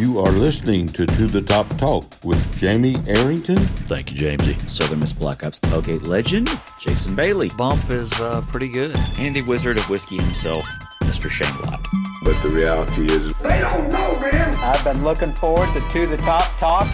You 0.00 0.18
are 0.20 0.32
listening 0.32 0.86
to 0.88 1.04
To 1.04 1.26
the 1.26 1.42
Top 1.42 1.68
Talk 1.76 2.06
with 2.24 2.58
Jamie 2.58 2.96
Arrington. 3.06 3.58
Thank 3.58 4.10
you, 4.10 4.16
Jamesy. 4.16 4.58
Southern 4.70 5.00
Miss 5.00 5.12
Black 5.12 5.44
Ops 5.44 5.60
tailgate 5.60 6.06
legend, 6.06 6.48
Jason 6.80 7.14
Bailey. 7.14 7.50
Bump 7.50 7.90
is 7.90 8.10
uh, 8.18 8.40
pretty 8.50 8.68
good. 8.68 8.96
Andy 9.18 9.42
Wizard 9.42 9.76
of 9.76 9.90
Whiskey 9.90 10.16
himself, 10.16 10.64
Mr. 11.02 11.28
Shane 11.28 11.54
Lott. 11.66 11.86
But 12.24 12.40
the 12.40 12.48
reality 12.48 13.12
is, 13.12 13.34
They 13.34 13.60
don't 13.60 13.92
know, 13.92 14.18
man. 14.20 14.54
I've 14.54 14.82
been 14.84 15.04
looking 15.04 15.34
forward 15.34 15.68
to 15.74 15.80
To 15.92 16.06
the 16.06 16.16
Top 16.16 16.48
Talk. 16.58 16.88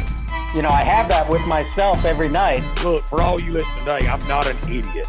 You 0.52 0.62
know, 0.62 0.70
I 0.70 0.82
have 0.82 1.08
that 1.10 1.30
with 1.30 1.46
myself 1.46 2.04
every 2.04 2.28
night. 2.28 2.64
Look, 2.82 3.04
for 3.04 3.22
all 3.22 3.40
you 3.40 3.52
listen 3.52 3.78
today, 3.78 4.08
I'm 4.08 4.26
not 4.26 4.48
an 4.48 4.56
idiot. 4.68 5.06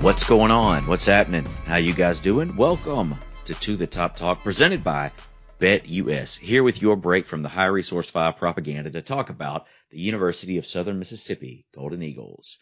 What's 0.00 0.24
going 0.24 0.52
on? 0.52 0.86
What's 0.86 1.04
happening? 1.04 1.44
How 1.66 1.76
you 1.76 1.92
guys 1.92 2.20
doing? 2.20 2.56
Welcome 2.56 3.14
to 3.44 3.52
To 3.52 3.76
the 3.76 3.86
Top 3.86 4.16
Talk, 4.16 4.42
presented 4.42 4.82
by 4.82 5.12
BetUS. 5.60 6.38
Here 6.38 6.62
with 6.62 6.80
your 6.80 6.96
break 6.96 7.26
from 7.26 7.42
the 7.42 7.50
High 7.50 7.66
Resource 7.66 8.08
5 8.08 8.38
propaganda 8.38 8.90
to 8.92 9.02
talk 9.02 9.28
about 9.28 9.66
the 9.90 10.00
University 10.00 10.56
of 10.56 10.66
Southern 10.66 10.98
Mississippi 10.98 11.66
Golden 11.74 12.02
Eagles. 12.02 12.56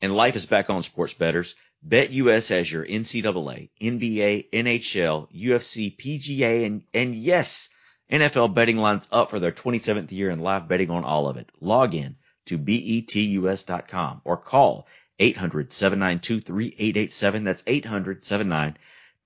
And 0.00 0.14
life 0.14 0.36
is 0.36 0.46
back 0.46 0.70
on 0.70 0.82
sports 0.82 1.12
betters. 1.12 1.54
BetUS 1.86 2.48
has 2.48 2.72
your 2.72 2.86
NCAA, 2.86 3.68
NBA, 3.78 4.48
NHL, 4.54 5.28
UFC, 5.30 5.94
PGA, 5.94 6.64
and, 6.64 6.82
and 6.94 7.14
yes, 7.14 7.68
NFL 8.10 8.54
betting 8.54 8.78
lines 8.78 9.06
up 9.12 9.28
for 9.28 9.38
their 9.38 9.52
27th 9.52 10.10
year 10.10 10.30
and 10.30 10.42
live 10.42 10.66
betting 10.66 10.88
on 10.88 11.04
all 11.04 11.28
of 11.28 11.36
it. 11.36 11.50
Log 11.60 11.94
in 11.94 12.16
to 12.46 12.56
betus.com 12.56 14.22
or 14.24 14.38
call 14.38 14.86
800-792-3887. 15.20 17.44
That's 17.44 17.62
800-79 17.64 18.76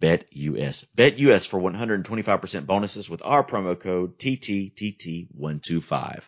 BetUS. 0.05 0.87
BetUS 0.95 1.47
for 1.47 1.59
125% 1.59 2.67
bonuses 2.67 3.09
with 3.09 3.23
our 3.25 3.43
promo 3.43 3.81
code 3.81 4.19
TTTT125. 4.19 6.21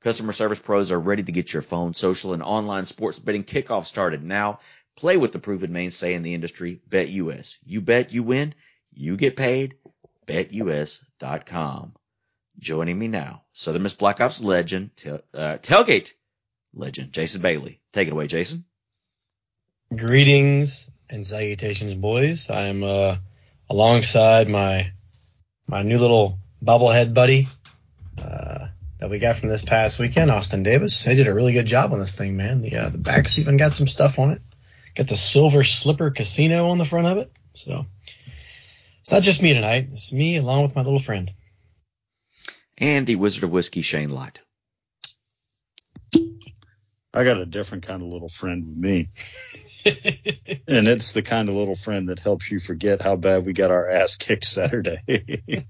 Customer 0.00 0.32
service 0.32 0.58
pros 0.58 0.90
are 0.92 0.98
ready 0.98 1.24
to 1.24 1.32
get 1.32 1.52
your 1.52 1.60
phone, 1.60 1.92
social, 1.92 2.32
and 2.32 2.42
online 2.42 2.86
sports 2.86 3.18
betting 3.18 3.44
kickoff 3.44 3.84
started 3.84 4.24
now. 4.24 4.60
Play 4.96 5.18
with 5.18 5.32
the 5.32 5.38
proven 5.38 5.72
mainstay 5.72 6.14
in 6.14 6.22
the 6.22 6.32
industry, 6.32 6.80
BetUS. 6.88 7.58
You 7.66 7.82
bet, 7.82 8.14
you 8.14 8.22
win, 8.22 8.54
you 8.94 9.18
get 9.18 9.36
paid. 9.36 9.74
BetUS.com. 10.26 11.96
Joining 12.58 12.98
me 12.98 13.08
now, 13.08 13.42
Southern 13.52 13.82
Miss 13.82 13.92
Black 13.92 14.22
Ops 14.22 14.42
legend, 14.42 14.92
uh, 15.06 15.58
tailgate 15.58 16.12
legend, 16.72 17.12
Jason 17.12 17.42
Bailey. 17.42 17.82
Take 17.92 18.08
it 18.08 18.12
away, 18.12 18.26
Jason. 18.26 18.64
Greetings 19.94 20.88
and 21.10 21.26
salutations, 21.26 21.94
boys. 21.94 22.50
I'm 22.50 22.82
uh, 22.82 23.16
alongside 23.68 24.48
my 24.48 24.92
my 25.66 25.82
new 25.82 25.98
little 25.98 26.38
bobblehead 26.64 27.14
buddy 27.14 27.48
uh, 28.18 28.68
that 28.98 29.10
we 29.10 29.18
got 29.18 29.36
from 29.36 29.48
this 29.48 29.62
past 29.62 29.98
weekend, 29.98 30.30
Austin 30.30 30.62
Davis. 30.62 31.02
They 31.02 31.14
did 31.14 31.28
a 31.28 31.34
really 31.34 31.52
good 31.52 31.66
job 31.66 31.92
on 31.92 31.98
this 31.98 32.16
thing, 32.16 32.36
man. 32.36 32.60
The 32.60 32.76
uh, 32.76 32.88
the 32.90 32.98
back's 32.98 33.38
even 33.38 33.56
got 33.56 33.72
some 33.72 33.88
stuff 33.88 34.18
on 34.18 34.30
it. 34.30 34.42
Got 34.96 35.08
the 35.08 35.16
silver 35.16 35.64
slipper 35.64 36.10
casino 36.10 36.68
on 36.70 36.78
the 36.78 36.84
front 36.84 37.06
of 37.06 37.18
it. 37.18 37.30
So 37.54 37.86
it's 39.00 39.12
not 39.12 39.22
just 39.22 39.42
me 39.42 39.54
tonight. 39.54 39.88
It's 39.92 40.12
me 40.12 40.36
along 40.36 40.62
with 40.62 40.76
my 40.76 40.82
little 40.82 40.98
friend. 40.98 41.32
And 42.76 43.06
the 43.06 43.16
Wizard 43.16 43.44
of 43.44 43.50
Whiskey, 43.50 43.82
Shane 43.82 44.10
Light. 44.10 44.40
I 47.12 47.24
got 47.24 47.38
a 47.40 47.46
different 47.46 47.86
kind 47.86 48.02
of 48.02 48.08
little 48.08 48.28
friend 48.28 48.64
with 48.66 48.78
me. 48.78 49.08
And 49.84 50.88
it's 50.88 51.12
the 51.12 51.22
kind 51.22 51.48
of 51.48 51.54
little 51.54 51.76
friend 51.76 52.08
that 52.08 52.18
helps 52.18 52.50
you 52.50 52.58
forget 52.58 53.02
how 53.02 53.16
bad 53.16 53.46
we 53.46 53.52
got 53.52 53.70
our 53.70 53.88
ass 53.88 54.16
kicked 54.16 54.44
Saturday. 54.44 55.02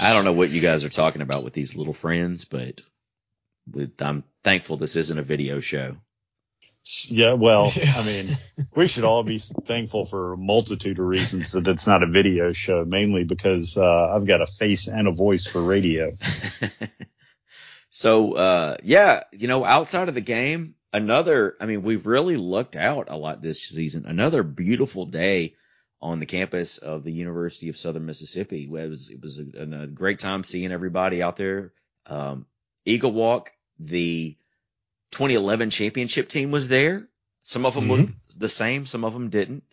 I 0.00 0.12
don't 0.12 0.24
know 0.24 0.32
what 0.32 0.50
you 0.50 0.60
guys 0.60 0.84
are 0.84 0.88
talking 0.88 1.22
about 1.22 1.44
with 1.44 1.52
these 1.52 1.76
little 1.76 1.92
friends, 1.92 2.44
but 2.44 2.80
with, 3.70 4.00
I'm 4.00 4.24
thankful 4.44 4.76
this 4.76 4.96
isn't 4.96 5.18
a 5.18 5.22
video 5.22 5.60
show. 5.60 5.96
Yeah, 7.06 7.34
well, 7.34 7.72
I 7.96 8.02
mean, 8.02 8.36
we 8.76 8.86
should 8.88 9.04
all 9.04 9.22
be 9.22 9.38
thankful 9.38 10.04
for 10.04 10.32
a 10.32 10.36
multitude 10.36 10.98
of 10.98 11.06
reasons 11.06 11.52
that 11.52 11.68
it's 11.68 11.86
not 11.86 12.02
a 12.02 12.08
video 12.08 12.52
show, 12.52 12.84
mainly 12.84 13.24
because 13.24 13.76
uh, 13.76 14.14
I've 14.14 14.26
got 14.26 14.42
a 14.42 14.46
face 14.46 14.88
and 14.88 15.06
a 15.06 15.12
voice 15.12 15.46
for 15.46 15.62
radio. 15.62 16.12
so, 17.90 18.32
uh, 18.32 18.76
yeah, 18.82 19.22
you 19.32 19.48
know, 19.48 19.64
outside 19.64 20.08
of 20.08 20.14
the 20.14 20.20
game, 20.20 20.74
another, 20.92 21.56
I 21.60 21.66
mean, 21.66 21.82
we've 21.82 22.06
really 22.06 22.36
looked 22.36 22.76
out 22.76 23.08
a 23.10 23.16
lot 23.16 23.42
this 23.42 23.62
season. 23.62 24.06
Another 24.06 24.42
beautiful 24.42 25.06
day 25.06 25.54
on 26.00 26.20
the 26.20 26.26
campus 26.26 26.78
of 26.78 27.04
the 27.04 27.12
University 27.12 27.68
of 27.68 27.76
Southern 27.76 28.06
Mississippi. 28.06 28.64
It 28.64 28.70
was, 28.70 29.10
it 29.10 29.20
was 29.20 29.40
a, 29.40 29.82
a 29.82 29.86
great 29.86 30.18
time 30.18 30.44
seeing 30.44 30.72
everybody 30.72 31.22
out 31.22 31.36
there. 31.36 31.72
Um, 32.06 32.46
Eagle 32.84 33.12
Walk, 33.12 33.52
the 33.78 34.36
2011 35.12 35.70
championship 35.70 36.28
team 36.28 36.50
was 36.50 36.68
there. 36.68 37.08
Some 37.42 37.66
of 37.66 37.74
them 37.74 37.84
mm-hmm. 37.84 37.92
looked 37.92 38.38
the 38.38 38.48
same, 38.48 38.86
some 38.86 39.04
of 39.04 39.12
them 39.12 39.30
didn't. 39.30 39.64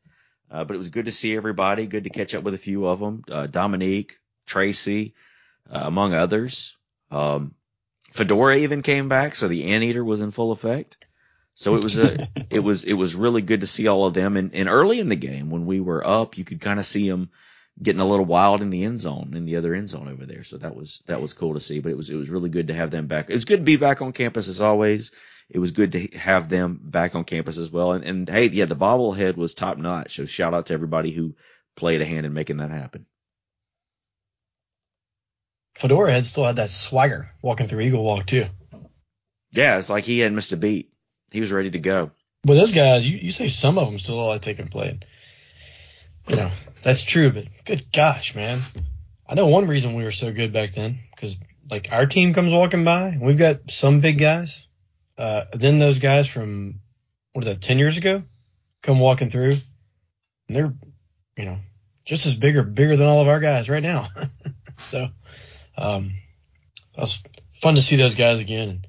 Uh, 0.51 0.63
but 0.63 0.73
it 0.73 0.79
was 0.79 0.89
good 0.89 1.05
to 1.05 1.11
see 1.11 1.35
everybody. 1.35 1.85
Good 1.85 2.05
to 2.05 2.09
catch 2.09 2.33
up 2.33 2.43
with 2.43 2.55
a 2.55 2.59
few 2.59 2.87
of 2.87 2.99
them. 2.99 3.23
Uh, 3.29 3.45
Dominique, 3.45 4.17
Tracy, 4.47 5.13
uh, 5.69 5.81
among 5.83 6.13
others. 6.13 6.75
Um, 7.11 7.53
Fedora 8.11 8.57
even 8.57 8.81
came 8.81 9.09
back, 9.09 9.35
so 9.35 9.47
the 9.47 9.65
anteater 9.65 10.03
was 10.03 10.21
in 10.21 10.31
full 10.31 10.51
effect. 10.51 11.05
So 11.59 11.75
it 11.75 11.83
was 11.83 11.99
a, 11.99 12.29
it 12.49 12.59
was, 12.59 12.85
it 12.85 12.93
was 12.93 13.15
really 13.15 13.41
good 13.41 13.59
to 13.59 13.67
see 13.67 13.87
all 13.87 14.05
of 14.05 14.13
them. 14.13 14.37
And, 14.37 14.55
and 14.55 14.69
early 14.69 15.01
in 15.01 15.09
the 15.09 15.17
game, 15.17 15.49
when 15.49 15.65
we 15.65 15.81
were 15.81 16.05
up, 16.07 16.37
you 16.37 16.45
could 16.45 16.61
kind 16.61 16.79
of 16.79 16.85
see 16.85 17.09
them 17.09 17.31
getting 17.81 17.99
a 17.99 18.05
little 18.05 18.25
wild 18.25 18.61
in 18.61 18.69
the 18.69 18.85
end 18.85 19.01
zone, 19.01 19.33
in 19.35 19.43
the 19.43 19.57
other 19.57 19.75
end 19.75 19.89
zone 19.89 20.07
over 20.07 20.25
there. 20.25 20.45
So 20.45 20.57
that 20.57 20.73
was, 20.73 21.03
that 21.07 21.21
was 21.21 21.33
cool 21.33 21.55
to 21.55 21.59
see, 21.59 21.81
but 21.81 21.91
it 21.91 21.97
was, 21.97 22.09
it 22.09 22.15
was 22.15 22.29
really 22.29 22.49
good 22.49 22.69
to 22.69 22.73
have 22.73 22.91
them 22.91 23.07
back. 23.07 23.29
It 23.29 23.33
was 23.33 23.43
good 23.43 23.57
to 23.57 23.63
be 23.63 23.75
back 23.75 24.01
on 24.01 24.13
campus 24.13 24.47
as 24.47 24.61
always. 24.61 25.11
It 25.49 25.59
was 25.59 25.71
good 25.71 25.91
to 25.91 26.07
have 26.17 26.47
them 26.47 26.79
back 26.81 27.13
on 27.15 27.25
campus 27.25 27.57
as 27.57 27.69
well. 27.69 27.91
And, 27.91 28.05
and 28.05 28.29
hey, 28.29 28.47
yeah, 28.47 28.63
the 28.63 28.77
bobblehead 28.77 29.35
was 29.35 29.53
top 29.53 29.77
notch. 29.77 30.15
So 30.15 30.25
shout 30.25 30.53
out 30.53 30.67
to 30.67 30.73
everybody 30.73 31.11
who 31.11 31.35
played 31.75 32.01
a 32.01 32.05
hand 32.05 32.25
in 32.25 32.33
making 32.33 32.57
that 32.57 32.71
happen. 32.71 33.05
Fedora 35.75 36.13
had 36.13 36.25
still 36.25 36.45
had 36.45 36.55
that 36.55 36.69
swagger 36.69 37.31
walking 37.41 37.67
through 37.67 37.81
Eagle 37.81 38.05
Walk 38.05 38.27
too. 38.27 38.45
Yeah, 39.51 39.77
it's 39.77 39.89
like 39.89 40.05
he 40.05 40.19
had 40.19 40.31
missed 40.31 40.53
a 40.53 40.57
beat. 40.57 40.88
He 41.31 41.41
was 41.41 41.51
ready 41.51 41.71
to 41.71 41.79
go. 41.79 42.11
But 42.43 42.55
those 42.55 42.71
guys, 42.71 43.09
you, 43.09 43.17
you 43.17 43.31
say 43.31 43.49
some 43.49 43.77
of 43.77 43.89
them 43.89 43.99
still 43.99 44.25
like 44.27 44.41
taking 44.41 44.67
play. 44.67 44.99
You 46.27 46.35
know, 46.35 46.51
that's 46.81 47.03
true, 47.03 47.31
but 47.31 47.45
good 47.65 47.91
gosh, 47.91 48.35
man. 48.35 48.59
I 49.27 49.33
know 49.33 49.47
one 49.47 49.67
reason 49.67 49.93
we 49.93 50.03
were 50.03 50.11
so 50.11 50.31
good 50.31 50.53
back 50.53 50.71
then 50.71 50.99
because 51.11 51.37
like 51.69 51.89
our 51.91 52.05
team 52.05 52.33
comes 52.33 52.53
walking 52.53 52.83
by 52.83 53.09
and 53.09 53.21
we've 53.21 53.37
got 53.37 53.69
some 53.69 53.99
big 53.99 54.17
guys. 54.17 54.67
Uh, 55.17 55.45
then 55.53 55.79
those 55.79 55.99
guys 55.99 56.27
from 56.27 56.79
what 57.33 57.45
is 57.45 57.53
that, 57.53 57.61
ten 57.61 57.77
years 57.77 57.97
ago, 57.97 58.23
come 58.81 58.99
walking 58.99 59.29
through, 59.29 59.51
and 60.47 60.55
they're 60.55 60.73
you 61.37 61.45
know 61.45 61.57
just 62.05 62.25
as 62.25 62.35
big 62.35 62.57
or 62.57 62.63
bigger 62.63 62.95
than 62.95 63.07
all 63.07 63.21
of 63.21 63.27
our 63.27 63.39
guys 63.39 63.69
right 63.69 63.83
now. 63.83 64.07
so, 64.79 65.07
um, 65.77 66.13
was 66.97 67.21
fun 67.53 67.75
to 67.75 67.81
see 67.81 67.95
those 67.95 68.15
guys 68.15 68.39
again. 68.39 68.85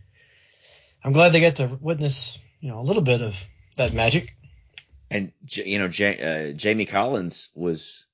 I'm 1.03 1.13
glad 1.13 1.31
they 1.31 1.41
got 1.41 1.57
to 1.57 1.79
witness 1.81 2.39
you 2.61 2.69
know 2.69 2.81
a 2.81 2.83
little 2.83 3.03
bit 3.03 3.23
of 3.23 3.43
that 3.77 3.93
magic. 3.93 4.37
And 5.11 5.33
you 5.49 5.79
know, 5.79 5.89
J- 5.89 6.51
uh, 6.51 6.53
Jamie 6.53 6.87
Collins 6.87 7.51
was 7.55 8.07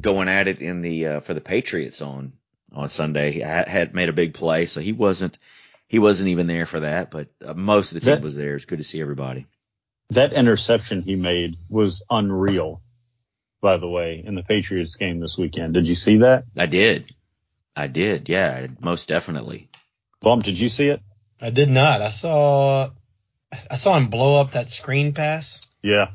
going 0.00 0.28
at 0.28 0.46
it 0.46 0.60
in 0.60 0.82
the 0.82 1.06
uh, 1.06 1.20
for 1.20 1.34
the 1.34 1.40
Patriots 1.40 2.00
on 2.02 2.34
on 2.72 2.88
Sunday. 2.88 3.32
He 3.32 3.40
had 3.40 3.94
made 3.94 4.08
a 4.08 4.12
big 4.12 4.34
play, 4.34 4.66
so 4.66 4.80
he 4.80 4.92
wasn't 4.92 5.38
he 5.88 5.98
wasn't 5.98 6.28
even 6.28 6.46
there 6.46 6.66
for 6.66 6.80
that, 6.80 7.10
but 7.10 7.28
uh, 7.44 7.54
most 7.54 7.92
of 7.92 8.00
the 8.00 8.04
team 8.04 8.16
that, 8.16 8.22
was 8.22 8.36
there. 8.36 8.54
It's 8.54 8.64
good 8.64 8.78
to 8.78 8.84
see 8.84 9.00
everybody. 9.00 9.46
That 10.10 10.32
interception 10.32 11.02
he 11.02 11.16
made 11.16 11.56
was 11.68 12.04
unreal, 12.08 12.80
by 13.60 13.76
the 13.76 13.88
way, 13.88 14.22
in 14.24 14.34
the 14.34 14.42
Patriots 14.42 14.96
game 14.96 15.20
this 15.20 15.36
weekend. 15.36 15.74
Did 15.74 15.88
you 15.88 15.94
see 15.94 16.18
that? 16.18 16.44
I 16.56 16.66
did. 16.66 17.14
I 17.74 17.88
did. 17.88 18.28
Yeah, 18.28 18.68
most 18.80 19.08
definitely. 19.08 19.68
Bump, 20.20 20.44
did 20.44 20.58
you 20.58 20.68
see 20.68 20.88
it? 20.88 21.02
I 21.40 21.50
did 21.50 21.70
not. 21.70 22.02
I 22.02 22.10
saw 22.10 22.90
I 23.70 23.76
saw 23.76 23.96
him 23.96 24.08
blow 24.08 24.40
up 24.40 24.52
that 24.52 24.70
screen 24.70 25.12
pass. 25.12 25.60
Yeah, 25.82 26.10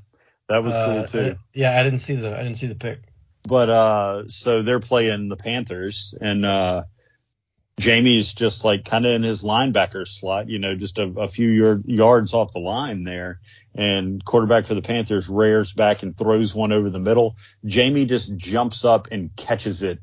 that 0.50 0.64
was 0.64 0.74
uh, 0.74 0.86
cool 0.86 1.08
too. 1.08 1.32
I, 1.32 1.36
yeah, 1.54 1.80
I 1.80 1.84
didn't 1.84 2.00
see 2.00 2.16
the 2.16 2.36
I 2.36 2.44
didn't 2.44 2.58
see 2.58 2.68
the 2.68 2.76
pick. 2.76 3.00
But 3.44 3.70
uh, 3.70 4.24
so 4.30 4.62
they're 4.62 4.80
playing 4.80 5.30
the 5.30 5.36
Panthers, 5.36 6.14
and 6.20 6.46
uh, 6.46 6.84
Jamie's 7.80 8.34
just 8.34 8.64
like 8.64 8.86
kind 8.86 9.06
of 9.06 9.14
in 9.14 9.24
his 9.24 9.44
linebacker 9.44 10.08
slot, 10.08 10.48
you 10.48 10.60
know, 10.60 10.76
just 10.76 11.00
a, 11.00 11.04
a 11.18 11.28
few 11.28 11.50
yard, 11.50 11.84
yards 11.88 12.34
off 12.34 12.54
the 12.54 12.60
line 12.60 13.04
there. 13.04 13.40
And 13.74 14.24
quarterback 14.24 14.66
for 14.66 14.76
the 14.76 14.82
Panthers 14.82 15.30
rears 15.30 15.74
back 15.74 16.04
and 16.04 16.16
throws 16.16 16.54
one 16.54 16.72
over 16.72 16.90
the 16.90 17.00
middle. 17.00 17.36
Jamie 17.66 18.06
just 18.06 18.38
jumps 18.38 18.86
up 18.86 19.08
and 19.12 19.36
catches 19.36 19.82
it 19.82 20.00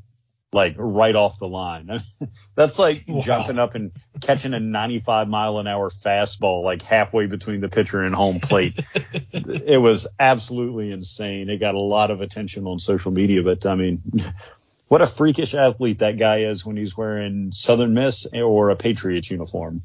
like 0.53 0.75
right 0.79 1.15
off 1.15 1.39
the 1.39 1.49
line. 1.49 1.91
That's 2.57 2.79
like 2.79 3.05
wow. 3.07 3.21
jumping 3.21 3.59
up 3.59 3.75
and 3.75 3.93
catching 4.21 4.55
a 4.55 4.61
95 4.61 5.29
mile 5.29 5.59
an 5.59 5.67
hour 5.67 5.91
fastball 5.91 6.65
like 6.65 6.83
halfway 6.83 7.27
between 7.27 7.61
the 7.61 7.69
pitcher 7.69 8.03
and 8.03 8.15
home 8.15 8.41
plate. 8.41 8.79
it 9.33 9.81
was 9.81 10.07
absolutely 10.19 10.91
insane. 10.91 11.51
It 11.51 11.59
got 11.59 11.75
a 11.75 11.81
lot 11.81 12.11
of 12.11 12.21
attention 12.21 12.67
on 12.67 12.79
social 12.79 13.13
media, 13.13 13.43
but 13.43 13.67
I 13.67 13.75
mean, 13.75 14.03
what 14.89 15.03
a 15.03 15.07
freakish 15.07 15.55
athlete 15.55 15.99
that 15.99 16.19
guy 16.19 16.43
is 16.43 16.65
when 16.65 16.77
he's 16.77 16.97
wearing 16.97 17.53
Southern 17.53 17.93
Miss 17.93 18.27
or 18.33 18.71
a 18.71 18.77
Patriots 18.77 19.31
uniform. 19.31 19.83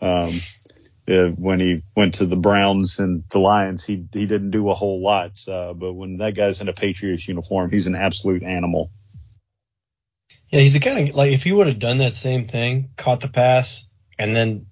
Um, 0.00 0.32
uh, 1.06 1.28
when 1.36 1.60
he 1.60 1.82
went 1.94 2.14
to 2.14 2.26
the 2.26 2.36
Browns 2.36 2.98
and 2.98 3.24
the 3.30 3.38
Lions, 3.38 3.84
he 3.84 4.06
he 4.12 4.24
didn't 4.26 4.52
do 4.52 4.70
a 4.70 4.74
whole 4.74 5.02
lot. 5.02 5.32
Uh, 5.46 5.74
but 5.74 5.92
when 5.92 6.16
that 6.18 6.34
guy's 6.34 6.62
in 6.62 6.68
a 6.68 6.72
Patriots 6.72 7.28
uniform, 7.28 7.70
he's 7.70 7.86
an 7.86 7.94
absolute 7.94 8.42
animal. 8.42 8.90
Yeah, 10.54 10.60
he's 10.60 10.74
the 10.74 10.78
kind 10.78 11.10
of 11.10 11.16
like 11.16 11.32
if 11.32 11.42
he 11.42 11.50
would 11.50 11.66
have 11.66 11.80
done 11.80 11.98
that 11.98 12.14
same 12.14 12.44
thing, 12.44 12.90
caught 12.96 13.20
the 13.20 13.28
pass, 13.28 13.84
and 14.20 14.36
then 14.36 14.66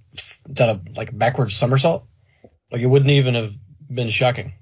done 0.51 0.69
a 0.71 0.97
like 0.97 1.11
a 1.11 1.15
backward 1.15 1.51
somersault, 1.51 2.07
like 2.71 2.83
it 2.83 2.87
wouldn't 2.87 3.11
even 3.11 3.35
have 3.35 3.53
been 3.93 4.09
shocking. 4.09 4.53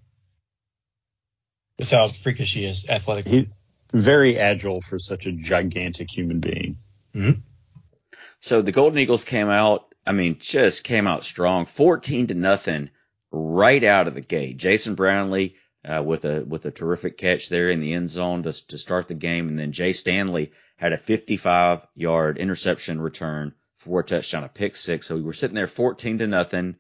That's 1.77 1.91
how 1.91 2.07
freakish 2.07 2.55
he 2.55 2.65
is, 2.65 2.87
athletic. 2.89 3.29
He 3.29 3.51
very 3.93 4.39
agile 4.39 4.81
for 4.81 4.99
such 4.99 5.27
a 5.27 5.33
gigantic 5.33 6.11
human 6.11 6.41
being. 6.41 6.79
Mm-hmm. 7.15 7.41
So 8.41 8.63
the 8.63 8.73
Golden 8.73 8.99
Eagles 8.99 9.25
came 9.25 9.51
out. 9.51 9.95
I 10.07 10.13
mean, 10.13 10.39
just 10.41 10.85
came 10.85 11.07
out 11.07 11.25
strong, 11.25 11.67
fourteen 11.67 12.29
to 12.29 12.35
nothing, 12.35 12.89
right 13.31 13.85
out 13.85 14.09
of 14.09 14.15
the 14.15 14.23
gate. 14.23 14.57
Jason 14.57 14.95
Brownlee 14.95 15.57
uh, 15.85 16.03
with 16.03 16.25
a 16.25 16.45
with 16.45 16.65
a 16.67 16.71
terrific 16.71 17.17
catch 17.17 17.49
there 17.49 17.71
in 17.71 17.81
the 17.81 17.95
end 17.95 18.11
zone 18.11 18.43
to 18.43 18.67
to 18.69 18.79
start 18.79 19.09
the 19.09 19.15
game, 19.15 19.49
and 19.49 19.59
then 19.59 19.73
Jay 19.73 19.93
Stanley 19.93 20.53
had 20.77 20.93
a 20.93 20.99
55 20.99 21.87
yard 21.95 22.39
interception 22.39 23.01
return 23.01 23.55
for 23.77 24.01
a 24.01 24.05
touchdown, 24.05 24.45
a 24.45 24.49
pick 24.49 24.77
six. 24.77 25.07
So 25.07 25.17
we 25.17 25.23
were 25.23 25.33
sitting 25.33 25.55
there 25.55 25.67
14 25.67 26.19
to 26.19 26.27
nothing, 26.27 26.77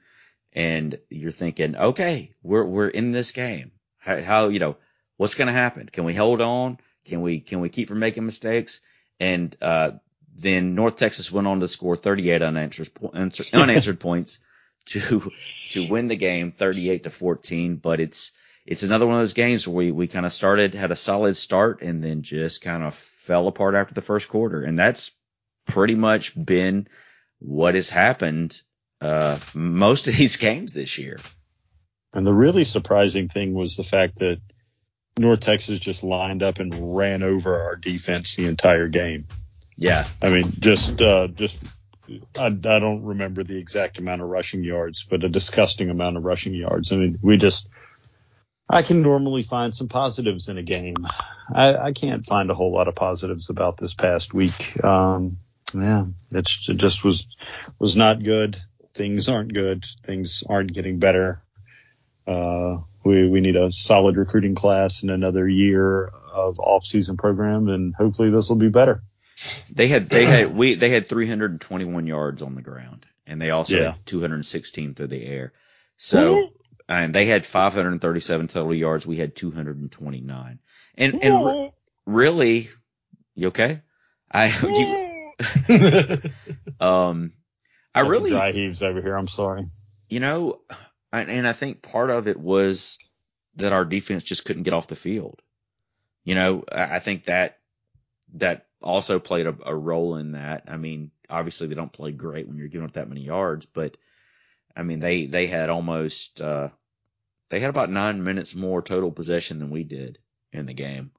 and 0.52 0.98
you're 1.08 1.30
thinking, 1.30 1.76
okay, 1.76 2.34
we're 2.42 2.64
we're 2.64 2.88
in 2.88 3.10
this 3.10 3.32
game. 3.32 3.72
How, 3.98 4.20
how 4.20 4.48
you 4.48 4.58
know 4.58 4.76
what's 5.16 5.34
going 5.34 5.48
to 5.48 5.52
happen? 5.52 5.88
Can 5.88 6.04
we 6.04 6.14
hold 6.14 6.40
on? 6.40 6.78
Can 7.06 7.22
we 7.22 7.40
can 7.40 7.60
we 7.60 7.68
keep 7.68 7.88
from 7.88 7.98
making 7.98 8.26
mistakes? 8.26 8.80
And 9.18 9.54
uh, 9.60 9.92
then 10.36 10.74
North 10.74 10.96
Texas 10.96 11.32
went 11.32 11.46
on 11.46 11.60
to 11.60 11.68
score 11.68 11.96
38 11.96 12.42
unanswered 12.42 12.90
unanswered 13.52 14.00
points 14.08 14.40
to 14.86 15.30
to 15.70 15.88
win 15.88 16.08
the 16.08 16.16
game 16.16 16.52
38 16.52 17.04
to 17.04 17.10
14. 17.10 17.76
But 17.76 18.00
it's 18.00 18.32
it's 18.66 18.82
another 18.82 19.06
one 19.06 19.16
of 19.16 19.22
those 19.22 19.32
games 19.32 19.66
where 19.66 19.76
we 19.76 19.92
we 19.92 20.06
kind 20.06 20.26
of 20.26 20.32
started 20.32 20.74
had 20.74 20.90
a 20.90 20.96
solid 20.96 21.36
start 21.36 21.82
and 21.82 22.02
then 22.02 22.22
just 22.22 22.62
kind 22.62 22.82
of 22.82 22.94
fell 22.94 23.48
apart 23.48 23.74
after 23.74 23.94
the 23.94 24.02
first 24.02 24.28
quarter, 24.28 24.62
and 24.62 24.78
that's 24.78 25.12
pretty 25.66 25.94
much 25.94 26.32
been 26.42 26.88
what 27.38 27.74
has 27.74 27.90
happened 27.90 28.60
uh, 29.00 29.38
most 29.54 30.08
of 30.08 30.16
these 30.16 30.36
games 30.48 30.72
this 30.72 30.98
year. 30.98 31.18
And 32.12 32.26
the 32.26 32.34
really 32.34 32.64
surprising 32.64 33.28
thing 33.28 33.54
was 33.54 33.76
the 33.76 33.84
fact 33.84 34.18
that 34.18 34.40
North 35.18 35.40
Texas 35.40 35.78
just 35.78 36.02
lined 36.02 36.42
up 36.42 36.58
and 36.58 36.96
ran 36.96 37.22
over 37.22 37.62
our 37.62 37.76
defense 37.76 38.34
the 38.34 38.46
entire 38.46 38.88
game. 38.88 39.26
Yeah, 39.76 40.06
I 40.22 40.30
mean, 40.30 40.52
just 40.58 41.00
uh, 41.00 41.28
just 41.28 41.64
I, 42.36 42.46
I 42.46 42.50
don't 42.50 43.04
remember 43.04 43.44
the 43.44 43.58
exact 43.58 43.98
amount 43.98 44.22
of 44.22 44.28
rushing 44.28 44.64
yards, 44.64 45.04
but 45.08 45.24
a 45.24 45.28
disgusting 45.28 45.90
amount 45.90 46.16
of 46.16 46.24
rushing 46.24 46.54
yards. 46.54 46.92
I 46.92 46.96
mean, 46.96 47.18
we 47.22 47.36
just 47.36 47.68
I 48.72 48.82
can 48.82 49.02
normally 49.02 49.42
find 49.42 49.74
some 49.74 49.88
positives 49.88 50.48
in 50.48 50.56
a 50.56 50.62
game. 50.62 50.94
I, 51.52 51.74
I 51.76 51.92
can't 51.92 52.24
find 52.24 52.50
a 52.50 52.54
whole 52.54 52.72
lot 52.72 52.86
of 52.88 52.94
positives 52.94 53.50
about 53.50 53.76
this 53.78 53.94
past 53.94 54.32
week. 54.32 54.82
Um, 54.84 55.38
yeah, 55.74 56.06
it's, 56.30 56.68
it 56.68 56.76
just 56.76 57.04
was 57.04 57.26
was 57.78 57.96
not 57.96 58.22
good. 58.22 58.56
Things 58.94 59.28
aren't 59.28 59.52
good. 59.52 59.84
Things 60.04 60.44
aren't 60.48 60.72
getting 60.72 60.98
better. 60.98 61.42
Uh, 62.26 62.78
we 63.04 63.28
we 63.28 63.40
need 63.40 63.56
a 63.56 63.72
solid 63.72 64.16
recruiting 64.16 64.54
class 64.54 65.02
and 65.02 65.10
another 65.10 65.48
year 65.48 66.06
of 66.06 66.60
off 66.60 66.84
season 66.84 67.16
program, 67.16 67.68
and 67.68 67.94
hopefully 67.94 68.30
this 68.30 68.48
will 68.48 68.56
be 68.56 68.68
better. 68.68 69.02
They 69.72 69.88
had 69.88 70.08
they 70.08 70.26
had 70.26 70.54
we 70.54 70.74
they 70.74 70.90
had 70.90 71.06
321 71.08 72.06
yards 72.06 72.42
on 72.42 72.54
the 72.54 72.62
ground, 72.62 73.06
and 73.26 73.40
they 73.40 73.50
also 73.50 73.76
Yeah. 73.78 73.84
had 73.92 74.06
216 74.06 74.94
through 74.94 75.06
the 75.08 75.24
air. 75.24 75.52
So 75.96 76.50
and 76.90 77.14
they 77.14 77.24
had 77.26 77.46
537 77.46 78.48
total 78.48 78.74
yards. 78.74 79.06
We 79.06 79.16
had 79.16 79.36
229. 79.36 80.58
And 80.96 81.24
and 81.24 81.46
re- 81.46 81.72
really, 82.06 82.70
you 83.34 83.48
okay? 83.48 83.80
I 84.30 84.48
you, 85.68 86.30
um 86.80 87.32
I 87.94 88.02
Got 88.02 88.10
really 88.10 88.30
dry 88.30 88.52
heaves 88.52 88.82
over 88.82 89.00
here. 89.00 89.16
I'm 89.16 89.28
sorry. 89.28 89.64
you 90.08 90.20
know, 90.20 90.60
and 91.12 91.30
and 91.30 91.48
I 91.48 91.52
think 91.52 91.82
part 91.82 92.10
of 92.10 92.28
it 92.28 92.38
was 92.38 92.98
that 93.56 93.72
our 93.72 93.84
defense 93.84 94.22
just 94.22 94.44
couldn't 94.44 94.64
get 94.64 94.74
off 94.74 94.86
the 94.88 94.96
field. 94.96 95.40
You 96.24 96.34
know, 96.34 96.64
I 96.70 96.96
I 96.96 96.98
think 96.98 97.24
that 97.24 97.58
that 98.34 98.66
also 98.82 99.18
played 99.18 99.46
a, 99.46 99.56
a 99.64 99.74
role 99.74 100.16
in 100.16 100.32
that. 100.32 100.64
I 100.68 100.76
mean, 100.76 101.10
obviously 101.28 101.68
they 101.68 101.74
don't 101.74 101.92
play 101.92 102.12
great 102.12 102.46
when 102.48 102.58
you're 102.58 102.68
giving 102.68 102.86
up 102.86 102.92
that 102.92 103.08
many 103.08 103.22
yards, 103.22 103.66
but 103.66 103.96
I 104.76 104.82
mean 104.82 105.00
they 105.00 105.26
they 105.26 105.46
had 105.46 105.68
almost 105.70 106.40
uh 106.40 106.70
they 107.50 107.60
had 107.60 107.70
about 107.70 107.90
nine 107.90 108.24
minutes 108.24 108.54
more 108.54 108.80
total 108.80 109.12
possession 109.12 109.58
than 109.58 109.70
we 109.70 109.84
did 109.84 110.18
in 110.52 110.66
the 110.66 110.74
game, 110.74 111.10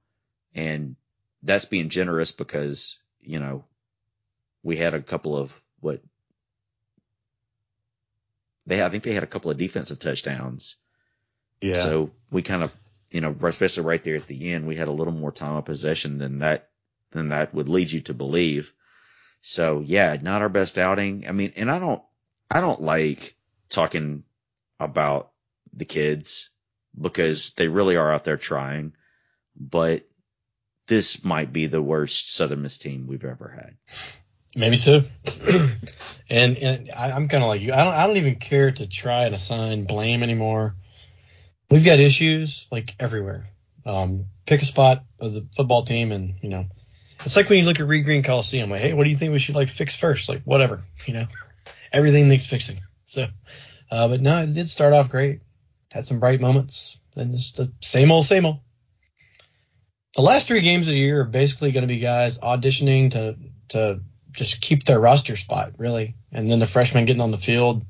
and 0.56 0.95
that's 1.44 1.66
being 1.66 1.89
generous 1.89 2.31
because 2.31 3.00
you 3.22 3.39
know 3.39 3.63
we 4.63 4.78
had 4.78 4.94
a 4.94 5.01
couple 5.01 5.38
of 5.38 5.54
what 5.80 6.01
they 8.66 8.81
I 8.83 8.89
think 8.89 9.04
they 9.04 9.13
had 9.13 9.24
a 9.24 9.28
couple 9.28 9.51
of 9.51 9.57
defensive 9.57 10.00
touchdowns. 10.00 10.75
Yeah. 11.62 11.74
So 11.74 12.12
we 12.31 12.42
kind 12.42 12.63
of, 12.63 12.74
you 13.12 13.22
know, 13.22 13.36
especially 13.44 13.83
right 13.83 14.04
there 14.04 14.16
at 14.16 14.28
the 14.28 14.54
end, 14.54 14.68
we 14.68 14.75
had 14.75 14.88
a 14.88 14.94
little 14.94 15.13
more 15.13 15.31
time 15.31 15.56
of 15.56 15.66
possession 15.66 16.18
than 16.18 16.39
that, 16.39 16.69
than 17.12 17.30
that 17.30 17.54
would 17.54 17.69
lead 17.69 17.92
you 17.92 18.01
to 18.01 18.13
believe. 18.13 18.74
So 19.42 19.81
yeah, 19.86 20.18
not 20.22 20.42
our 20.42 20.50
best 20.50 20.78
outing. 20.78 21.25
I 21.28 21.31
mean, 21.31 21.54
and 21.56 21.69
I 21.69 21.80
don't, 21.80 22.01
I 22.50 22.62
don't 22.62 22.81
like 22.81 23.36
talking 23.69 24.24
about 24.80 25.31
the 25.73 25.85
kids 25.85 26.50
because 27.00 27.53
they 27.53 27.68
really 27.68 27.95
are 27.95 28.13
out 28.13 28.23
there 28.23 28.38
trying, 28.38 28.94
but 29.56 30.07
this 30.88 31.23
might 31.23 31.53
be 31.53 31.68
the 31.68 31.81
worst 31.81 32.33
Southern 32.33 32.62
Miss 32.62 32.77
team 32.77 33.07
we've 33.07 33.23
ever 33.23 33.47
had. 33.47 33.77
Maybe 34.56 34.75
so. 34.75 35.03
and 36.29 36.57
and 36.57 36.91
I, 36.91 37.12
I'm 37.12 37.29
kind 37.29 37.44
of 37.44 37.50
like 37.50 37.62
you. 37.62 37.71
I 37.73 37.83
don't 37.83 37.94
I 37.94 38.07
don't 38.07 38.18
even 38.18 38.35
care 38.35 38.71
to 38.71 38.88
try 38.88 39.25
and 39.25 39.33
assign 39.33 39.85
blame 39.85 40.23
anymore. 40.23 40.75
We've 41.69 41.85
got 41.85 42.00
issues 42.00 42.68
like 42.69 42.95
everywhere. 43.00 43.45
Um, 43.85 44.25
pick 44.45 44.62
a 44.62 44.65
spot 44.65 45.06
of 45.19 45.33
the 45.33 45.47
football 45.56 45.85
team, 45.85 46.12
and 46.12 46.35
you 46.41 46.50
know, 46.50 46.65
it's 47.23 47.38
like 47.38 47.50
when 47.50 47.59
you 47.59 47.65
look 47.65 47.79
at 47.79 47.88
Reed 47.88 48.03
Green 48.03 48.23
Coliseum. 48.23 48.69
Like, 48.69 48.81
hey, 48.81 48.94
what 48.94 49.06
do 49.06 49.09
you 49.09 49.15
think 49.15 49.31
we 49.31 49.39
should 49.39 49.56
like 49.56 49.69
fix 49.69 49.95
first? 49.95 50.27
Like, 50.27 50.41
whatever, 50.44 50.83
you 51.06 51.13
know, 51.13 51.28
everything 51.94 52.28
needs 52.28 52.45
fixing. 52.45 52.81
So, 53.06 53.28
uh, 53.90 54.07
but 54.09 54.19
no, 54.19 54.44
it 54.44 54.54
did 54.54 54.69
start 54.69 54.92
off 54.92 55.09
great. 55.09 55.40
Had 55.92 56.06
some 56.06 56.19
bright 56.19 56.40
moments. 56.40 56.98
Then 57.16 57.33
just 57.33 57.57
the 57.57 57.71
same 57.81 58.12
old, 58.12 58.26
same 58.26 58.45
old. 58.45 58.60
The 60.16 60.21
last 60.21 60.48
three 60.48 60.62
games 60.62 60.88
of 60.88 60.94
the 60.94 61.00
year 61.00 61.21
are 61.21 61.26
basically 61.26 61.71
going 61.71 61.83
to 61.83 61.94
be 61.94 62.00
guys 62.00 62.40
auditioning 62.40 63.12
to 63.12 63.36
to 63.69 64.02
just 64.31 64.62
keep 64.62 64.83
their 64.83 65.00
roster 65.00 65.36
spot, 65.36 65.74
really, 65.78 66.16
and 66.31 66.50
then 66.50 66.60
the 66.60 66.68
freshmen 66.68 67.06
getting 67.06 67.21
on 67.21 67.31
the 67.31 67.38
field, 67.38 67.86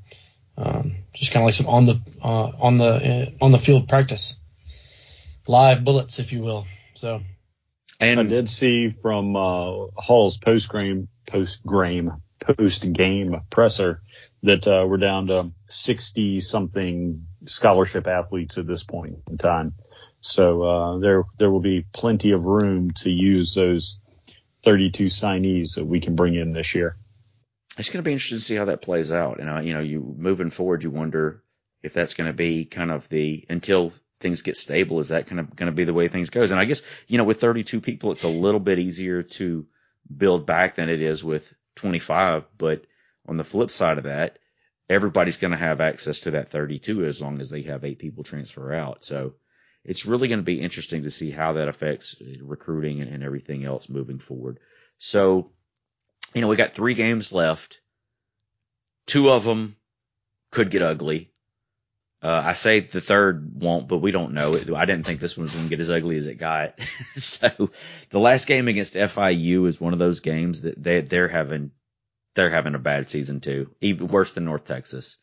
um, 0.56 0.96
just 1.12 1.32
kind 1.32 1.42
of 1.42 1.46
like 1.46 1.54
some 1.54 1.66
on 1.66 1.84
the 1.84 2.00
uh, 2.20 2.50
on 2.60 2.78
the 2.78 2.86
uh, 3.40 3.44
on 3.44 3.52
the 3.52 3.58
field 3.58 3.88
practice, 3.88 4.36
live 5.46 5.84
bullets, 5.84 6.18
if 6.18 6.32
you 6.32 6.42
will. 6.42 6.66
So 6.94 7.22
And 8.00 8.18
I 8.18 8.24
did 8.24 8.48
see 8.48 8.90
from 8.90 9.36
uh, 9.36 9.86
Hall's 9.96 10.38
post 10.38 10.72
game 10.72 11.08
post 11.26 11.64
game 11.64 12.12
post 12.40 12.92
game 12.92 13.40
presser 13.50 14.02
that 14.42 14.66
uh, 14.66 14.84
we're 14.88 14.96
down 14.96 15.28
to 15.28 15.52
60 15.68 16.40
something 16.40 17.26
scholarship 17.46 18.06
athletes 18.06 18.58
at 18.58 18.66
this 18.66 18.82
point 18.82 19.18
in 19.30 19.38
time. 19.38 19.74
So 20.20 20.62
uh, 20.62 20.98
there 20.98 21.24
there 21.38 21.50
will 21.50 21.60
be 21.60 21.84
plenty 21.92 22.32
of 22.32 22.44
room 22.44 22.92
to 22.92 23.10
use 23.10 23.54
those 23.54 23.98
32 24.62 25.06
signees 25.06 25.74
that 25.74 25.84
we 25.84 26.00
can 26.00 26.14
bring 26.14 26.34
in 26.34 26.52
this 26.52 26.74
year. 26.74 26.96
it's 27.78 27.90
going 27.90 28.02
to 28.02 28.08
be 28.08 28.12
interesting 28.12 28.38
to 28.38 28.44
see 28.44 28.56
how 28.56 28.66
that 28.66 28.82
plays 28.82 29.10
out. 29.12 29.40
And, 29.40 29.50
uh, 29.50 29.60
you 29.60 29.72
know, 29.72 29.80
you 29.80 30.14
moving 30.16 30.50
forward, 30.50 30.84
you 30.84 30.90
wonder 30.90 31.42
if 31.82 31.92
that's 31.92 32.14
going 32.14 32.28
to 32.28 32.32
be 32.32 32.64
kind 32.64 32.90
of 32.90 33.08
the, 33.08 33.44
until 33.48 33.92
things 34.20 34.42
get 34.42 34.56
stable, 34.56 35.00
is 35.00 35.08
that 35.08 35.26
kind 35.26 35.40
of 35.40 35.56
going 35.56 35.66
to 35.66 35.74
be 35.74 35.84
the 35.84 35.92
way 35.92 36.08
things 36.08 36.30
goes? 36.30 36.52
And 36.52 36.60
I 36.60 36.64
guess, 36.64 36.82
you 37.08 37.18
know, 37.18 37.24
with 37.24 37.40
32 37.40 37.80
people, 37.80 38.12
it's 38.12 38.22
a 38.22 38.28
little 38.28 38.60
bit 38.60 38.78
easier 38.78 39.24
to 39.24 39.66
build 40.16 40.46
back 40.46 40.76
than 40.76 40.88
it 40.88 41.02
is 41.02 41.24
with 41.24 41.52
25. 41.76 42.44
But 42.56 42.84
on 43.26 43.36
the 43.36 43.44
flip 43.44 43.70
side 43.70 43.98
of 43.98 44.04
that, 44.04 44.38
everybody's 44.92 45.38
going 45.38 45.50
to 45.50 45.56
have 45.56 45.80
access 45.80 46.20
to 46.20 46.32
that 46.32 46.50
32 46.50 47.04
as 47.04 47.20
long 47.20 47.40
as 47.40 47.50
they 47.50 47.62
have 47.62 47.84
eight 47.84 47.98
people 47.98 48.24
transfer 48.24 48.72
out. 48.72 49.04
So 49.04 49.34
it's 49.84 50.06
really 50.06 50.28
going 50.28 50.40
to 50.40 50.44
be 50.44 50.60
interesting 50.60 51.02
to 51.04 51.10
see 51.10 51.30
how 51.30 51.54
that 51.54 51.68
affects 51.68 52.20
recruiting 52.40 53.00
and, 53.00 53.12
and 53.12 53.22
everything 53.24 53.64
else 53.64 53.88
moving 53.88 54.18
forward. 54.18 54.60
So, 54.98 55.50
you 56.34 56.40
know, 56.40 56.48
we 56.48 56.56
got 56.56 56.74
three 56.74 56.94
games 56.94 57.32
left. 57.32 57.80
Two 59.06 59.30
of 59.30 59.44
them 59.44 59.76
could 60.50 60.70
get 60.70 60.82
ugly. 60.82 61.32
Uh, 62.22 62.40
I 62.44 62.52
say 62.52 62.78
the 62.78 63.00
third 63.00 63.60
won't, 63.60 63.88
but 63.88 63.98
we 63.98 64.12
don't 64.12 64.32
know. 64.32 64.54
I 64.54 64.84
didn't 64.84 65.04
think 65.04 65.18
this 65.18 65.36
one 65.36 65.42
was 65.42 65.54
going 65.54 65.66
to 65.66 65.70
get 65.70 65.80
as 65.80 65.90
ugly 65.90 66.16
as 66.16 66.28
it 66.28 66.36
got. 66.36 66.78
so 67.16 67.70
the 68.10 68.20
last 68.20 68.46
game 68.46 68.68
against 68.68 68.94
FIU 68.94 69.66
is 69.66 69.80
one 69.80 69.92
of 69.92 69.98
those 69.98 70.20
games 70.20 70.60
that 70.60 70.80
they 70.80 71.00
they're 71.00 71.26
having 71.26 71.72
they're 72.34 72.50
having 72.50 72.74
a 72.74 72.80
bad 72.80 73.10
season 73.10 73.40
too, 73.40 73.70
even 73.80 74.08
worse 74.08 74.32
than 74.32 74.44
North 74.44 74.64
Texas. 74.64 75.16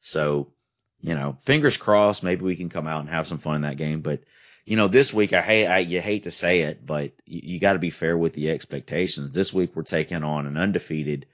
So 0.00 0.52
you 1.00 1.14
know, 1.14 1.36
fingers 1.44 1.76
crossed, 1.76 2.24
maybe 2.24 2.44
we 2.44 2.56
can 2.56 2.70
come 2.70 2.88
out 2.88 3.00
and 3.00 3.08
have 3.08 3.28
some 3.28 3.38
fun 3.38 3.56
in 3.56 3.62
that 3.62 3.76
game. 3.76 4.00
But 4.00 4.22
you 4.64 4.76
know, 4.76 4.88
this 4.88 5.14
week 5.14 5.32
I 5.32 5.42
hate 5.42 5.66
I, 5.66 5.78
you 5.78 6.00
hate 6.00 6.24
to 6.24 6.30
say 6.30 6.62
it, 6.62 6.84
but 6.84 7.12
you, 7.24 7.40
you 7.54 7.60
got 7.60 7.74
to 7.74 7.78
be 7.78 7.90
fair 7.90 8.16
with 8.16 8.32
the 8.34 8.50
expectations. 8.50 9.30
This 9.30 9.52
week 9.52 9.76
we're 9.76 9.82
taking 9.82 10.24
on 10.24 10.46
an 10.46 10.56
undefeated 10.56 11.26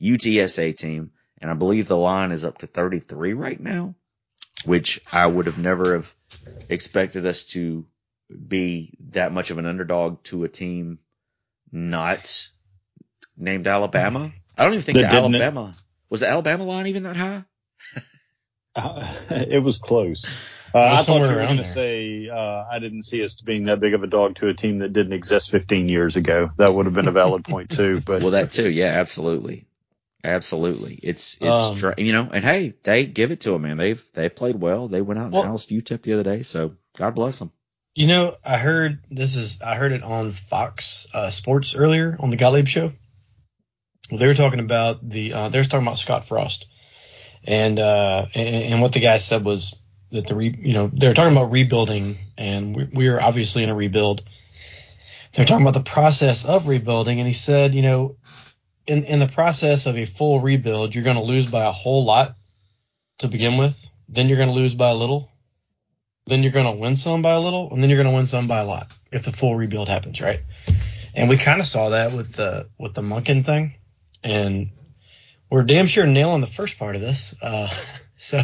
UTSA 0.00 0.76
team, 0.76 1.12
and 1.40 1.50
I 1.50 1.54
believe 1.54 1.86
the 1.86 1.96
line 1.96 2.32
is 2.32 2.44
up 2.44 2.58
to 2.58 2.66
33 2.66 3.34
right 3.34 3.60
now 3.60 3.94
which 4.64 5.00
I 5.10 5.26
would 5.26 5.46
have 5.46 5.58
never 5.58 5.94
have 5.94 6.14
expected 6.68 7.26
us 7.26 7.44
to 7.48 7.86
be 8.48 8.96
that 9.10 9.32
much 9.32 9.50
of 9.50 9.58
an 9.58 9.66
underdog 9.66 10.22
to 10.24 10.44
a 10.44 10.48
team 10.48 10.98
not 11.70 12.48
named 13.36 13.66
Alabama. 13.66 14.32
I 14.56 14.64
don't 14.64 14.74
even 14.74 14.82
think 14.84 14.98
That 14.98 15.10
the 15.10 15.16
Alabama 15.16 15.74
was 16.10 16.20
the 16.20 16.28
Alabama 16.28 16.64
line 16.64 16.86
even 16.88 17.04
that 17.04 17.16
high. 17.16 17.44
Uh, 18.74 19.06
it 19.28 19.62
was 19.62 19.76
close. 19.76 20.24
Uh, 20.74 20.78
It 20.78 20.80
was 20.80 20.92
I 20.92 20.96
thought 20.96 21.04
somewhere 21.04 21.30
you 21.30 21.36
were 21.36 21.42
going 21.44 21.56
to 21.58 21.64
say 21.64 22.28
uh, 22.30 22.64
I 22.70 22.78
didn't 22.78 23.02
see 23.02 23.22
us 23.22 23.38
being 23.42 23.64
that 23.64 23.80
big 23.80 23.92
of 23.92 24.02
a 24.02 24.06
dog 24.06 24.36
to 24.36 24.48
a 24.48 24.54
team 24.54 24.78
that 24.78 24.94
didn't 24.94 25.12
exist 25.12 25.50
15 25.50 25.90
years 25.90 26.16
ago. 26.16 26.50
That 26.56 26.72
would 26.72 26.86
have 26.86 26.94
been 26.94 27.06
a 27.08 27.12
valid 27.12 27.44
point 27.44 27.68
too. 27.68 28.00
But 28.06 28.22
Well, 28.22 28.30
that 28.30 28.48
too, 28.50 28.70
yeah, 28.70 28.86
absolutely, 28.86 29.66
absolutely. 30.24 30.98
It's 31.02 31.36
it's 31.38 31.82
Um, 31.84 31.94
you 31.98 32.14
know, 32.14 32.30
and 32.32 32.42
hey, 32.42 32.72
they 32.82 33.04
give 33.04 33.30
it 33.30 33.40
to 33.40 33.50
them, 33.50 33.60
man. 33.60 33.76
They've 33.76 34.02
they 34.14 34.30
played 34.30 34.56
well. 34.58 34.88
They 34.88 35.02
went 35.02 35.18
out 35.20 35.24
and 35.24 35.34
Well- 35.34 35.42
housed 35.42 35.68
UTEP 35.68 36.02
the 36.02 36.14
other 36.14 36.22
day, 36.22 36.42
so 36.42 36.74
God 36.96 37.14
bless 37.14 37.38
them. 37.40 37.52
You 37.94 38.06
know, 38.06 38.36
I 38.42 38.56
heard 38.56 39.00
this 39.10 39.36
is 39.36 39.60
I 39.60 39.74
heard 39.74 39.92
it 39.92 40.02
on 40.02 40.32
Fox 40.32 41.06
uh, 41.12 41.28
Sports 41.28 41.74
earlier 41.74 42.16
on 42.18 42.30
the 42.30 42.36
Gottlieb 42.36 42.66
show. 42.68 42.92
They 44.18 44.26
were 44.26 44.34
talking 44.34 44.60
about 44.60 45.08
the 45.08 45.32
uh, 45.32 45.48
they 45.48 45.58
were 45.58 45.64
talking 45.64 45.86
about 45.86 45.98
Scott 45.98 46.28
Frost, 46.28 46.66
and 47.44 47.78
uh, 47.78 48.26
and, 48.34 48.72
and 48.72 48.82
what 48.82 48.92
the 48.92 49.00
guy 49.00 49.16
said 49.16 49.44
was 49.44 49.74
that 50.10 50.26
the 50.26 50.34
re, 50.34 50.54
you 50.56 50.74
know 50.74 50.90
they 50.92 51.08
were 51.08 51.14
talking 51.14 51.32
about 51.32 51.50
rebuilding, 51.50 52.18
and 52.36 52.76
we, 52.76 52.84
we 52.92 53.08
are 53.08 53.20
obviously 53.20 53.62
in 53.62 53.70
a 53.70 53.74
rebuild. 53.74 54.22
They're 55.32 55.46
talking 55.46 55.66
about 55.66 55.74
the 55.74 55.90
process 55.90 56.44
of 56.44 56.68
rebuilding, 56.68 57.20
and 57.20 57.26
he 57.26 57.32
said, 57.32 57.74
you 57.74 57.82
know, 57.82 58.16
in 58.86 59.04
in 59.04 59.18
the 59.18 59.28
process 59.28 59.86
of 59.86 59.96
a 59.96 60.04
full 60.04 60.40
rebuild, 60.40 60.94
you're 60.94 61.04
going 61.04 61.16
to 61.16 61.22
lose 61.22 61.46
by 61.46 61.64
a 61.64 61.72
whole 61.72 62.04
lot 62.04 62.36
to 63.18 63.28
begin 63.28 63.56
with. 63.56 63.88
Then 64.08 64.28
you're 64.28 64.36
going 64.36 64.50
to 64.50 64.54
lose 64.54 64.74
by 64.74 64.90
a 64.90 64.94
little, 64.94 65.30
then 66.26 66.42
you're 66.42 66.52
going 66.52 66.66
to 66.66 66.80
win 66.80 66.96
some 66.96 67.22
by 67.22 67.32
a 67.32 67.40
little, 67.40 67.72
and 67.72 67.82
then 67.82 67.88
you're 67.88 67.96
going 68.02 68.12
to 68.12 68.16
win 68.16 68.26
some 68.26 68.46
by 68.46 68.60
a 68.60 68.66
lot 68.66 68.92
if 69.10 69.24
the 69.24 69.32
full 69.32 69.56
rebuild 69.56 69.88
happens, 69.88 70.20
right? 70.20 70.40
And 71.14 71.30
we 71.30 71.38
kind 71.38 71.60
of 71.60 71.66
saw 71.66 71.90
that 71.90 72.12
with 72.12 72.34
the 72.34 72.68
with 72.78 72.92
the 72.92 73.02
Monken 73.02 73.44
thing, 73.44 73.74
and 74.22 74.70
we're 75.50 75.62
damn 75.62 75.86
sure 75.86 76.06
nailing 76.06 76.40
the 76.40 76.46
first 76.46 76.78
part 76.78 76.96
of 76.96 77.02
this. 77.02 77.34
Uh, 77.40 77.68
so 78.16 78.40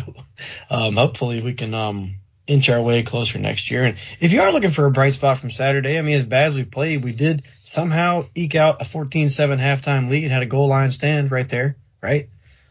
um, 0.71 0.97
hopefully 0.97 1.41
we 1.41 1.55
can 1.55 1.75
um, 1.75 2.17
inch 2.47 2.69
our 2.69 2.83
way 2.83 3.03
closer 3.03 3.39
next 3.39 3.71
year. 3.71 3.85
And 3.85 3.97
if 4.21 4.33
you 4.33 4.43
are 4.43 4.53
looking 4.53 4.71
for 4.71 4.87
a 4.87 4.91
bright 4.91 5.13
spot 5.13 5.39
from 5.39 5.51
Saturday, 5.51 5.99
I 5.99 6.03
mean, 6.03 6.17
as 6.17 6.25
bad 6.25 6.49
as 6.49 6.57
we 6.57 6.65
played, 6.65 7.05
we 7.05 7.13
did 7.13 7.47
somehow 7.63 8.27
eke 8.35 8.57
out 8.57 8.83
a 8.83 8.85
14-7 8.85 9.59
halftime 9.59 10.11
lead, 10.11 10.31
had 10.31 10.43
a 10.43 10.47
goal 10.47 10.69
line 10.69 10.91
stand 10.91 11.31
right 11.31 11.49
there, 11.49 11.77
right? 12.03 12.29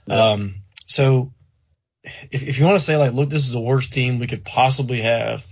Um, 0.09 0.55
so 0.85 1.33
if, 2.03 2.43
if 2.43 2.59
you 2.59 2.65
want 2.65 2.79
to 2.79 2.83
say 2.83 2.97
like, 2.97 3.13
look, 3.13 3.29
this 3.29 3.45
is 3.45 3.51
the 3.51 3.59
worst 3.59 3.93
team 3.93 4.19
we 4.19 4.27
could 4.27 4.45
possibly 4.45 5.01
have, 5.01 5.45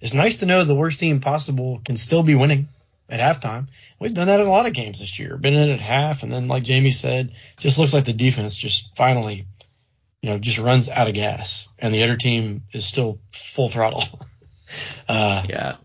it's 0.00 0.14
nice 0.14 0.38
to 0.38 0.46
know 0.46 0.64
the 0.64 0.74
worst 0.74 0.98
team 0.98 1.20
possible 1.20 1.80
can 1.84 1.96
still 1.96 2.22
be 2.22 2.34
winning 2.34 2.68
at 3.10 3.20
halftime. 3.20 3.68
We've 3.98 4.14
done 4.14 4.28
that 4.28 4.40
in 4.40 4.46
a 4.46 4.50
lot 4.50 4.66
of 4.66 4.72
games 4.72 5.00
this 5.00 5.18
year. 5.18 5.36
Been 5.36 5.54
in 5.54 5.70
at 5.70 5.80
half, 5.80 6.22
and 6.22 6.32
then 6.32 6.48
like 6.48 6.62
Jamie 6.62 6.92
said, 6.92 7.32
just 7.58 7.78
looks 7.78 7.92
like 7.92 8.04
the 8.04 8.12
defense 8.12 8.56
just 8.56 8.96
finally, 8.96 9.46
you 10.22 10.30
know, 10.30 10.38
just 10.38 10.58
runs 10.58 10.88
out 10.88 11.08
of 11.08 11.14
gas, 11.14 11.68
and 11.78 11.92
the 11.92 12.04
other 12.04 12.16
team 12.16 12.62
is 12.72 12.86
still 12.86 13.18
full 13.32 13.68
throttle. 13.68 14.04
uh, 15.08 15.44
Yeah, 15.48 15.76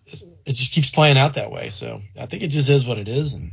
it 0.46 0.54
just 0.54 0.72
keeps 0.72 0.90
playing 0.90 1.18
out 1.18 1.34
that 1.34 1.52
way. 1.52 1.72
So 1.72 2.02
I 2.20 2.28
think 2.28 2.44
it 2.44 2.50
just 2.50 2.70
is 2.70 2.86
what 2.86 3.00
it 3.00 3.08
is, 3.08 3.34
and 3.34 3.52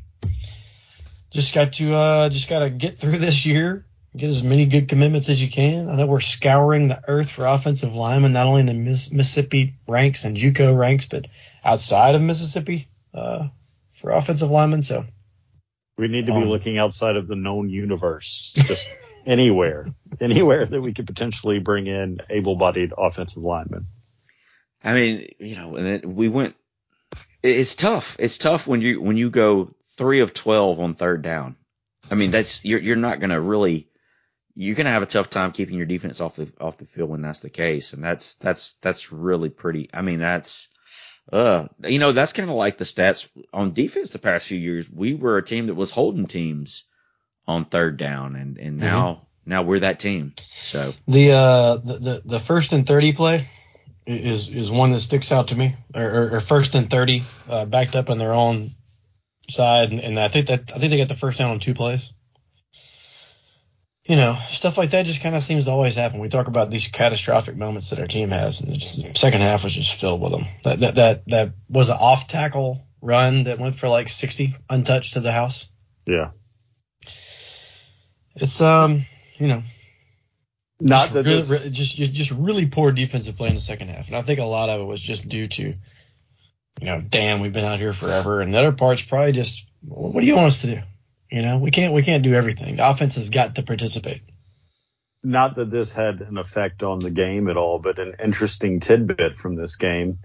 just 1.30 1.54
got 1.54 1.72
to 1.74 1.94
uh, 1.94 2.28
just 2.28 2.48
got 2.48 2.60
to 2.60 2.70
get 2.70 2.98
through 2.98 3.18
this 3.18 3.46
year, 3.46 3.86
get 4.14 4.28
as 4.28 4.42
many 4.42 4.66
good 4.66 4.88
commitments 4.88 5.30
as 5.30 5.40
you 5.42 5.50
can. 5.50 5.88
I 5.88 5.96
know 5.96 6.06
we're 6.06 6.20
scouring 6.20 6.88
the 6.88 7.02
earth 7.08 7.30
for 7.30 7.46
offensive 7.46 7.94
linemen, 7.94 8.34
not 8.34 8.46
only 8.46 8.60
in 8.60 8.66
the 8.66 8.74
Mississippi 8.74 9.74
ranks 9.88 10.24
and 10.24 10.36
JUCO 10.36 10.76
ranks, 10.76 11.06
but 11.06 11.26
outside 11.64 12.14
of 12.14 12.20
Mississippi 12.20 12.88
uh, 13.14 13.48
for 14.02 14.10
offensive 14.10 14.50
linemen. 14.50 14.82
So 14.82 15.06
we 15.96 16.08
need 16.08 16.26
to 16.26 16.32
be 16.32 16.38
Um, 16.42 16.48
looking 16.48 16.76
outside 16.76 17.16
of 17.16 17.26
the 17.28 17.36
known 17.36 17.70
universe, 17.70 18.52
just 18.54 18.86
anywhere, 19.26 19.86
anywhere 20.20 20.66
that 20.66 20.80
we 20.82 20.92
could 20.92 21.06
potentially 21.06 21.58
bring 21.60 21.86
in 21.86 22.16
able-bodied 22.28 22.92
offensive 22.98 23.42
linemen. 23.42 23.80
I 24.84 24.94
mean, 24.94 25.28
you 25.38 25.56
know, 25.56 25.76
and 25.76 25.86
then 25.86 26.14
we 26.16 26.28
went. 26.28 26.54
it- 27.42 27.56
It's 27.56 27.74
tough. 27.76 28.16
It's 28.18 28.36
tough 28.36 28.66
when 28.66 28.82
you 28.82 29.00
when 29.00 29.16
you 29.16 29.30
go 29.30 29.74
three 29.96 30.20
of 30.20 30.34
twelve 30.34 30.80
on 30.80 30.94
third 30.94 31.22
down. 31.22 31.56
I 32.10 32.16
mean, 32.16 32.32
that's 32.32 32.64
you're 32.64 32.80
you're 32.80 32.96
not 32.96 33.20
gonna 33.20 33.40
really. 33.40 33.88
You're 34.54 34.74
gonna 34.74 34.90
have 34.90 35.02
a 35.02 35.06
tough 35.06 35.30
time 35.30 35.52
keeping 35.52 35.76
your 35.78 35.86
defense 35.86 36.20
off 36.20 36.36
the 36.36 36.52
off 36.60 36.76
the 36.76 36.84
field 36.84 37.08
when 37.08 37.22
that's 37.22 37.38
the 37.38 37.48
case, 37.48 37.94
and 37.94 38.02
that's 38.04 38.34
that's 38.34 38.74
that's 38.82 39.10
really 39.12 39.48
pretty. 39.50 39.88
I 39.94 40.02
mean, 40.02 40.18
that's. 40.18 40.68
Uh, 41.30 41.68
you 41.84 41.98
know, 41.98 42.12
that's 42.12 42.32
kind 42.32 42.50
of 42.50 42.56
like 42.56 42.78
the 42.78 42.84
stats 42.84 43.28
on 43.52 43.72
defense 43.72 44.10
the 44.10 44.18
past 44.18 44.46
few 44.46 44.58
years. 44.58 44.90
We 44.90 45.14
were 45.14 45.38
a 45.38 45.44
team 45.44 45.66
that 45.66 45.74
was 45.74 45.90
holding 45.90 46.26
teams 46.26 46.84
on 47.46 47.64
third 47.64 47.96
down, 47.96 48.36
and 48.36 48.58
and 48.58 48.78
now 48.78 49.26
now 49.46 49.62
we're 49.62 49.80
that 49.80 50.00
team. 50.00 50.34
So 50.60 50.92
the 51.06 51.32
uh, 51.32 51.76
the, 51.76 51.92
the 51.94 52.22
the 52.24 52.40
first 52.40 52.72
and 52.72 52.86
thirty 52.86 53.12
play 53.12 53.48
is 54.06 54.48
is 54.48 54.70
one 54.70 54.92
that 54.92 55.00
sticks 55.00 55.32
out 55.32 55.48
to 55.48 55.56
me, 55.56 55.76
or, 55.94 56.04
or, 56.04 56.30
or 56.36 56.40
first 56.40 56.74
and 56.74 56.90
thirty 56.90 57.22
uh, 57.48 57.64
backed 57.64 57.96
up 57.96 58.10
on 58.10 58.18
their 58.18 58.32
own 58.32 58.70
side, 59.48 59.92
and, 59.92 60.00
and 60.00 60.18
I 60.18 60.28
think 60.28 60.48
that 60.48 60.72
I 60.74 60.78
think 60.78 60.90
they 60.90 60.98
got 60.98 61.08
the 61.08 61.16
first 61.16 61.38
down 61.38 61.50
on 61.50 61.60
two 61.60 61.74
plays. 61.74 62.12
You 64.04 64.16
know, 64.16 64.36
stuff 64.48 64.76
like 64.76 64.90
that 64.90 65.06
just 65.06 65.22
kind 65.22 65.36
of 65.36 65.44
seems 65.44 65.66
to 65.66 65.70
always 65.70 65.94
happen. 65.94 66.18
We 66.18 66.28
talk 66.28 66.48
about 66.48 66.70
these 66.70 66.88
catastrophic 66.88 67.56
moments 67.56 67.90
that 67.90 68.00
our 68.00 68.08
team 68.08 68.30
has, 68.30 68.60
and 68.60 68.74
the 68.74 69.12
second 69.14 69.42
half 69.42 69.62
was 69.62 69.72
just 69.72 69.94
filled 69.94 70.20
with 70.20 70.32
them. 70.32 70.44
That 70.64 70.80
that 70.80 70.94
that, 70.96 71.28
that 71.28 71.52
was 71.68 71.88
an 71.88 71.98
off 72.00 72.26
tackle 72.26 72.84
run 73.00 73.44
that 73.44 73.60
went 73.60 73.76
for 73.76 73.88
like 73.88 74.08
sixty 74.08 74.54
untouched 74.68 75.12
to 75.12 75.20
the 75.20 75.30
house. 75.30 75.68
Yeah. 76.04 76.30
It's 78.34 78.60
um, 78.60 79.06
you 79.38 79.46
know, 79.46 79.62
Not 80.80 81.02
just 81.02 81.12
that 81.12 81.24
really, 81.24 81.42
this, 81.42 81.70
just 81.70 81.96
just 82.12 82.30
really 82.32 82.66
poor 82.66 82.90
defensive 82.90 83.36
play 83.36 83.48
in 83.48 83.54
the 83.54 83.60
second 83.60 83.88
half, 83.88 84.08
and 84.08 84.16
I 84.16 84.22
think 84.22 84.40
a 84.40 84.44
lot 84.44 84.68
of 84.68 84.80
it 84.80 84.84
was 84.84 85.00
just 85.00 85.28
due 85.28 85.46
to, 85.46 85.62
you 85.62 85.76
know, 86.80 87.00
damn, 87.00 87.40
we've 87.40 87.52
been 87.52 87.64
out 87.64 87.78
here 87.78 87.92
forever, 87.92 88.40
and 88.40 88.52
the 88.52 88.58
other 88.58 88.72
part's 88.72 89.02
probably 89.02 89.30
just, 89.30 89.64
what 89.80 90.20
do 90.20 90.26
you 90.26 90.34
want 90.34 90.48
us 90.48 90.62
to 90.62 90.66
do? 90.66 90.82
You 91.32 91.40
know, 91.42 91.58
we 91.58 91.70
can't 91.70 91.94
we 91.94 92.02
can't 92.02 92.22
do 92.22 92.34
everything. 92.34 92.76
The 92.76 92.88
offense 92.88 93.14
has 93.14 93.30
got 93.30 93.54
to 93.54 93.62
participate. 93.62 94.20
not 95.24 95.56
that 95.56 95.70
this 95.70 95.90
had 95.92 96.20
an 96.20 96.36
effect 96.36 96.82
on 96.82 96.98
the 96.98 97.10
game 97.10 97.48
at 97.48 97.56
all, 97.56 97.78
but 97.78 97.98
an 97.98 98.14
interesting 98.22 98.80
tidbit 98.80 99.36
from 99.38 99.54
this 99.56 99.76
game. 99.76 100.18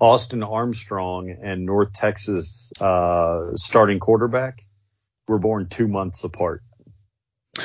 Austin 0.00 0.42
Armstrong 0.42 1.30
and 1.30 1.64
North 1.66 1.92
Texas 1.92 2.72
uh, 2.80 3.56
starting 3.56 4.00
quarterback 4.00 4.64
were 5.28 5.38
born 5.38 5.68
two 5.68 5.86
months 5.88 6.24
apart. 6.24 6.62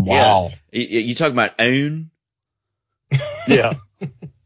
Wow. 0.00 0.52
you, 0.72 0.82
you 1.00 1.14
talk 1.14 1.32
about 1.32 1.52
own. 1.58 2.10
Yeah, 3.48 3.74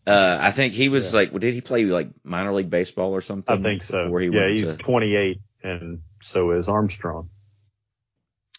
Uh, 0.06 0.38
I 0.40 0.50
think 0.52 0.72
he 0.74 0.88
was 0.88 1.12
Yeah. 1.12 1.20
like, 1.20 1.38
did 1.38 1.54
he 1.54 1.60
play 1.60 1.84
like 1.84 2.08
minor 2.24 2.52
league 2.54 2.70
baseball 2.70 3.12
or 3.12 3.20
something? 3.20 3.58
I 3.58 3.60
think 3.60 3.82
so. 3.82 4.04
Before 4.04 4.20
he 4.20 4.28
yeah, 4.28 4.46
went 4.46 4.58
he's 4.58 4.72
to, 4.72 4.78
28, 4.78 5.40
and 5.64 6.02
so 6.22 6.52
is 6.52 6.68
Armstrong. 6.68 7.30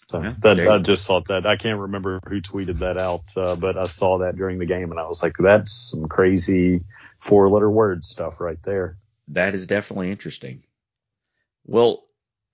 So 0.10 0.22
Yeah, 0.22 0.34
that 0.42 0.60
I 0.60 0.80
just 0.80 1.08
thought 1.08 1.30
that 1.30 1.46
I 1.48 1.56
can't 1.56 1.80
remember 1.80 2.20
who 2.28 2.42
tweeted 2.42 2.80
that 2.80 2.98
out, 2.98 3.24
uh, 3.36 3.56
but 3.56 3.78
I 3.78 3.86
saw 3.86 4.20
that 4.20 4.36
during 4.36 4.60
the 4.60 4.66
game, 4.66 4.92
and 4.92 5.00
I 5.00 5.08
was 5.08 5.24
like, 5.24 5.36
"That's 5.40 5.72
some 5.72 6.08
crazy 6.08 6.82
four-letter 7.20 7.70
word 7.70 8.06
stuff 8.06 8.40
right 8.40 8.62
there." 8.64 8.98
that 9.30 9.56
is 9.56 9.68
definitely 9.68 10.12
interesting. 10.12 10.64
Well, 11.66 12.04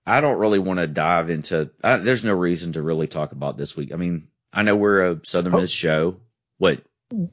I 0.06 0.20
don't 0.20 0.38
really 0.38 0.60
want 0.60 0.78
to 0.78 0.86
dive 0.86 1.28
into. 1.28 1.70
I, 1.82 1.96
there's 1.96 2.24
no 2.24 2.32
reason 2.32 2.72
to 2.74 2.82
really 2.82 3.08
talk 3.08 3.32
about 3.32 3.56
this 3.56 3.76
week. 3.76 3.92
I 3.92 3.96
mean, 3.96 4.28
I 4.52 4.62
know 4.62 4.76
we're 4.76 5.04
a 5.04 5.20
Southern 5.24 5.54
Oh. 5.54 5.60
Miss 5.60 5.70
show. 5.72 6.16
What? 6.58 6.82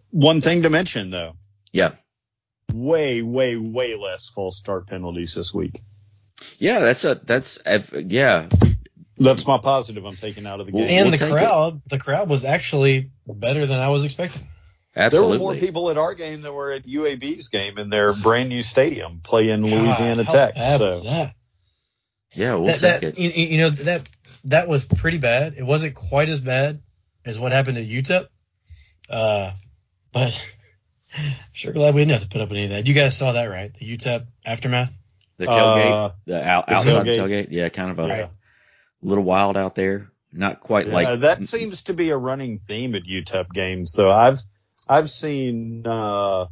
One 0.10 0.42
thing 0.42 0.64
to 0.64 0.70
mention 0.70 1.12
though, 1.12 1.36
Yeah, 1.72 1.92
way, 2.74 3.22
way, 3.22 3.56
way 3.58 3.96
less 3.96 4.28
false 4.28 4.58
start 4.58 4.88
penalties 4.88 5.36
this 5.36 5.54
week. 5.54 5.80
Yeah. 6.60 6.80
That's 6.80 7.06
a 7.06 7.16
that's 7.16 7.60
a, 7.66 7.84
yeah. 8.04 8.48
That's 9.20 9.48
my 9.48 9.58
positive 9.58 10.06
I'm 10.06 10.16
taking 10.16 10.46
out 10.46 10.60
of 10.60 10.68
the 10.68 10.72
game. 10.72 10.82
Well, 10.82 10.90
And 10.90 11.06
we'll 11.06 11.12
the 11.12 11.18
take 11.18 11.30
it. 11.30 11.34
crowd, 11.34 11.82
the 11.88 11.98
crowd 11.98 12.30
was 12.30 12.46
actually 12.46 13.10
better 13.28 13.66
than 13.66 13.80
I 13.80 13.90
was 13.90 14.06
expecting. 14.06 14.48
Absolutely. 14.96 15.38
There 15.38 15.48
were 15.48 15.54
more 15.54 15.60
people 15.60 15.90
at 15.90 15.98
our 15.98 16.14
game 16.16 16.42
than 16.42 16.54
were 16.54 16.72
at 16.72 16.86
UAB's 16.86 17.48
game 17.50 17.78
in 17.78 17.90
their 17.90 18.14
brand 18.14 18.50
new 18.50 18.64
stadium 18.64 19.22
playing 19.24 19.62
Louisiana 19.62 20.24
God, 20.24 20.32
Tech. 20.32 20.56
How 20.58 20.62
bad 20.62 20.78
So 20.78 20.88
was 20.88 21.04
that? 21.04 21.36
Yeah, 22.34 22.56
we'll 22.56 22.66
that, 22.66 22.80
take 22.80 23.02
that 23.02 23.04
it. 23.04 23.20
you, 23.20 23.30
you 23.30 23.58
know 23.60 23.70
that 23.72 24.08
that 24.46 24.68
was 24.68 24.86
pretty 24.86 25.18
bad. 25.18 25.56
It 25.58 25.64
wasn't 25.64 25.96
quite 25.96 26.30
as 26.30 26.40
bad 26.40 26.82
as 27.26 27.40
what 27.40 27.52
happened 27.52 27.78
at 27.78 27.86
UTEP, 27.88 28.28
uh, 29.10 29.52
but 30.12 30.40
sure 31.54 31.74
glad 31.74 31.96
we 31.96 32.02
didn't 32.02 32.12
have 32.12 32.22
to 32.22 32.28
put 32.30 32.42
up 32.42 32.50
with 32.50 32.58
any 32.58 32.66
of 32.66 32.72
that. 32.72 32.88
You 32.88 32.94
guys 32.94 33.18
saw 33.18 33.32
that, 33.34 33.46
right? 33.46 33.74
The 33.74 33.98
UTEP 33.98 34.26
aftermath. 34.46 34.94
The 35.38 35.46
tailgate, 35.46 35.94
Uh, 35.94 36.12
the 36.26 36.44
out, 36.48 36.68
the 36.68 36.74
outside 36.74 37.06
the 37.06 37.12
tailgate. 37.12 37.30
tailgate. 37.30 37.48
Yeah, 37.52 37.70
kind 37.70 37.92
of 37.92 38.00
a 38.00 38.08
Right. 38.08 38.30
little 39.02 39.24
wild 39.24 39.58
out 39.58 39.76
there. 39.76 40.12
Not 40.34 40.60
quite 40.60 40.88
Yeah, 40.88 40.94
like 40.94 41.20
that 41.22 41.46
seems 41.46 41.84
to 41.84 41.94
be 41.94 42.10
a 42.10 42.18
running 42.18 42.60
theme 42.60 42.96
at 42.96 43.04
UTEP 43.04 43.54
games. 43.54 43.92
So 43.92 44.10
I've 44.10 44.40
I've 44.88 45.10
seen 45.10 45.86
uh, 45.88 46.48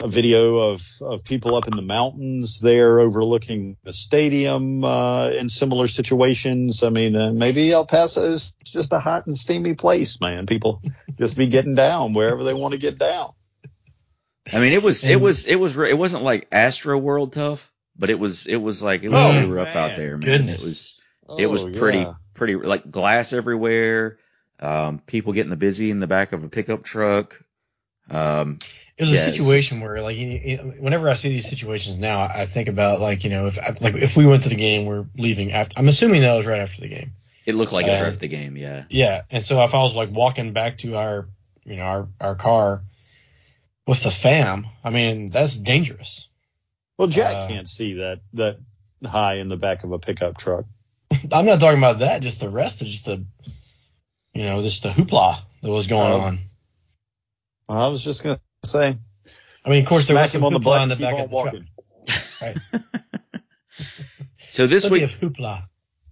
a 0.00 0.08
video 0.08 0.70
of 0.70 0.82
of 1.00 1.24
people 1.24 1.54
up 1.56 1.68
in 1.68 1.76
the 1.76 1.82
mountains 1.82 2.60
there 2.60 3.00
overlooking 3.00 3.76
the 3.84 3.92
stadium 3.92 4.82
uh, 4.84 5.28
in 5.28 5.48
similar 5.48 5.86
situations. 5.86 6.82
I 6.82 6.88
mean, 6.88 7.14
uh, 7.14 7.32
maybe 7.32 7.70
El 7.72 7.86
Paso 7.86 8.24
is 8.24 8.52
just 8.64 8.92
a 8.92 8.98
hot 8.98 9.26
and 9.26 9.36
steamy 9.36 9.74
place, 9.74 10.20
man. 10.20 10.46
People 10.46 10.82
just 11.18 11.36
be 11.36 11.46
getting 11.46 11.74
down 11.74 12.12
wherever 12.12 12.42
they 12.44 12.54
want 12.54 12.72
to 12.72 12.78
get 12.78 12.98
down. 12.98 13.30
I 14.52 14.60
mean, 14.60 14.72
it 14.72 14.82
was 14.82 15.04
it 15.04 15.20
was 15.20 15.46
it 15.46 15.56
was 15.56 15.76
it 15.78 15.96
wasn't 15.96 16.22
like 16.24 16.48
Astro 16.52 16.98
World 16.98 17.32
tough, 17.32 17.72
but 17.96 18.10
it 18.10 18.18
was 18.18 18.46
it 18.46 18.56
was 18.56 18.82
like 18.82 19.02
it 19.02 19.08
was 19.08 19.20
Oh, 19.20 19.32
pretty 19.32 19.46
rough 19.50 19.76
out 19.76 19.96
there, 19.96 20.16
man. 20.18 20.20
Goodness. 20.26 20.62
It 20.62 20.66
was 20.66 21.00
it 21.40 21.46
was 21.46 21.62
Oh, 21.64 21.70
pretty 21.70 21.98
yeah. 21.98 22.14
pretty 22.34 22.56
like 22.56 22.90
glass 22.90 23.32
everywhere. 23.32 24.18
Um, 24.60 25.00
people 25.00 25.32
getting 25.32 25.50
the 25.50 25.56
busy 25.56 25.90
in 25.90 26.00
the 26.00 26.06
back 26.06 26.32
of 26.32 26.44
a 26.44 26.48
pickup 26.48 26.84
truck. 26.84 27.40
Um, 28.10 28.58
It 28.96 29.02
was 29.04 29.10
Yeah, 29.12 29.24
a 29.24 29.28
it's 29.28 29.36
situation 29.38 29.80
where, 29.80 30.00
like, 30.02 30.16
you- 30.16 30.28
you- 30.44 30.74
whenever 30.78 31.08
I 31.08 31.14
see 31.14 31.30
these 31.30 31.48
situations 31.48 31.96
now, 31.96 32.20
I 32.20 32.42
I 32.42 32.46
think 32.46 32.68
about 32.68 33.00
like, 33.00 33.24
you 33.24 33.30
know, 33.30 33.46
if 33.46 33.56
like 33.80 33.94
if 33.96 34.16
we 34.16 34.26
went 34.26 34.44
to 34.44 34.50
the 34.50 34.54
game, 34.54 34.84
we're 34.86 35.06
leaving 35.16 35.52
after. 35.52 35.78
I'm 35.78 35.88
assuming 35.88 36.20
that 36.22 36.34
was 36.34 36.46
right 36.46 36.60
after 36.60 36.80
the 36.82 36.88
game. 36.88 37.12
it 37.46 37.54
looked 37.54 37.72
like 37.72 37.86
it 37.86 37.90
was 37.90 38.00
Uh, 38.00 38.04
after 38.04 38.18
the 38.20 38.28
game. 38.28 38.56
Yeah, 38.56 38.84
Yeah, 38.88 39.22
and 39.30 39.44
so 39.44 39.62
if 39.64 39.74
I 39.74 39.78
was 39.82 39.94
like 39.96 40.10
walking 40.10 40.52
back 40.52 40.78
to 40.78 40.96
our, 40.96 41.28
you 41.64 41.76
know, 41.76 41.82
our 41.82 42.08
our 42.20 42.34
car 42.36 42.82
with 43.86 44.02
the 44.02 44.10
fam, 44.10 44.66
I 44.84 44.90
mean, 44.90 45.26
that's 45.26 45.56
dangerous. 45.56 46.28
Well, 46.98 47.08
Jack 47.08 47.34
Uh, 47.36 47.48
can't 47.48 47.68
see 47.68 47.94
that 47.94 48.20
that 48.34 48.58
high 49.04 49.36
in 49.36 49.48
the 49.48 49.56
back 49.56 49.84
of 49.84 49.92
a 49.92 49.98
pickup 49.98 50.36
truck. 50.38 50.64
I'm 51.32 51.44
not 51.46 51.60
talking 51.60 51.78
about 51.78 51.98
that, 52.00 52.22
just 52.22 52.40
the 52.40 52.50
rest 52.50 52.80
of 52.82 52.88
just 52.88 53.04
the, 53.06 53.24
you 54.32 54.44
know, 54.44 54.60
just 54.62 54.82
the 54.84 54.90
hoopla 54.90 55.40
that 55.62 55.70
was 55.70 55.86
going 55.86 56.12
Oh. 56.12 56.20
on. 56.20 56.38
I 57.68 57.88
was 57.88 58.02
just 58.04 58.22
gonna 58.22 58.40
say, 58.64 58.96
I 59.64 59.68
mean, 59.70 59.82
of 59.82 59.88
course, 59.88 60.06
there 60.06 60.14
smack 60.14 60.24
was 60.24 60.32
some 60.32 60.40
him 60.42 60.46
on 60.46 60.52
the 60.52 60.58
hoopla 60.60 60.64
butt 60.64 60.82
in 60.82 60.88
the 60.90 60.96
back 60.96 61.14
on 61.14 61.20
of 61.22 61.30
the 61.30 61.36
truck. 61.36 61.54
walking. 62.40 62.84
So 64.50 64.68
this 64.68 64.86
Plenty 64.86 65.06
week, 65.06 65.16
hoopla. 65.20 65.64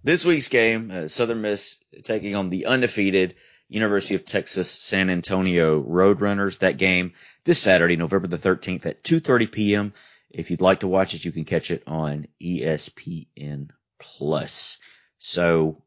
this 0.03 0.25
week's 0.25 0.49
game, 0.49 0.91
uh, 0.91 1.07
Southern 1.07 1.41
Miss 1.41 1.81
taking 2.03 2.35
on 2.35 2.49
the 2.49 2.65
undefeated 2.65 3.35
University 3.69 4.15
of 4.15 4.25
Texas 4.25 4.69
San 4.69 5.09
Antonio 5.09 5.81
Roadrunners. 5.81 6.59
That 6.59 6.77
game 6.77 7.13
this 7.45 7.57
Saturday, 7.59 7.95
November 7.95 8.27
the 8.27 8.37
13th 8.37 8.85
at 8.85 9.01
2:30 9.03 9.49
p.m. 9.49 9.93
If 10.33 10.49
you'd 10.51 10.61
like 10.61 10.79
to 10.81 10.87
watch 10.87 11.13
it, 11.13 11.23
you 11.23 11.31
can 11.31 11.45
catch 11.45 11.71
it 11.71 11.83
on 11.87 12.27
ESPN 12.41 13.69
Plus. 13.99 14.79
So 15.19 15.83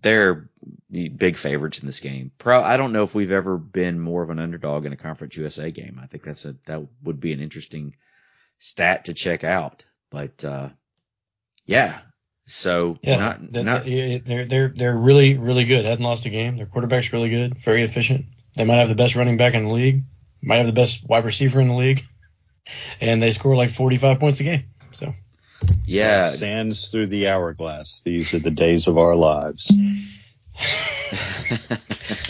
they're 0.00 0.50
big 0.90 1.36
favorites 1.36 1.80
in 1.80 1.86
this 1.86 2.00
game. 2.00 2.30
Pro, 2.38 2.62
I 2.62 2.76
don't 2.76 2.92
know 2.92 3.02
if 3.04 3.14
we've 3.14 3.32
ever 3.32 3.56
been 3.58 3.98
more 3.98 4.22
of 4.22 4.30
an 4.30 4.38
underdog 4.38 4.86
in 4.86 4.92
a 4.92 4.96
Conference 4.96 5.36
USA 5.36 5.70
game. 5.70 5.98
I 6.02 6.06
think 6.06 6.22
that's 6.24 6.44
a 6.44 6.56
that 6.66 6.82
would 7.02 7.20
be 7.20 7.32
an 7.32 7.40
interesting 7.40 7.94
stat 8.58 9.06
to 9.06 9.14
check 9.14 9.44
out. 9.44 9.84
But 10.10 10.44
uh, 10.44 10.68
yeah, 11.66 11.98
so 12.46 12.98
Yeah, 13.02 13.16
not 13.16 13.52
that- 13.52 13.64
not 13.64 13.84
they're 13.84 14.44
they're 14.46 14.68
they're 14.68 14.96
really 14.96 15.36
really 15.36 15.64
good. 15.64 15.84
Hadn't 15.84 16.04
lost 16.04 16.26
a 16.26 16.30
game. 16.30 16.56
Their 16.56 16.66
quarterback's 16.66 17.12
really 17.12 17.30
good, 17.30 17.58
very 17.58 17.82
efficient. 17.82 18.26
They 18.56 18.64
might 18.64 18.76
have 18.76 18.88
the 18.88 18.94
best 18.94 19.16
running 19.16 19.36
back 19.36 19.54
in 19.54 19.68
the 19.68 19.74
league. 19.74 20.04
Might 20.42 20.56
have 20.56 20.66
the 20.66 20.72
best 20.72 21.06
wide 21.08 21.24
receiver 21.24 21.60
in 21.60 21.68
the 21.68 21.76
league, 21.76 22.04
and 23.00 23.22
they 23.22 23.32
score 23.32 23.56
like 23.56 23.70
45 23.70 24.20
points 24.20 24.40
a 24.40 24.44
game. 24.44 24.64
So 24.92 25.14
yeah. 25.84 26.28
sands 26.28 26.88
through 26.90 27.08
the 27.08 27.28
hourglass. 27.28 28.02
These 28.04 28.34
are 28.34 28.38
the 28.38 28.50
days 28.50 28.88
of 28.88 28.98
our 28.98 29.14
lives. 29.14 29.72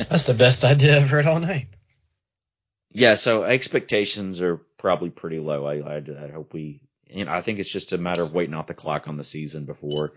that's 0.09 0.25
the 0.25 0.35
best 0.35 0.65
idea 0.65 0.97
I've 0.97 1.11
heard 1.11 1.27
all 1.27 1.41
night. 1.41 1.69
yeah, 2.93 3.15
so 3.15 3.45
expectations 3.45 4.41
are 4.41 4.57
probably 4.79 5.11
pretty 5.11 5.41
low. 5.41 5.67
I, 5.67 5.79
I, 5.79 5.97
I 5.97 6.31
hope 6.33 6.53
we, 6.53 6.81
you 7.07 7.25
know, 7.25 7.33
I 7.33 7.41
think 7.41 7.59
it's 7.59 7.73
just 7.73 7.93
a 7.93 7.99
matter 7.99 8.23
of 8.23 8.35
waiting 8.35 8.55
out 8.55 8.67
the 8.67 8.75
clock 8.75 9.09
on 9.09 9.17
the 9.17 9.25
season 9.25 9.65
before 9.65 10.13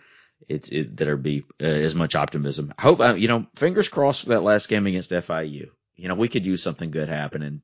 it's 0.48 0.70
it, 0.70 0.96
there'll 0.96 1.18
be 1.18 1.44
uh, 1.62 1.66
as 1.66 1.96
much 1.96 2.16
optimism. 2.16 2.74
I 2.78 2.82
hope, 2.82 3.00
uh, 3.00 3.16
you 3.16 3.28
know, 3.28 3.48
fingers 3.56 3.90
crossed 3.90 4.24
for 4.24 4.30
that 4.30 4.44
last 4.44 4.70
game 4.70 4.88
against 4.88 5.12
FIU. 5.12 5.70
You 5.96 6.10
know, 6.10 6.16
we 6.16 6.28
could 6.28 6.46
use 6.46 6.64
something 6.64 6.92
good 6.92 7.10
happening. 7.10 7.62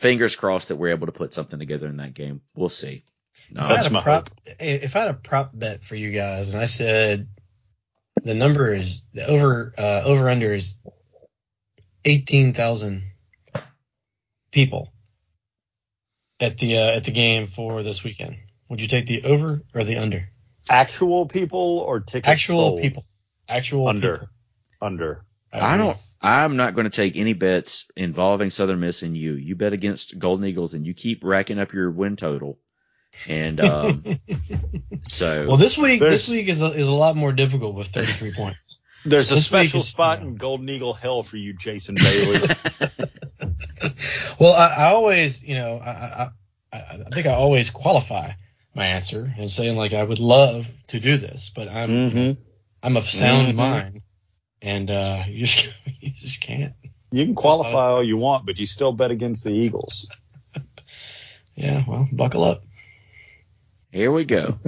Fingers 0.00 0.34
crossed 0.34 0.68
that 0.68 0.76
we're 0.76 0.92
able 0.92 1.06
to 1.06 1.12
put 1.12 1.34
something 1.34 1.58
together 1.58 1.86
in 1.86 1.98
that 1.98 2.14
game. 2.14 2.40
We'll 2.54 2.70
see. 2.70 3.04
No, 3.50 3.62
If 3.64 3.70
I, 3.70 3.76
had 3.76 3.86
a 3.86 3.90
my 3.90 4.02
prop, 4.02 4.30
if 4.58 4.96
I 4.96 5.00
had 5.00 5.08
a 5.08 5.14
prop 5.14 5.50
bet 5.52 5.84
for 5.84 5.94
you 5.94 6.10
guys, 6.10 6.52
and 6.52 6.60
I 6.60 6.64
said 6.64 7.28
the 8.16 8.34
number 8.34 8.72
is 8.72 9.02
the 9.12 9.26
over 9.26 9.74
uh, 9.76 10.02
over 10.04 10.30
under 10.30 10.54
is 10.54 10.74
eighteen 12.04 12.54
thousand 12.54 13.02
people 14.50 14.92
at 16.40 16.56
the 16.58 16.78
uh, 16.78 16.96
at 16.96 17.04
the 17.04 17.10
game 17.12 17.46
for 17.46 17.82
this 17.82 18.02
weekend, 18.02 18.36
would 18.70 18.80
you 18.80 18.88
take 18.88 19.06
the 19.06 19.24
over 19.24 19.60
or 19.74 19.84
the 19.84 19.98
under? 19.98 20.30
Actual 20.68 21.26
people 21.26 21.78
or 21.80 22.00
tickets 22.00 22.28
Actual 22.28 22.56
sold? 22.56 22.80
people, 22.80 23.04
actual 23.48 23.88
Under. 23.88 24.12
people. 24.14 24.28
Under. 24.80 25.24
I 25.52 25.76
don't. 25.76 25.98
I'm 26.22 26.56
not 26.56 26.74
going 26.74 26.84
to 26.84 26.94
take 26.94 27.16
any 27.16 27.32
bets 27.32 27.86
involving 27.96 28.50
Southern 28.50 28.80
Miss 28.80 29.02
and 29.02 29.16
you. 29.16 29.34
You 29.34 29.56
bet 29.56 29.72
against 29.72 30.18
Golden 30.18 30.46
Eagles 30.46 30.74
and 30.74 30.86
you 30.86 30.92
keep 30.92 31.24
racking 31.24 31.58
up 31.58 31.72
your 31.72 31.90
win 31.90 32.16
total. 32.16 32.58
And 33.26 33.60
um, 33.64 34.04
so 35.04 35.48
well, 35.48 35.56
this 35.56 35.76
week 35.76 35.98
this 36.00 36.28
week 36.28 36.48
is 36.48 36.62
a, 36.62 36.66
is 36.66 36.86
a 36.86 36.92
lot 36.92 37.16
more 37.16 37.32
difficult 37.32 37.74
with 37.74 37.88
thirty 37.88 38.12
three 38.12 38.32
points. 38.32 38.78
There's 39.04 39.32
a 39.32 39.34
This 39.34 39.50
week 39.50 39.62
special 39.62 39.80
is- 39.80 39.88
spot 39.88 40.20
in 40.20 40.36
Golden 40.36 40.68
Eagle 40.68 40.92
Hell 40.92 41.22
for 41.22 41.36
you, 41.38 41.54
Jason 41.54 41.94
Bailey. 41.96 42.40
well, 44.38 44.52
I, 44.52 44.74
I 44.78 44.84
always, 44.90 45.42
you 45.42 45.54
know, 45.54 45.78
I, 45.78 45.90
I, 45.90 46.30
I, 46.72 46.78
I 46.78 47.14
think 47.14 47.26
I 47.26 47.32
always 47.32 47.70
qualify 47.70 48.32
my 48.74 48.86
answer 48.86 49.32
and 49.38 49.50
saying 49.50 49.76
like 49.76 49.92
I 49.94 50.04
would 50.04 50.18
love 50.18 50.68
to 50.88 51.00
do 51.00 51.16
this, 51.16 51.50
but 51.54 51.68
I'm 51.68 51.88
mm-hmm. 51.88 52.40
I'm 52.82 52.96
of 52.96 53.06
sound 53.06 53.54
Mhm. 53.54 53.56
mind, 53.56 54.02
and 54.62 54.90
uh, 54.90 55.22
you 55.28 55.46
just 55.46 55.72
you 56.00 56.10
just 56.10 56.40
can't. 56.40 56.74
You 57.12 57.24
can 57.24 57.34
qualify 57.34 57.88
all 57.88 58.04
you 58.04 58.16
want, 58.16 58.46
but 58.46 58.58
you 58.58 58.66
still 58.66 58.92
bet 58.92 59.10
against 59.10 59.44
the 59.44 59.50
Eagles. 59.50 60.08
Yeah, 61.56 61.84
well, 61.86 62.08
buckle 62.10 62.44
up. 62.44 62.62
Here 63.92 64.10
we 64.10 64.24
go. 64.24 64.58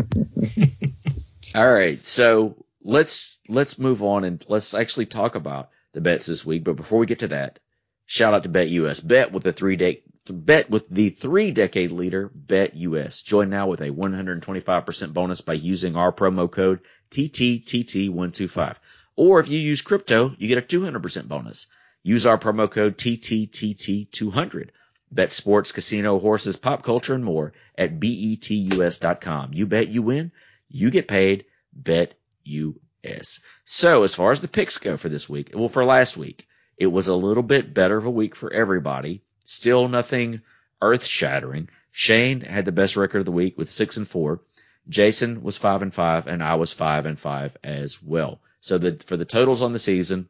All 1.54 1.72
right, 1.72 2.04
so 2.04 2.66
let's 2.82 3.40
let's 3.48 3.78
move 3.78 4.02
on 4.02 4.24
and 4.24 4.44
let's 4.48 4.74
actually 4.74 5.06
talk 5.06 5.34
about 5.34 5.70
the 5.92 6.00
bets 6.02 6.26
this 6.26 6.44
week. 6.44 6.64
But 6.64 6.76
before 6.76 6.98
we 6.98 7.06
get 7.06 7.20
to 7.20 7.28
that, 7.28 7.60
shout 8.04 8.34
out 8.34 8.42
to 8.42 8.48
Bet 8.48 8.68
US. 8.68 9.00
Bet 9.00 9.32
with 9.32 9.42
the 9.42 9.52
three 9.52 9.76
day 9.76 10.02
bet 10.28 10.70
with 10.70 10.88
the 10.88 11.10
three 11.10 11.50
decade 11.50 11.92
leader 11.92 12.30
Bet 12.34 12.76
US. 12.76 13.22
Join 13.22 13.48
now 13.48 13.68
with 13.68 13.80
a 13.80 13.90
125% 13.90 15.12
bonus 15.12 15.40
by 15.40 15.54
using 15.54 15.96
our 15.96 16.12
promo 16.12 16.50
code 16.50 16.80
TTTT125. 17.10 18.76
Or 19.16 19.40
if 19.40 19.48
you 19.48 19.58
use 19.58 19.82
crypto, 19.82 20.34
you 20.38 20.48
get 20.48 20.58
a 20.58 20.62
200% 20.62 21.28
bonus. 21.28 21.66
Use 22.02 22.26
our 22.26 22.38
promo 22.38 22.70
code 22.70 22.96
TTTT200. 22.98 24.70
Bet 25.10 25.30
sports, 25.30 25.72
casino, 25.72 26.18
horses, 26.18 26.56
pop 26.56 26.82
culture, 26.82 27.14
and 27.14 27.24
more 27.24 27.52
at 27.76 28.00
betus.com. 28.00 29.52
You 29.52 29.66
bet 29.66 29.88
you 29.88 30.02
win, 30.02 30.32
you 30.68 30.90
get 30.90 31.06
paid. 31.06 31.44
Bet 31.74 32.14
US. 32.44 33.40
So 33.64 34.02
as 34.02 34.14
far 34.14 34.30
as 34.30 34.40
the 34.40 34.48
picks 34.48 34.78
go 34.78 34.96
for 34.96 35.08
this 35.08 35.28
week, 35.28 35.50
well, 35.54 35.68
for 35.68 35.84
last 35.84 36.16
week, 36.16 36.46
it 36.76 36.86
was 36.86 37.08
a 37.08 37.14
little 37.14 37.42
bit 37.42 37.74
better 37.74 37.96
of 37.96 38.06
a 38.06 38.10
week 38.10 38.34
for 38.34 38.52
everybody. 38.52 39.22
Still 39.44 39.88
nothing 39.88 40.40
earth 40.80 41.04
shattering. 41.04 41.68
Shane 41.90 42.40
had 42.40 42.64
the 42.64 42.72
best 42.72 42.96
record 42.96 43.18
of 43.18 43.24
the 43.26 43.32
week 43.32 43.58
with 43.58 43.70
six 43.70 43.96
and 43.96 44.08
four. 44.08 44.40
Jason 44.88 45.42
was 45.42 45.58
five 45.58 45.82
and 45.82 45.94
five, 45.94 46.26
and 46.26 46.42
I 46.42 46.56
was 46.56 46.72
five 46.72 47.06
and 47.06 47.18
five 47.18 47.56
as 47.62 48.02
well. 48.02 48.40
So 48.62 48.78
the 48.78 48.98
for 49.04 49.16
the 49.16 49.24
totals 49.24 49.60
on 49.60 49.72
the 49.72 49.78
season, 49.80 50.28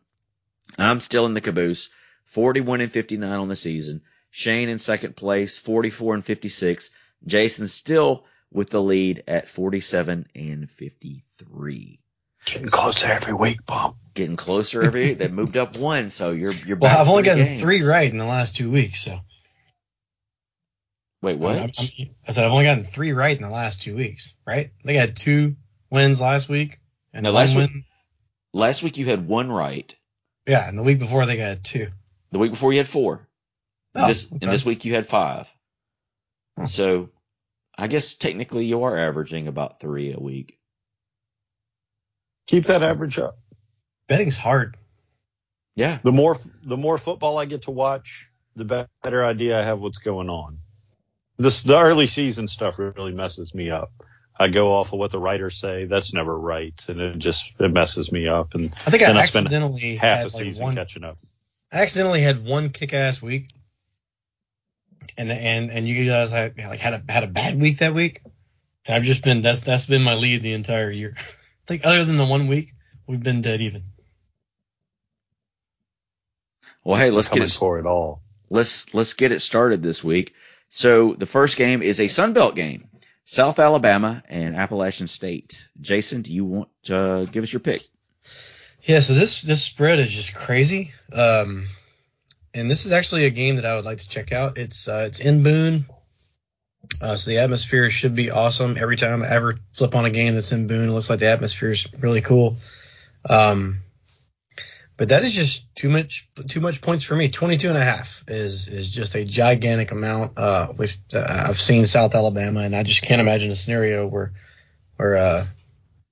I'm 0.79 1.01
still 1.01 1.27
in 1.27 1.35
the 1.35 1.41
caboose, 1.43 1.91
41 2.25 2.81
and 2.81 2.91
59 2.91 3.31
on 3.31 3.49
the 3.49 3.55
season. 3.57 4.01
Shane 4.31 4.71
in 4.71 4.79
second 4.79 5.15
place, 5.17 5.59
44 5.59 6.15
and 6.15 6.25
56. 6.25 6.89
Jason 7.27 7.69
still 7.69 8.25
with 8.51 8.71
the 8.71 8.83
lead 8.83 9.23
at 9.29 9.51
47 9.51 10.27
and 10.35 10.71
53. 10.71 12.01
Getting 12.47 12.69
closer 12.69 13.09
every 13.09 13.35
week, 13.35 13.65
Bob. 13.67 13.93
getting 14.15 14.37
closer 14.37 14.83
every. 14.83 15.09
week. 15.11 15.19
they 15.19 15.29
moved 15.29 15.57
up 15.59 15.77
one, 15.77 16.09
so 16.11 16.31
you're 16.31 16.53
you're. 16.53 16.79
Well, 16.79 16.99
I've 16.99 17.09
only 17.09 17.23
gotten 17.25 17.45
games. 17.45 17.61
three 17.61 17.83
right 17.83 18.11
in 18.11 18.17
the 18.17 18.25
last 18.25 18.57
two 18.57 18.71
weeks, 18.71 19.05
so. 19.05 19.21
Wait, 21.21 21.39
what? 21.39 21.57
I'm- 21.57 21.71
I'm- 21.79 22.11
I 22.27 22.33
said 22.33 22.45
I've 22.45 22.51
only 22.53 22.65
gotten 22.65 22.85
three 22.85 23.13
right 23.13 23.37
in 23.37 23.43
the 23.43 23.49
last 23.51 23.83
two 23.83 23.95
weeks, 23.95 24.35
right? 24.47 24.71
They 24.79 24.87
think 24.89 24.97
I 24.97 25.03
had 25.03 25.17
two 25.17 25.57
wins 25.91 26.21
last 26.21 26.49
week 26.49 26.81
and 27.13 27.23
No, 27.25 27.31
one 27.33 27.43
last 27.43 27.55
win. 27.57 27.71
week- 27.75 27.85
Last 28.53 28.83
week 28.83 28.99
you 28.99 29.07
had 29.07 29.27
one 29.27 29.51
right. 29.51 29.95
Yeah, 30.47 30.69
and 30.69 30.77
the 30.77 30.83
week 30.83 30.99
before 30.99 31.23
I 31.23 31.27
think 31.27 31.41
I 31.41 31.49
had 31.49 31.65
two. 31.65 31.89
The 32.33 32.39
week 32.39 32.51
before 32.53 32.73
you 32.73 32.79
had 32.79 32.89
four. 32.89 33.27
And 33.95 34.05
Oh, 34.05 34.07
this 34.09 34.27
okay. 34.27 34.39
and 34.43 34.51
this 34.53 34.65
week 34.65 34.85
you 34.85 34.95
had 34.95 35.07
five. 35.07 35.47
Huh. 36.59 36.67
So, 36.67 37.11
I 37.77 37.87
guess 37.87 38.15
technically 38.15 38.65
you 38.67 38.83
are 38.85 38.97
averaging 38.97 39.49
about 39.49 39.81
three 39.81 40.13
a 40.13 40.19
week. 40.21 40.59
Keep 42.47 42.65
that 42.67 42.83
average 42.83 43.19
up. 43.19 43.39
Betting's 44.09 44.37
hard. 44.37 44.77
Yeah. 45.75 45.99
The 46.03 46.13
more 46.13 46.37
the 46.63 46.77
more 46.77 46.99
football 46.99 47.39
I 47.39 47.47
get 47.47 47.63
to 47.63 47.71
watch, 47.71 48.31
the 48.57 48.89
better 49.03 49.25
idea 49.25 49.59
I 49.61 49.65
have 49.65 49.81
what's 49.81 49.99
going 49.99 50.29
on. 50.29 50.59
This 51.39 51.63
the 51.63 51.79
early 51.79 52.07
season 52.07 52.49
stuff 52.49 52.79
really 52.79 53.13
messes 53.13 53.55
me 53.55 53.71
up. 53.71 53.93
I 54.39 54.49
go 54.49 54.75
off 54.75 54.93
of 54.93 54.99
what 54.99 55.11
the 55.11 55.19
writers 55.19 55.59
say. 55.59 55.85
That's 55.85 56.13
never 56.15 56.37
right, 56.37 56.75
and 56.89 57.01
it 57.01 57.19
just 57.19 57.53
it 57.59 57.71
messes 57.73 58.11
me 58.11 58.29
up. 58.29 58.55
And 58.55 58.75
I 58.87 58.91
think 58.91 59.03
Then 59.03 59.17
I 59.17 59.23
I 59.23 59.27
spent 59.27 59.47
accidentally 59.47 59.97
half 59.97 60.03
a 60.03 60.23
had 60.23 60.35
like 60.35 60.43
season 60.45 60.65
one. 60.65 60.75
catching 60.75 61.05
up. 61.05 61.17
I 61.71 61.83
accidentally 61.83 62.21
had 62.23 62.45
one 62.45 62.71
kick-ass 62.71 63.21
week, 63.23 63.53
and 65.17 65.31
and 65.31 65.71
and 65.71 65.87
you 65.89 66.07
guys 66.07 66.31
had 66.31 66.57
like 66.59 66.81
had 66.81 66.95
a 66.95 67.13
had 67.13 67.25
a 67.25 67.29
bad 67.29 67.61
week 67.61 67.79
that 67.79 67.95
week. 67.95 68.23
And 68.85 68.97
I've 68.97 69.05
just 69.05 69.23
been 69.23 69.43
that's 69.43 69.61
that's 69.61 69.87
been 69.87 70.03
my 70.03 70.15
lead 70.15 70.43
the 70.43 70.55
entire 70.55 70.91
year. 70.91 71.15
I 71.19 71.23
think 71.67 71.87
other 71.87 72.05
than 72.05 72.17
the 72.17 72.27
one 72.27 72.49
week, 72.49 72.73
we've 73.07 73.23
been 73.23 73.43
dead 73.43 73.61
even. 73.61 73.85
Well, 76.85 76.99
hey, 76.99 77.11
let's 77.11 77.29
get 77.29 77.43
it 77.43 77.51
for 77.51 77.79
it 77.79 77.87
all. 77.87 78.23
let's 78.51 78.93
let's 78.93 79.15
get 79.15 79.31
it 79.33 79.41
started 79.41 79.83
this 79.83 80.03
week. 80.03 80.35
So 80.71 81.15
the 81.15 81.27
first 81.27 81.57
game 81.57 81.83
is 81.83 82.01
a 82.01 82.09
Sun 82.09 82.33
Belt 82.33 82.57
game. 82.57 82.89
South 83.33 83.59
Alabama 83.59 84.23
and 84.29 84.55
Appalachian 84.55 85.07
State. 85.07 85.67
Jason, 85.81 86.21
do 86.21 86.35
you 86.35 86.45
want 86.45 86.69
to 86.83 86.97
uh, 86.99 87.25
give 87.25 87.43
us 87.43 87.51
your 87.51 87.61
pick? 87.61 87.81
Yeah, 88.83 89.01
so 89.01 89.15
this 89.15 89.41
this 89.41 89.63
spread 89.63 90.01
is 90.01 90.11
just 90.11 90.35
crazy. 90.35 90.93
Um, 91.11 91.67
and 92.53 92.71
this 92.71 92.85
is 92.85 92.93
actually 92.93 93.25
a 93.25 93.31
game 93.31 93.57
that 93.57 93.65
I 93.65 93.75
would 93.75 93.87
like 93.87 93.99
to 93.99 94.09
check 94.09 94.33
out. 94.33 94.59
It's 94.59 94.87
uh, 94.87 95.05
it's 95.07 95.19
in 95.19 95.43
Boone, 95.43 95.87
uh, 97.01 97.17
so 97.17 97.31
the 97.31 97.39
atmosphere 97.39 97.89
should 97.89 98.15
be 98.15 98.31
awesome. 98.31 98.77
Every 98.77 98.97
time 98.97 99.23
I 99.23 99.31
ever 99.31 99.57
flip 99.73 99.95
on 99.95 100.05
a 100.05 100.11
game 100.11 100.35
that's 100.35 100.53
in 100.53 100.67
Boone, 100.67 100.91
it 100.91 100.93
looks 100.93 101.09
like 101.09 101.21
the 101.21 101.31
atmosphere 101.31 101.71
is 101.71 101.87
really 102.01 102.21
cool. 102.21 102.57
Um, 103.27 103.79
but 104.97 105.09
that 105.09 105.25
is 105.25 105.33
just 105.33 105.75
too 105.75 105.89
much 105.89 106.29
too 106.49 106.61
much 106.61 106.81
points 106.81 107.05
for 107.05 107.17
me. 107.17 107.29
22 107.29 107.69
and 107.69 107.79
a 107.79 107.85
half 107.85 108.23
is 108.29 108.69
is 108.69 108.91
just 108.91 109.15
a 109.15 109.25
gigantic 109.25 109.91
amount. 109.91 110.39
Uh, 110.39 110.73
we've, 110.77 110.97
uh, 111.15 111.25
I've 111.49 111.61
seen 111.61 111.87
South 111.87 112.15
Alabama, 112.15 112.61
and 112.61 112.77
I 112.77 112.83
just 112.83 113.03
can't 113.03 113.21
imagine 113.21 113.51
a 113.51 113.55
scenario 113.55 114.07
where 114.07 114.33
where 114.97 115.17
uh, 115.17 115.47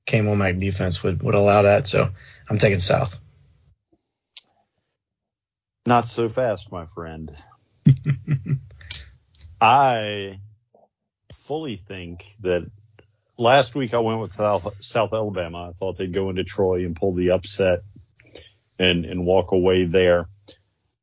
Cam 0.07 0.27
Wommack 0.27 0.59
defense 0.59 1.03
would 1.03 1.23
would 1.23 1.35
allow 1.35 1.63
that. 1.63 1.87
So 1.87 2.11
I'm 2.49 2.59
taking 2.59 2.81
South. 2.81 3.19
Not 5.87 6.09
so 6.09 6.29
fast, 6.29 6.73
my 6.73 6.87
friend. 6.87 7.35
I 9.61 10.41
fully 11.35 11.77
think 11.77 12.37
that 12.41 12.71
last 13.37 13.75
week 13.75 13.95
I 13.95 13.99
went 13.99 14.21
with 14.21 14.33
South, 14.33 14.83
South 14.83 15.13
Alabama. 15.13 15.71
I 15.71 15.73
thought 15.73 15.97
they'd 15.97 16.13
go 16.13 16.31
into 16.31 16.45
Troy 16.45 16.85
and 16.85 16.95
pull 16.95 17.15
the 17.15 17.31
upset 17.31 17.83
and, 18.81 19.05
and 19.05 19.27
walk 19.27 19.53
away 19.53 19.85
there. 19.85 20.27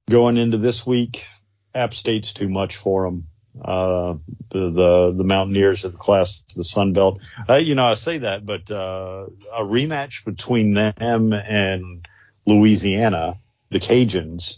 Going 0.10 0.38
into 0.38 0.58
this 0.58 0.86
week, 0.86 1.26
App 1.74 1.94
State's 1.94 2.34
too 2.34 2.50
much 2.50 2.76
for 2.76 3.06
them. 3.06 3.28
Uh, 3.64 4.16
the, 4.50 4.70
the, 4.70 5.14
the 5.18 5.24
Mountaineers 5.24 5.84
of 5.84 5.92
the 5.92 5.98
class, 5.98 6.44
the 6.56 6.64
Sun 6.64 6.94
Belt. 6.94 7.22
Uh, 7.50 7.56
you 7.56 7.76
know, 7.76 7.86
I 7.86 7.96
say 7.96 8.20
that, 8.20 8.46
but, 8.46 8.70
uh, 8.70 9.26
a 9.54 9.62
rematch 9.62 10.26
between 10.26 10.74
them 10.74 11.34
and 11.34 12.08
Louisiana, 12.46 13.36
the 13.70 13.80
Cajuns, 13.80 14.58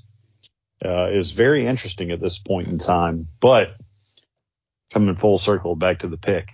uh, 0.84 1.10
is 1.12 1.32
very 1.32 1.66
interesting 1.66 2.12
at 2.12 2.20
this 2.20 2.40
point 2.40 2.68
in 2.68 2.78
time. 2.78 3.28
But 3.40 3.76
coming 4.94 5.16
full 5.16 5.38
circle 5.38 5.76
back 5.76 6.00
to 6.00 6.08
the 6.08 6.18
pick, 6.18 6.52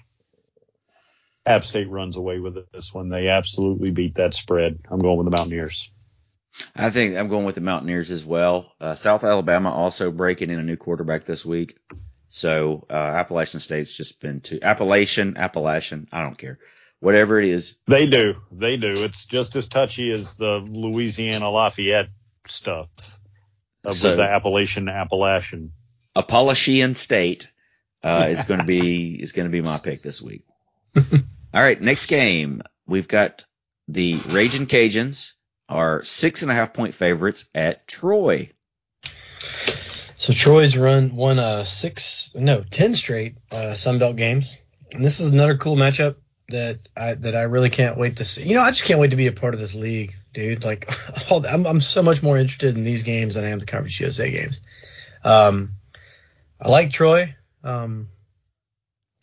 App 1.45 1.63
State 1.63 1.89
runs 1.89 2.15
away 2.15 2.39
with 2.39 2.57
this 2.71 2.93
one. 2.93 3.09
They 3.09 3.27
absolutely 3.27 3.91
beat 3.91 4.15
that 4.15 4.33
spread. 4.33 4.79
I'm 4.89 4.99
going 4.99 5.17
with 5.17 5.25
the 5.25 5.37
Mountaineers. 5.37 5.89
I 6.75 6.89
think 6.89 7.17
I'm 7.17 7.27
going 7.27 7.45
with 7.45 7.55
the 7.55 7.61
Mountaineers 7.61 8.11
as 8.11 8.25
well. 8.25 8.71
Uh, 8.79 8.95
South 8.95 9.23
Alabama 9.23 9.71
also 9.71 10.11
breaking 10.11 10.49
in 10.49 10.59
a 10.59 10.63
new 10.63 10.77
quarterback 10.77 11.25
this 11.25 11.45
week. 11.45 11.77
So 12.29 12.85
uh, 12.89 12.93
Appalachian 12.93 13.59
State's 13.59 13.95
just 13.95 14.19
been 14.21 14.41
too 14.41 14.59
Appalachian, 14.61 15.37
Appalachian. 15.37 16.07
I 16.11 16.21
don't 16.21 16.37
care, 16.37 16.59
whatever 16.99 17.39
it 17.39 17.49
is. 17.49 17.77
They 17.87 18.07
do. 18.07 18.35
They 18.51 18.77
do. 18.77 19.03
It's 19.03 19.25
just 19.25 19.55
as 19.55 19.67
touchy 19.67 20.11
as 20.11 20.35
the 20.35 20.57
Louisiana 20.57 21.49
Lafayette 21.49 22.09
stuff 22.47 22.89
uh, 23.85 23.91
So- 23.91 24.09
with 24.09 24.17
the 24.17 24.23
Appalachian 24.23 24.89
Appalachian. 24.89 25.71
Appalachian 26.15 26.95
State 26.95 27.49
uh, 28.03 28.27
is 28.31 28.43
going 28.45 28.59
to 28.59 28.65
be 28.65 29.15
is 29.21 29.33
going 29.33 29.47
to 29.47 29.51
be 29.51 29.61
my 29.61 29.77
pick 29.77 30.01
this 30.01 30.21
week. 30.21 30.45
All 30.95 31.03
right, 31.53 31.79
next 31.81 32.07
game 32.07 32.61
we've 32.87 33.07
got 33.07 33.45
the 33.87 34.15
Raging 34.29 34.65
Cajuns 34.65 35.33
are 35.67 36.03
six 36.03 36.41
and 36.41 36.51
a 36.51 36.53
half 36.53 36.73
point 36.73 36.93
favorites 36.93 37.49
at 37.55 37.87
Troy. 37.87 38.51
So 40.17 40.33
Troy's 40.33 40.77
run 40.77 41.15
won 41.15 41.39
uh 41.39 41.63
six 41.63 42.33
no 42.35 42.63
ten 42.63 42.95
straight 42.95 43.35
uh 43.51 43.73
Sun 43.73 43.99
Belt 43.99 44.15
games, 44.15 44.57
and 44.93 45.03
this 45.03 45.19
is 45.19 45.31
another 45.31 45.57
cool 45.57 45.75
matchup 45.75 46.15
that 46.49 46.79
I 46.95 47.15
that 47.15 47.35
I 47.35 47.43
really 47.43 47.69
can't 47.69 47.97
wait 47.97 48.17
to 48.17 48.25
see. 48.25 48.47
You 48.47 48.55
know, 48.55 48.61
I 48.61 48.69
just 48.69 48.83
can't 48.83 48.99
wait 48.99 49.11
to 49.11 49.17
be 49.17 49.27
a 49.27 49.31
part 49.31 49.53
of 49.53 49.59
this 49.59 49.75
league, 49.75 50.15
dude. 50.33 50.63
Like, 50.63 50.89
all 51.29 51.45
I'm 51.45 51.65
I'm 51.65 51.81
so 51.81 52.01
much 52.01 52.21
more 52.23 52.37
interested 52.37 52.77
in 52.77 52.83
these 52.83 53.03
games 53.03 53.35
than 53.35 53.43
I 53.43 53.49
am 53.49 53.59
the 53.59 53.65
Conference 53.65 53.99
USA 53.99 54.29
games. 54.31 54.61
Um, 55.23 55.71
I 56.61 56.69
like 56.69 56.91
Troy, 56.91 57.35
um, 57.63 58.09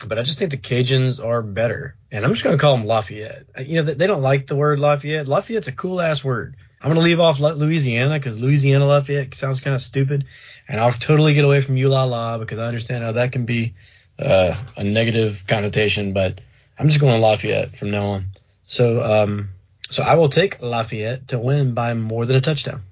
but 0.05 0.19
I 0.19 0.23
just 0.23 0.39
think 0.39 0.51
the 0.51 0.57
Cajuns 0.57 1.25
are 1.25 1.43
better, 1.43 1.97
and 2.11 2.25
I'm 2.25 2.33
just 2.33 2.45
gonna 2.45 2.59
call 2.59 2.77
them 2.77 2.87
Lafayette. 2.87 3.47
You 3.59 3.83
know, 3.83 3.93
they, 3.95 4.07
don't 4.07 4.23
like 4.23 4.47
the 4.47 4.57
word 4.57 4.81
Lafayette. 4.81 5.29
Lafayette's 5.29 5.69
a 5.69 5.73
cool 5.73 6.01
ass 6.01 6.25
word. 6.25 6.57
I'm 6.81 6.91
gonna 6.91 7.01
leave 7.01 7.21
off 7.21 7.39
Louisiana 7.41 8.19
because 8.19 8.41
Louisiana 8.41 8.87
Lafayette 8.87 9.35
sounds 9.35 9.61
kind 9.61 9.75
of 9.75 9.81
stupid 9.81 10.25
and 10.69 10.81
I'll 10.81 10.93
totally 10.93 11.35
get 11.35 11.45
away 11.45 11.61
from 11.61 11.77
you 11.77 11.89
la 11.89 12.05
la 12.05 12.39
because 12.39 12.59
I 12.59 12.67
understand 12.67 13.05
how 13.05 13.13
that 13.13 13.33
can 13.33 13.45
be 13.45 13.75
uh, 14.19 14.57
a 14.77 14.85
negative 14.85 15.45
connotation, 15.47 16.13
but 16.13 16.41
I'm 16.79 16.89
just 16.89 17.01
going 17.01 17.21
Lafayette 17.21 17.77
from 17.77 17.91
now 17.91 18.07
on. 18.07 18.27
So, 18.65 19.03
um, 19.03 19.51
so 19.91 20.03
I 20.03 20.15
will 20.15 20.29
take 20.29 20.63
Lafayette 20.63 21.29
to 21.29 21.39
win 21.39 21.75
by 21.75 21.95
more 21.95 22.25
than 22.25 22.37
a 22.37 22.41
touchdown. 22.41 22.83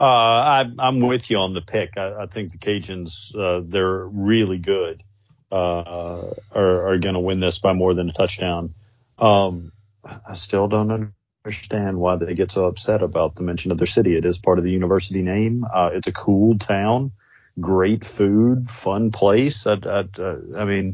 Uh, 0.00 0.04
I, 0.04 0.70
I'm 0.78 1.00
with 1.00 1.30
you 1.30 1.38
on 1.38 1.54
the 1.54 1.60
pick. 1.60 1.96
I, 1.96 2.22
I 2.22 2.26
think 2.26 2.52
the 2.52 2.58
Cajuns, 2.58 3.34
uh, 3.34 3.64
they're 3.66 4.04
really 4.06 4.58
good, 4.58 5.02
uh, 5.50 6.34
are, 6.52 6.92
are 6.92 6.98
going 6.98 7.14
to 7.14 7.20
win 7.20 7.40
this 7.40 7.58
by 7.58 7.72
more 7.72 7.94
than 7.94 8.08
a 8.08 8.12
touchdown. 8.12 8.74
Um, 9.18 9.72
I 10.04 10.34
still 10.34 10.68
don't 10.68 11.12
understand 11.44 11.98
why 11.98 12.16
they 12.16 12.34
get 12.34 12.52
so 12.52 12.66
upset 12.66 13.02
about 13.02 13.34
the 13.34 13.42
mention 13.42 13.72
of 13.72 13.78
their 13.78 13.86
city. 13.86 14.16
It 14.16 14.24
is 14.24 14.38
part 14.38 14.58
of 14.58 14.64
the 14.64 14.70
university 14.70 15.22
name. 15.22 15.64
Uh, 15.70 15.90
it's 15.92 16.08
a 16.08 16.12
cool 16.12 16.58
town, 16.58 17.12
great 17.60 18.04
food, 18.04 18.70
fun 18.70 19.10
place. 19.10 19.66
I, 19.66 19.74
I, 19.74 20.04
uh, 20.18 20.36
I 20.58 20.64
mean, 20.64 20.92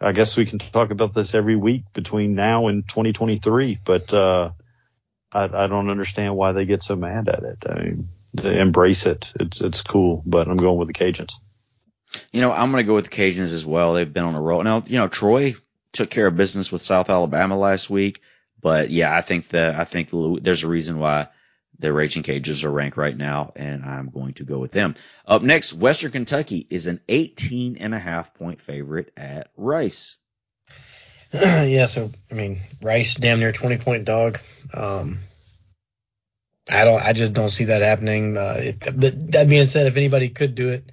I 0.00 0.12
guess 0.12 0.36
we 0.36 0.46
can 0.46 0.58
talk 0.58 0.90
about 0.90 1.14
this 1.14 1.34
every 1.34 1.56
week 1.56 1.84
between 1.92 2.34
now 2.34 2.68
and 2.68 2.86
2023, 2.86 3.80
but, 3.84 4.12
uh, 4.12 4.50
I, 5.32 5.64
I 5.64 5.66
don't 5.66 5.90
understand 5.90 6.36
why 6.36 6.52
they 6.52 6.64
get 6.64 6.82
so 6.82 6.94
mad 6.94 7.28
at 7.28 7.42
it. 7.42 7.58
I 7.68 7.82
mean, 7.82 8.08
embrace 8.42 9.06
it. 9.06 9.30
It's 9.38 9.60
it's 9.60 9.82
cool, 9.82 10.22
but 10.24 10.48
I'm 10.48 10.56
going 10.56 10.78
with 10.78 10.88
the 10.88 10.94
Cajuns. 10.94 11.34
You 12.32 12.40
know, 12.40 12.52
I'm 12.52 12.70
going 12.70 12.84
to 12.84 12.86
go 12.86 12.94
with 12.94 13.10
the 13.10 13.16
Cajuns 13.16 13.52
as 13.52 13.66
well. 13.66 13.94
They've 13.94 14.12
been 14.12 14.24
on 14.24 14.34
a 14.34 14.40
roll. 14.40 14.62
Now, 14.62 14.82
you 14.86 14.98
know, 14.98 15.08
Troy 15.08 15.54
took 15.92 16.10
care 16.10 16.26
of 16.26 16.36
business 16.36 16.72
with 16.72 16.82
South 16.82 17.10
Alabama 17.10 17.56
last 17.56 17.88
week, 17.88 18.20
but 18.60 18.90
yeah, 18.90 19.14
I 19.14 19.22
think 19.22 19.48
that 19.48 19.74
I 19.74 19.84
think 19.84 20.10
there's 20.42 20.64
a 20.64 20.68
reason 20.68 20.98
why 20.98 21.28
the 21.78 21.92
Raging 21.92 22.22
Cajuns 22.22 22.64
are 22.64 22.70
ranked 22.70 22.96
right 22.96 23.16
now, 23.16 23.52
and 23.56 23.84
I'm 23.84 24.10
going 24.10 24.34
to 24.34 24.44
go 24.44 24.58
with 24.58 24.72
them. 24.72 24.94
Up 25.26 25.42
next, 25.42 25.72
Western 25.72 26.12
Kentucky 26.12 26.66
is 26.70 26.86
an 26.86 27.00
18 27.08 27.78
and 27.78 27.94
a 27.94 27.98
half 27.98 28.34
point 28.34 28.60
favorite 28.60 29.12
at 29.16 29.50
Rice. 29.56 30.18
yeah, 31.32 31.86
so 31.86 32.10
I 32.30 32.34
mean, 32.34 32.60
Rice 32.80 33.14
damn 33.14 33.40
near 33.40 33.52
20 33.52 33.78
point 33.78 34.04
dog. 34.04 34.38
Um, 34.72 35.18
I 36.70 36.84
don't, 36.84 37.02
I 37.02 37.12
just 37.12 37.34
don't 37.34 37.50
see 37.50 37.64
that 37.64 37.82
happening. 37.82 38.36
Uh, 38.36 38.56
it, 38.58 38.80
that 38.80 39.46
being 39.48 39.66
said, 39.66 39.86
if 39.86 39.96
anybody 39.96 40.30
could 40.30 40.54
do 40.54 40.70
it, 40.70 40.90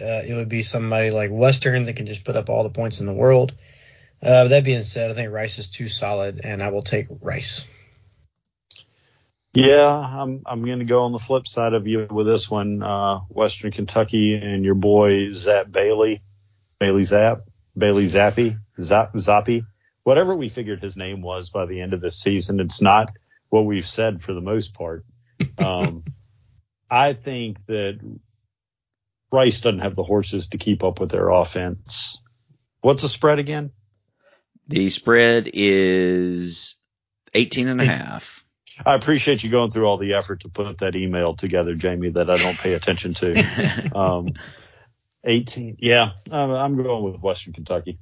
uh, 0.00 0.22
it 0.26 0.34
would 0.34 0.48
be 0.48 0.62
somebody 0.62 1.10
like 1.10 1.30
Western 1.30 1.84
that 1.84 1.96
can 1.96 2.06
just 2.06 2.24
put 2.24 2.36
up 2.36 2.50
all 2.50 2.62
the 2.62 2.70
points 2.70 3.00
in 3.00 3.06
the 3.06 3.14
world. 3.14 3.54
Uh, 4.22 4.48
that 4.48 4.64
being 4.64 4.82
said, 4.82 5.10
I 5.10 5.14
think 5.14 5.32
Rice 5.32 5.58
is 5.58 5.68
too 5.68 5.88
solid, 5.88 6.40
and 6.42 6.62
I 6.62 6.70
will 6.70 6.82
take 6.82 7.06
Rice. 7.20 7.66
Yeah, 9.54 9.86
I'm 9.88 10.42
I'm 10.44 10.64
going 10.64 10.80
to 10.80 10.84
go 10.84 11.04
on 11.04 11.12
the 11.12 11.18
flip 11.18 11.48
side 11.48 11.72
of 11.72 11.86
you 11.86 12.06
with 12.10 12.26
this 12.26 12.50
one. 12.50 12.82
Uh, 12.82 13.20
Western 13.30 13.72
Kentucky 13.72 14.34
and 14.34 14.64
your 14.64 14.74
boy 14.74 15.32
Zap 15.32 15.70
Bailey, 15.70 16.22
Bailey 16.78 17.04
Zapp, 17.04 17.48
Bailey 17.76 18.04
Zappy, 18.04 18.58
Zap 18.78 19.14
Zappy, 19.14 19.64
whatever 20.02 20.34
we 20.34 20.50
figured 20.50 20.82
his 20.82 20.96
name 20.96 21.22
was 21.22 21.48
by 21.48 21.64
the 21.64 21.80
end 21.80 21.94
of 21.94 22.02
this 22.02 22.18
season. 22.18 22.60
It's 22.60 22.82
not 22.82 23.10
what 23.48 23.64
we've 23.64 23.86
said 23.86 24.20
for 24.20 24.34
the 24.34 24.40
most 24.40 24.74
part. 24.74 25.04
Um, 25.58 26.04
I 26.90 27.12
think 27.12 27.64
that 27.66 27.98
Rice 29.32 29.60
doesn't 29.60 29.80
have 29.80 29.96
the 29.96 30.04
horses 30.04 30.48
to 30.48 30.58
keep 30.58 30.84
up 30.84 31.00
with 31.00 31.10
their 31.10 31.30
offense. 31.30 32.20
What's 32.80 33.02
the 33.02 33.08
spread 33.08 33.38
again? 33.38 33.72
The 34.68 34.88
spread 34.88 35.50
is 35.52 36.76
18 37.34 37.68
and 37.68 37.80
a 37.80 37.84
half. 37.84 38.44
I 38.84 38.94
appreciate 38.94 39.42
you 39.42 39.50
going 39.50 39.70
through 39.70 39.86
all 39.86 39.96
the 39.96 40.14
effort 40.14 40.40
to 40.40 40.48
put 40.48 40.78
that 40.78 40.96
email 40.96 41.34
together, 41.34 41.74
Jamie, 41.74 42.10
that 42.10 42.28
I 42.28 42.36
don't 42.36 42.58
pay 42.58 42.74
attention 42.74 43.14
to. 43.14 43.90
Um, 43.96 44.34
18. 45.24 45.78
Yeah, 45.80 46.12
I'm, 46.30 46.76
going 46.80 47.02
with 47.02 47.20
Western 47.20 47.52
Kentucky. 47.52 47.98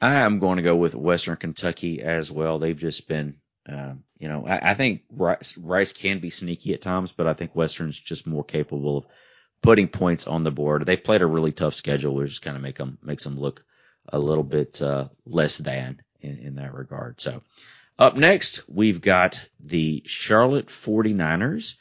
I 0.00 0.20
am 0.20 0.38
going 0.38 0.56
to 0.56 0.62
go 0.62 0.76
with 0.76 0.94
Western 0.94 1.36
Kentucky 1.36 2.00
as 2.02 2.30
well. 2.30 2.58
They've 2.58 2.78
just 2.78 3.08
been, 3.08 3.36
uh, 3.70 3.94
you 4.18 4.28
know, 4.28 4.46
I, 4.46 4.70
I 4.70 4.74
think 4.74 5.02
Rice, 5.10 5.58
Rice 5.58 5.92
can 5.92 6.20
be 6.20 6.30
sneaky 6.30 6.72
at 6.72 6.82
times, 6.82 7.12
but 7.12 7.26
I 7.26 7.34
think 7.34 7.54
Western's 7.54 7.98
just 7.98 8.26
more 8.26 8.44
capable 8.44 8.98
of 8.98 9.06
putting 9.64 9.88
points 9.88 10.26
on 10.26 10.44
the 10.44 10.50
board. 10.50 10.84
They've 10.84 11.02
played 11.02 11.22
a 11.22 11.26
really 11.26 11.50
tough 11.50 11.74
schedule, 11.74 12.14
which 12.14 12.42
kind 12.42 12.54
of 12.54 12.62
make 12.62 12.76
them 12.76 12.98
makes 13.02 13.24
them 13.24 13.40
look 13.40 13.64
a 14.12 14.18
little 14.18 14.44
bit 14.44 14.82
uh, 14.82 15.08
less 15.24 15.56
than 15.56 16.02
in, 16.20 16.36
in 16.36 16.54
that 16.56 16.74
regard. 16.74 17.18
So 17.18 17.40
up 17.98 18.14
next, 18.18 18.68
we've 18.68 19.00
got 19.00 19.42
the 19.58 20.02
Charlotte 20.04 20.66
49ers 20.66 21.76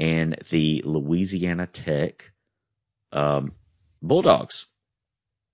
and 0.00 0.36
the 0.50 0.82
Louisiana 0.84 1.68
Tech 1.68 2.32
um, 3.12 3.52
Bulldogs. 4.02 4.66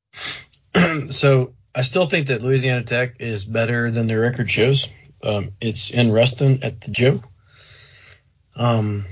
so 1.10 1.54
I 1.74 1.82
still 1.82 2.06
think 2.06 2.28
that 2.28 2.40
Louisiana 2.40 2.84
Tech 2.84 3.16
is 3.20 3.44
better 3.44 3.90
than 3.90 4.06
their 4.06 4.20
record 4.20 4.50
shows. 4.50 4.88
Um, 5.22 5.50
it's 5.60 5.90
in 5.90 6.12
Ruston 6.12 6.60
at 6.62 6.80
the 6.80 6.92
Joe. 6.92 7.22
Um, 8.56 9.04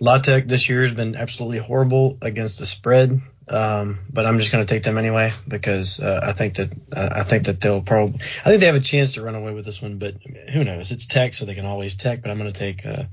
La 0.00 0.18
Tech 0.18 0.46
this 0.46 0.68
year 0.68 0.80
has 0.80 0.92
been 0.92 1.14
absolutely 1.14 1.58
horrible 1.58 2.16
against 2.22 2.58
the 2.58 2.66
spread, 2.66 3.20
um, 3.48 3.98
but 4.10 4.24
I'm 4.24 4.38
just 4.38 4.50
going 4.50 4.64
to 4.64 4.74
take 4.74 4.82
them 4.82 4.96
anyway 4.96 5.32
because 5.46 6.00
uh, 6.00 6.20
I 6.22 6.32
think 6.32 6.54
that 6.54 6.72
uh, 6.96 7.08
I 7.16 7.22
think 7.22 7.44
that 7.44 7.60
they'll 7.60 7.82
probably 7.82 8.14
I 8.40 8.48
think 8.48 8.60
they 8.60 8.66
have 8.66 8.76
a 8.76 8.80
chance 8.80 9.14
to 9.14 9.22
run 9.22 9.34
away 9.34 9.52
with 9.52 9.66
this 9.66 9.82
one, 9.82 9.98
but 9.98 10.14
who 10.50 10.64
knows? 10.64 10.90
It's 10.90 11.04
Tech, 11.04 11.34
so 11.34 11.44
they 11.44 11.54
can 11.54 11.66
always 11.66 11.96
Tech. 11.96 12.22
But 12.22 12.30
I'm 12.30 12.38
going 12.38 12.50
to 12.50 12.58
take 12.58 12.86
uh, 12.86 13.04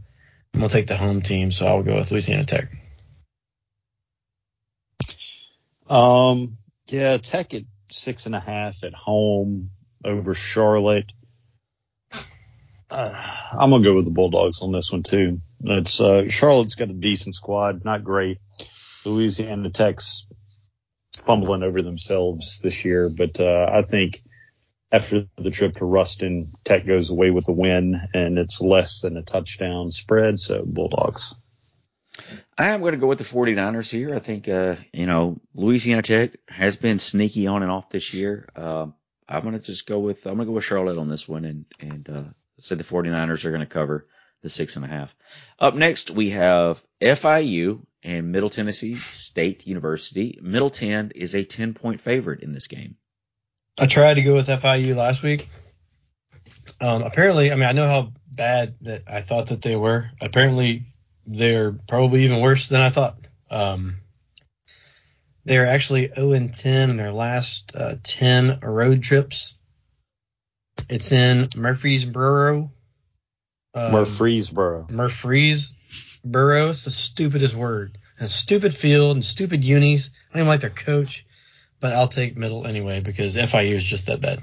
I'm 0.54 0.60
going 0.60 0.70
to 0.70 0.74
take 0.74 0.88
the 0.88 0.96
home 0.96 1.22
team, 1.22 1.52
so 1.52 1.68
I'll 1.68 1.84
go 1.84 1.96
with 1.96 2.10
Louisiana 2.10 2.46
Tech. 2.46 2.70
Um, 5.90 6.58
yeah, 6.88 7.18
Tech 7.18 7.54
at 7.54 7.64
six 7.90 8.26
and 8.26 8.36
a 8.36 8.40
half 8.40 8.84
at 8.84 8.94
home 8.94 9.72
over 10.06 10.34
Charlotte. 10.34 11.12
Uh, 12.90 13.12
I'm 13.52 13.70
gonna 13.70 13.84
go 13.84 13.96
with 13.96 14.06
the 14.06 14.12
Bulldogs 14.12 14.62
on 14.62 14.72
this 14.72 14.92
one 14.92 15.04
too. 15.04 15.42
It's 15.62 16.00
uh, 16.00 16.30
Charlotte's 16.30 16.76
got 16.76 16.90
a 16.90 16.94
decent 16.94 17.36
squad, 17.36 17.84
not 17.84 18.04
great. 18.04 18.40
Louisiana 19.06 19.70
Tech's 19.70 20.28
fumbling 21.18 21.64
over 21.64 21.82
themselves 21.82 22.60
this 22.62 22.86
year, 22.86 23.10
but 23.10 23.40
uh, 23.40 23.70
I 23.72 23.82
think 23.82 24.22
after 24.92 25.26
the 25.38 25.52
trip 25.52 25.78
to 25.78 25.86
Ruston, 25.86 26.52
Tech 26.64 26.86
goes 26.86 27.10
away 27.10 27.32
with 27.32 27.48
a 27.50 27.54
win, 27.54 28.00
and 28.14 28.38
it's 28.38 28.62
less 28.62 29.02
than 29.02 29.18
a 29.18 29.24
touchdown 29.24 29.92
spread. 29.92 30.40
So 30.40 30.64
Bulldogs. 30.66 31.42
I 32.58 32.70
am 32.70 32.82
going 32.82 32.94
to 32.94 33.00
go 33.00 33.08
with 33.08 33.20
the 33.20 33.24
49ers 33.24 33.92
here. 33.92 34.16
I 34.16 34.20
think, 34.20 34.48
uh, 34.48 34.78
you 34.92 35.06
know, 35.06 35.40
Louisiana 35.54 36.02
Tech 36.02 36.32
has 36.48 36.76
been 36.76 36.98
sneaky 36.98 37.48
on 37.48 37.62
and 37.62 37.72
off 37.72 37.90
this 37.90 38.14
year. 38.14 38.50
Uh, 38.56 38.88
I'm 39.30 39.44
going 39.44 39.54
to 39.54 39.60
just 39.60 39.86
go 39.86 40.00
with, 40.00 40.26
I'm 40.26 40.36
going 40.36 40.46
to 40.48 40.52
go 40.52 40.54
with 40.54 40.64
Charlotte 40.64 40.98
on 40.98 41.10
this 41.10 41.28
one 41.28 41.46
and, 41.46 41.66
and, 41.80 42.10
uh, 42.10 42.24
say 42.58 42.76
the 42.76 42.84
49ers 42.84 43.46
are 43.46 43.52
going 43.52 43.62
to 43.62 43.68
cover 43.68 44.08
the 44.42 44.50
six 44.50 44.76
and 44.76 44.86
a 44.86 44.88
half. 44.88 45.14
Up 45.60 45.76
next, 45.76 46.12
we 46.12 46.32
have 46.32 46.84
FIU 47.02 47.82
and 48.04 48.32
Middle 48.32 48.50
Tennessee 48.50 48.96
State 48.96 49.68
University. 49.68 50.40
Middle 50.42 50.70
Tenn 50.70 51.12
is 51.16 51.36
a 51.36 51.44
10 51.44 51.74
point 51.74 52.02
favorite 52.02 52.42
in 52.42 52.54
this 52.54 52.68
game. 52.68 52.96
I 53.78 53.86
tried 53.86 54.16
to 54.16 54.24
go 54.24 54.34
with 54.34 54.48
FIU 54.48 54.96
last 54.96 55.22
week. 55.22 55.50
Um, 56.82 57.04
apparently, 57.04 57.52
I 57.52 57.56
mean, 57.56 57.66
I 57.66 57.74
know 57.74 57.88
how 57.88 58.14
bad 58.28 58.76
that 58.82 59.04
I 59.08 59.22
thought 59.22 59.48
that 59.48 59.62
they 59.62 59.76
were. 59.76 60.10
Apparently, 60.22 60.86
they're 61.26 61.74
probably 61.74 62.24
even 62.24 62.42
worse 62.42 62.70
than 62.70 62.82
I 62.82 62.90
thought. 62.90 63.18
Um, 63.50 63.98
they're 65.46 65.68
actually 65.68 66.12
0 66.14 66.34
and 66.34 66.54
10 66.54 66.90
in 66.90 66.98
their 66.98 67.14
last 67.14 67.72
uh, 67.76 67.96
10 68.04 68.60
road 68.62 69.04
trips. 69.04 69.54
It's 70.90 71.12
in 71.12 71.46
Murfreesboro. 71.56 72.72
Um, 73.78 73.92
Murfreesboro. 73.92 74.88
Murfreesboro. 74.90 76.70
It's 76.70 76.86
the 76.86 76.92
stupidest 76.92 77.54
word. 77.54 77.98
And 78.20 78.30
stupid 78.30 78.76
field 78.76 79.16
and 79.16 79.24
stupid 79.24 79.64
unis. 79.64 80.10
I 80.32 80.34
don't 80.34 80.42
even 80.42 80.48
like 80.48 80.62
their 80.62 80.70
coach, 80.72 81.26
but 81.80 81.94
I'll 81.94 82.08
take 82.08 82.36
middle 82.36 82.66
anyway 82.66 83.02
because 83.02 83.36
FIU 83.36 83.76
is 83.76 83.84
just 83.84 84.08
that 84.08 84.22
bad. 84.22 84.42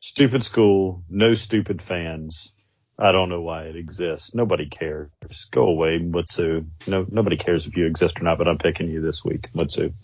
Stupid 0.00 0.42
school, 0.42 1.02
no 1.08 1.32
stupid 1.34 1.80
fans. 1.80 2.52
I 2.98 3.12
don't 3.12 3.30
know 3.30 3.40
why 3.40 3.64
it 3.64 3.76
exists. 3.76 4.34
Nobody 4.34 4.66
cares. 4.66 5.08
Go 5.50 5.62
away, 5.62 5.98
Mutsu. 5.98 6.66
No, 6.86 7.06
nobody 7.08 7.38
cares 7.38 7.66
if 7.66 7.74
you 7.74 7.86
exist 7.86 8.20
or 8.20 8.24
not. 8.24 8.36
But 8.36 8.48
I'm 8.48 8.58
picking 8.58 8.90
you 8.90 9.00
this 9.00 9.24
week, 9.24 9.50
Mutsu. 9.52 9.94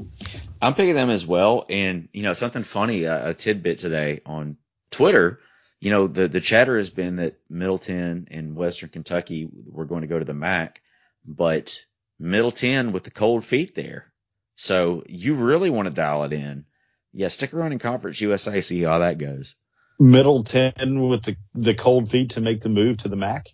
I'm 0.62 0.74
picking 0.74 0.94
them 0.94 1.10
as 1.10 1.26
well. 1.26 1.66
And 1.68 2.08
you 2.14 2.22
know, 2.22 2.32
something 2.32 2.62
funny, 2.62 3.06
uh, 3.06 3.30
a 3.30 3.34
tidbit 3.34 3.80
today 3.80 4.22
on 4.24 4.56
Twitter. 4.90 5.40
You 5.86 5.92
know, 5.92 6.08
the 6.08 6.26
the 6.26 6.40
chatter 6.40 6.76
has 6.76 6.90
been 6.90 7.14
that 7.16 7.38
Middle 7.48 7.78
Tenn 7.78 8.26
and 8.32 8.56
Western 8.56 8.88
Kentucky 8.88 9.48
were 9.70 9.84
going 9.84 10.00
to 10.00 10.08
go 10.08 10.18
to 10.18 10.24
the 10.24 10.34
MAC, 10.34 10.80
but 11.24 11.78
Middle 12.18 12.50
Tenn 12.50 12.90
with 12.90 13.04
the 13.04 13.12
cold 13.12 13.44
feet 13.44 13.76
there. 13.76 14.12
So 14.56 15.04
you 15.06 15.36
really 15.36 15.70
want 15.70 15.86
to 15.86 15.94
dial 15.94 16.24
it 16.24 16.32
in. 16.32 16.64
Yeah, 17.12 17.28
stick 17.28 17.54
around 17.54 17.70
in 17.70 17.78
Conference 17.78 18.20
USA, 18.20 18.60
see 18.62 18.82
how 18.82 18.98
that 18.98 19.18
goes. 19.18 19.54
Middleton 20.00 21.08
with 21.08 21.22
the, 21.22 21.36
the 21.54 21.74
cold 21.74 22.10
feet 22.10 22.30
to 22.30 22.40
make 22.40 22.62
the 22.62 22.68
move 22.68 22.96
to 22.96 23.08
the 23.08 23.14
MAC? 23.14 23.46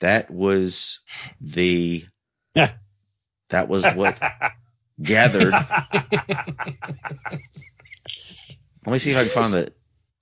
That 0.00 0.30
was 0.30 1.00
the 1.42 2.06
that 2.54 3.68
was 3.68 3.84
what 3.84 4.18
gathered. 4.98 5.52
Let 8.86 8.92
me 8.92 8.98
see 8.98 9.12
if 9.12 9.18
I 9.18 9.24
can 9.24 9.28
find 9.28 9.54
it. 9.56 9.76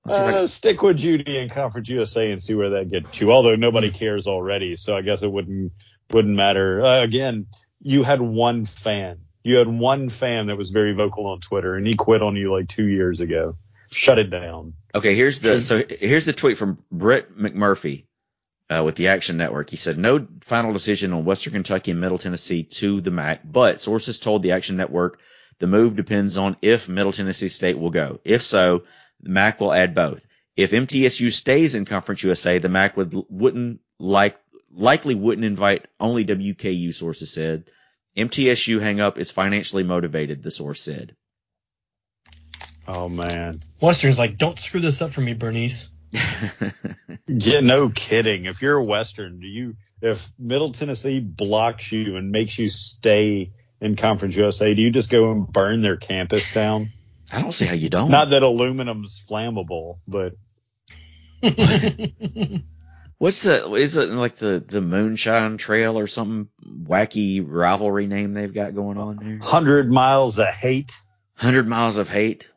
Uh, 0.09 0.33
can... 0.33 0.49
Stick 0.49 0.83
with 0.83 0.99
Judy 0.99 1.39
and 1.39 1.51
Conference 1.51 1.89
USA 1.89 2.31
and 2.31 2.43
see 2.43 2.55
where 2.55 2.71
that 2.71 2.91
gets 2.91 3.21
you. 3.21 3.33
Although 3.33 3.57
nobody 3.57 3.91
cares 3.91 4.27
already, 4.27 4.77
so 4.77 4.97
I 4.97 5.03
guess 5.03 5.23
it 5.23 5.31
wouldn't 5.31 5.73
wouldn't 6.11 6.35
matter. 6.35 6.83
Uh, 6.83 7.03
again, 7.03 7.47
you 7.81 8.03
had 8.03 8.21
one 8.21 8.65
fan. 8.65 9.19
You 9.45 9.57
had 9.57 9.69
one 9.69 10.09
fan 10.09 10.47
that 10.47 10.57
was 10.57 10.71
very 10.71 10.93
vocal 10.93 11.27
on 11.27 11.41
Twitter, 11.41 11.75
and 11.75 11.87
he 11.87 11.95
quit 11.95 12.23
on 12.23 12.37
you 12.37 12.53
like 12.53 12.69
two 12.69 12.87
years 12.87 13.21
ago 13.21 13.57
shut 13.93 14.19
it 14.19 14.31
down. 14.31 14.75
Okay, 14.95 15.15
here's 15.15 15.39
the 15.39 15.61
so 15.61 15.83
here's 15.89 16.25
the 16.25 16.33
tweet 16.33 16.59
from 16.59 16.79
Brett 16.91 17.33
McMurphy 17.33 18.05
uh, 18.69 18.83
with 18.85 18.97
the 18.97 19.09
Action 19.09 19.37
Network. 19.37 19.71
He 19.71 19.77
said 19.77 19.99
no 19.99 20.27
final 20.41 20.73
decision 20.73 21.13
on 21.13 21.25
Western 21.25 21.53
Kentucky 21.53 21.91
and 21.91 22.01
Middle 22.01 22.19
Tennessee 22.19 22.65
to 22.65 23.01
the 23.01 23.11
MAC, 23.11 23.41
but 23.45 23.81
sources 23.81 24.19
told 24.19 24.43
the 24.43 24.53
Action 24.53 24.77
Network 24.77 25.21
the 25.59 25.67
move 25.67 25.95
depends 25.95 26.37
on 26.37 26.57
if 26.63 26.89
Middle 26.89 27.13
Tennessee 27.13 27.49
State 27.49 27.79
will 27.79 27.91
go. 27.91 28.21
If 28.25 28.43
so, 28.43 28.85
the 29.23 29.31
MAC 29.31 29.61
will 29.61 29.73
add 29.73 29.95
both. 29.95 30.25
If 30.57 30.73
MTSU 30.73 31.33
stays 31.33 31.75
in 31.75 31.85
Conference 31.85 32.23
USA, 32.23 32.59
the 32.59 32.69
MAC 32.69 32.97
would 32.97 33.15
wouldn't 33.29 33.81
like 33.99 34.39
likely 34.75 35.15
wouldn't 35.15 35.45
invite 35.45 35.87
only 35.99 36.25
WKU. 36.25 36.95
Sources 36.95 37.33
said. 37.33 37.65
MTSU 38.17 38.81
hang 38.81 39.01
up 39.01 39.17
is 39.17 39.31
financially 39.31 39.85
motivated. 39.85 40.43
The 40.43 40.51
source 40.51 40.83
said. 40.83 41.17
Oh 42.87 43.09
man. 43.09 43.63
Western's 43.81 44.19
like, 44.19 44.37
don't 44.37 44.59
screw 44.59 44.81
this 44.81 45.01
up 45.01 45.13
for 45.13 45.21
me, 45.21 45.33
Bernice. 45.35 45.89
yeah, 47.27 47.61
no 47.61 47.89
kidding. 47.89 48.45
If 48.45 48.61
you're 48.61 48.77
a 48.77 48.85
Western, 48.85 49.41
do 49.41 49.47
you 49.47 49.77
if 50.03 50.31
Middle 50.39 50.73
Tennessee 50.73 51.21
blocks 51.21 51.93
you 51.93 52.17
and 52.17 52.31
makes 52.31 52.59
you 52.59 52.69
stay 52.69 53.53
in 53.81 53.97
Conference 53.97 54.37
USA, 54.37 54.75
do 54.75 54.83
you 54.83 54.91
just 54.91 55.11
go 55.11 55.31
and 55.31 55.47
burn 55.47 55.81
their 55.81 55.97
campus 55.97 56.53
down? 56.53 56.89
I 57.33 57.41
don't 57.41 57.53
see 57.53 57.67
how 57.67 57.75
you 57.75 57.89
don't. 57.89 58.11
Not 58.11 58.31
that 58.31 58.43
aluminum's 58.43 59.25
flammable, 59.29 59.99
but 60.07 60.35
What's 63.19 63.43
the 63.43 63.73
is 63.75 63.97
it 63.97 64.11
like 64.11 64.37
the 64.37 64.63
the 64.67 64.81
Moonshine 64.81 65.57
Trail 65.57 65.99
or 65.99 66.07
some 66.07 66.51
wacky 66.65 67.45
rivalry 67.47 68.07
name 68.07 68.35
they've 68.35 68.53
got 68.53 68.75
going 68.75 68.99
on 68.99 69.17
there? 69.17 69.39
Hundred 69.41 69.93
miles 69.93 70.39
of 70.39 70.49
hate. 70.49 70.93
Hundred 71.35 71.67
miles 71.67 71.99
of 71.99 72.09
hate. 72.09 72.51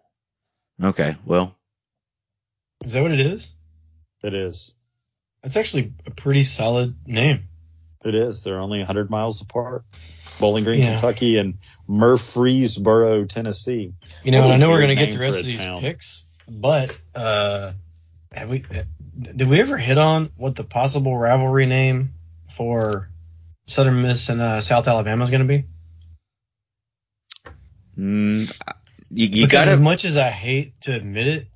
Okay, 0.83 1.15
well. 1.25 1.55
Is 2.83 2.93
that 2.93 3.01
what 3.01 3.11
it 3.11 3.21
is? 3.21 3.51
It 4.21 4.33
is. 4.33 4.73
That's 5.41 5.55
actually 5.55 5.93
a 6.05 6.11
pretty 6.11 6.43
solid 6.43 6.95
name. 7.05 7.43
It 8.03 8.13
is. 8.13 8.43
They're 8.43 8.59
only 8.59 8.79
100 8.79 9.09
miles 9.09 9.41
apart. 9.41 9.83
Bowling 10.39 10.63
Green, 10.63 10.79
Yeah. 10.81 10.91
Kentucky, 10.93 11.37
and 11.37 11.57
Murfreesboro, 11.87 13.25
Tennessee. 13.25 13.93
You 14.23 14.31
know, 14.31 14.39
What 14.41 14.43
and 14.45 14.51
a 14.51 14.55
I 14.55 14.57
know 14.57 14.69
we're 14.69 14.81
gonna 14.81 14.95
get 14.95 15.11
the 15.11 15.19
rest 15.19 15.39
of 15.39 15.45
these 15.45 15.57
town. 15.57 15.81
picks, 15.81 16.25
but 16.47 16.95
uh, 17.13 17.71
have 18.33 18.49
we? 18.49 18.65
Did 19.19 19.47
we 19.47 19.59
ever 19.61 19.77
hit 19.77 19.97
on 19.97 20.29
what 20.35 20.55
the 20.55 20.63
possible 20.65 21.17
rivalry 21.17 21.65
name 21.65 22.13
for 22.55 23.09
Southern 23.67 24.01
Miss 24.01 24.29
and 24.29 24.41
uh, 24.41 24.61
South 24.61 24.87
Alabama 24.87 25.23
is 25.23 25.29
going 25.31 25.41
to 25.41 25.47
be? 25.47 25.63
Mm, 27.97 28.51
you 29.09 29.27
you 29.27 29.45
because 29.45 29.69
as 29.69 29.79
much 29.79 30.03
as 30.05 30.17
I 30.17 30.29
hate 30.29 30.79
to 30.81 30.93
admit 30.93 31.27
it, 31.27 31.47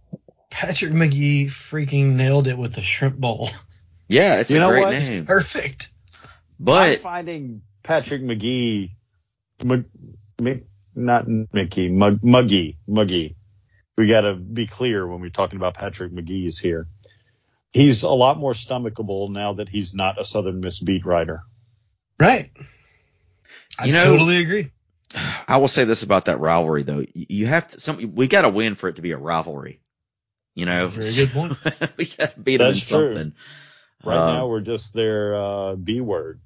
Patrick 0.49 0.93
McGee 0.93 1.47
freaking 1.47 2.13
nailed 2.13 2.47
it 2.47 2.57
with 2.57 2.73
the 2.73 2.81
shrimp 2.81 3.17
bowl. 3.17 3.49
yeah, 4.07 4.39
it's 4.39 4.49
You 4.51 4.57
a 4.57 4.59
know 4.61 4.69
great 4.69 4.81
what? 4.83 5.09
name. 5.09 5.25
Perfect. 5.25 5.89
I'm 6.13 6.29
But 6.59 6.99
finding 6.99 7.61
Patrick 7.89 8.21
McGee, 8.21 8.91
Mc, 9.63 9.83
Mc, 10.39 10.63
not 10.93 11.27
Mickey, 11.27 11.89
Mug, 11.89 12.19
Muggy, 12.21 12.77
Muggy. 12.87 13.35
We 13.97 14.05
got 14.05 14.21
to 14.21 14.35
be 14.35 14.67
clear 14.67 15.07
when 15.07 15.21
we're 15.21 15.31
talking 15.31 15.57
about 15.57 15.73
Patrick 15.73 16.11
McGee's 16.11 16.59
here. 16.59 16.85
He's 17.73 18.03
a 18.03 18.11
lot 18.11 18.37
more 18.37 18.53
stomachable 18.53 19.31
now 19.31 19.53
that 19.53 19.69
he's 19.69 19.95
not 19.95 20.21
a 20.21 20.23
Southern 20.25 20.59
Miss 20.59 20.79
beat 20.79 21.03
writer. 21.03 21.41
Right. 22.19 22.51
I 23.79 23.85
You 23.85 23.93
know- 23.93 24.03
totally 24.05 24.37
agree. 24.37 24.69
I 25.47 25.57
will 25.57 25.67
say 25.67 25.85
this 25.85 26.03
about 26.03 26.25
that 26.25 26.39
rivalry 26.39 26.83
though. 26.83 26.99
You 26.99 27.25
you 27.29 27.47
have 27.47 27.69
to 27.69 27.79
some 27.79 28.13
we 28.13 28.27
got 28.27 28.43
to 28.43 28.49
win 28.49 28.75
for 28.75 28.87
it 28.89 28.97
to 28.97 29.01
be 29.01 29.13
a 29.13 29.17
rivalry. 29.17 29.81
You 30.53 30.67
know, 30.67 30.85
Very 30.89 31.15
good 31.15 31.31
point. 31.31 31.57
we 31.97 32.05
got 32.05 32.35
to 32.35 32.39
beat 32.39 32.57
them 32.57 32.67
in 32.67 32.73
That's 32.73 32.87
true. 32.87 33.15
something. 33.15 33.33
Right 34.05 34.15
Um, 34.17 34.35
now, 34.35 34.47
we're 34.47 34.61
just 34.61 34.93
their 34.93 35.33
uh, 35.35 35.75
B 35.75 35.99
word. 36.01 36.39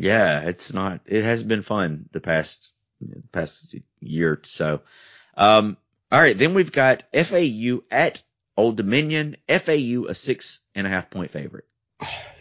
Yeah, 0.00 0.48
it's 0.48 0.72
not. 0.72 1.02
It 1.04 1.24
has 1.24 1.42
been 1.42 1.60
fun 1.60 2.08
the 2.10 2.20
past 2.20 2.70
past 3.32 3.74
year 4.00 4.32
or 4.32 4.40
so. 4.44 4.80
Um, 5.36 5.76
all 6.10 6.18
right, 6.18 6.36
then 6.36 6.54
we've 6.54 6.72
got 6.72 7.02
FAU 7.12 7.82
at 7.90 8.22
Old 8.56 8.78
Dominion. 8.78 9.36
FAU 9.46 10.06
a 10.08 10.14
six 10.14 10.62
and 10.74 10.86
a 10.86 10.90
half 10.90 11.10
point 11.10 11.32
favorite. 11.32 11.66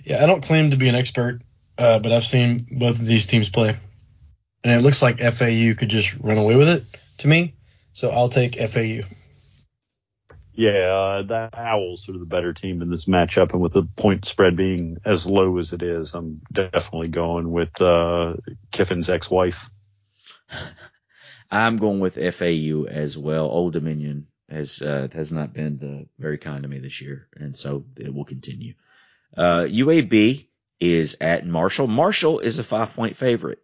Yeah, 0.06 0.24
I 0.24 0.26
don't 0.26 0.42
claim 0.42 0.72
to 0.72 0.78
be 0.78 0.88
an 0.88 0.96
expert, 0.96 1.42
uh, 1.78 2.00
but 2.00 2.14
I've 2.14 2.24
seen 2.24 2.66
both 2.72 2.98
of 2.98 3.06
these 3.06 3.28
teams 3.28 3.50
play, 3.50 3.76
and 4.64 4.80
it 4.80 4.82
looks 4.82 5.02
like 5.02 5.20
FAU 5.20 5.74
could 5.78 5.90
just 5.90 6.18
run 6.18 6.38
away 6.38 6.56
with 6.56 6.70
it 6.70 6.84
to 7.18 7.28
me. 7.28 7.56
So 7.92 8.10
I'll 8.10 8.30
take 8.30 8.56
FAU. 8.56 9.02
Yeah, 10.60 10.72
uh, 10.72 11.22
the 11.22 11.50
Owls 11.54 12.10
are 12.10 12.18
the 12.18 12.26
better 12.26 12.52
team 12.52 12.82
in 12.82 12.90
this 12.90 13.06
matchup, 13.06 13.54
and 13.54 13.62
with 13.62 13.72
the 13.72 13.84
point 13.84 14.26
spread 14.26 14.58
being 14.58 14.98
as 15.06 15.26
low 15.26 15.58
as 15.58 15.72
it 15.72 15.82
is, 15.82 16.14
I'm 16.14 16.42
definitely 16.52 17.08
going 17.08 17.50
with 17.50 17.82
uh, 17.82 18.34
Kiffin's 18.70 19.10
ex-wife. 19.10 19.70
I'm 21.50 21.78
going 21.78 22.02
with 22.02 22.16
FAU 22.16 22.84
as 22.90 23.18
well. 23.18 23.46
Old 23.46 23.72
Dominion 23.72 24.28
has 24.50 24.82
uh, 24.82 25.08
has 25.14 25.32
not 25.32 25.54
been 25.54 25.78
the, 25.78 26.08
very 26.20 26.38
kind 26.38 26.64
to 26.64 26.68
me 26.68 26.80
this 26.80 27.00
year, 27.00 27.30
and 27.38 27.56
so 27.56 27.86
it 27.96 28.14
will 28.14 28.26
continue. 28.26 28.74
Uh, 29.38 29.62
UAB 29.62 30.46
is 30.82 31.16
at 31.22 31.48
Marshall. 31.48 31.88
Marshall 31.88 32.40
is 32.40 32.60
a 32.60 32.66
five 32.66 32.94
point 32.94 33.16
favorite. 33.16 33.60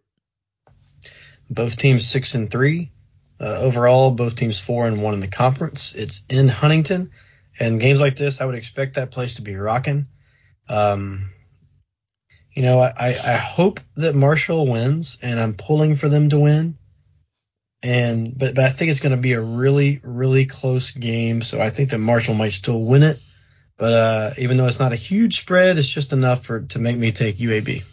Both 1.50 1.76
teams 1.76 2.06
six 2.06 2.34
and 2.34 2.50
three. 2.50 2.90
Uh, 3.40 3.44
overall, 3.44 4.10
both 4.10 4.34
teams 4.34 4.58
four 4.58 4.86
and 4.86 5.02
one 5.02 5.14
in 5.14 5.20
the 5.20 5.28
conference. 5.28 5.94
It's 5.94 6.22
in 6.28 6.48
Huntington, 6.48 7.10
and 7.58 7.80
games 7.80 8.00
like 8.00 8.16
this, 8.16 8.40
I 8.40 8.46
would 8.46 8.54
expect 8.54 8.94
that 8.94 9.10
place 9.10 9.34
to 9.34 9.42
be 9.42 9.56
rocking. 9.56 10.06
Um, 10.68 11.30
you 12.52 12.62
know, 12.62 12.80
I, 12.80 13.08
I 13.08 13.36
hope 13.36 13.80
that 13.96 14.14
Marshall 14.14 14.66
wins, 14.66 15.18
and 15.20 15.38
I'm 15.38 15.54
pulling 15.54 15.96
for 15.96 16.08
them 16.08 16.30
to 16.30 16.40
win. 16.40 16.78
And 17.82 18.36
but 18.36 18.54
but 18.54 18.64
I 18.64 18.70
think 18.70 18.90
it's 18.90 19.00
going 19.00 19.14
to 19.14 19.20
be 19.20 19.34
a 19.34 19.40
really 19.40 20.00
really 20.02 20.46
close 20.46 20.90
game. 20.90 21.42
So 21.42 21.60
I 21.60 21.68
think 21.68 21.90
that 21.90 21.98
Marshall 21.98 22.34
might 22.34 22.52
still 22.52 22.82
win 22.82 23.02
it. 23.02 23.20
But 23.76 23.92
uh, 23.92 24.34
even 24.38 24.56
though 24.56 24.66
it's 24.66 24.80
not 24.80 24.94
a 24.94 24.96
huge 24.96 25.40
spread, 25.40 25.76
it's 25.76 25.86
just 25.86 26.14
enough 26.14 26.46
for 26.46 26.60
to 26.60 26.78
make 26.78 26.96
me 26.96 27.12
take 27.12 27.36
UAB. 27.36 27.84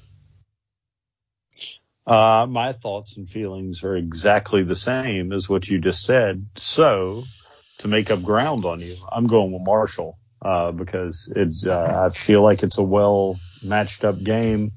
Uh, 2.06 2.46
my 2.50 2.74
thoughts 2.74 3.18
and 3.18 3.30
feelings 3.30 3.84
are 3.84 3.96
exactly 3.96 4.64
the 4.64 4.76
same 4.76 5.32
as 5.32 5.48
what 5.48 5.68
you 5.68 5.80
just 5.80 6.04
said. 6.04 6.48
So, 6.58 7.24
to 7.80 7.88
make 7.88 8.12
up 8.12 8.22
ground 8.22 8.66
on 8.66 8.82
you, 8.82 8.96
I'm 9.10 9.28
going 9.28 9.52
with 9.52 9.66
Marshall 9.66 10.18
uh, 10.42 10.72
because 10.72 11.32
it's. 11.34 11.66
Uh, 11.66 12.06
I 12.06 12.10
feel 12.10 12.44
like 12.44 12.64
it's 12.64 12.78
a 12.78 12.84
well 12.84 13.40
matched 13.62 14.04
up 14.04 14.22
game. 14.22 14.74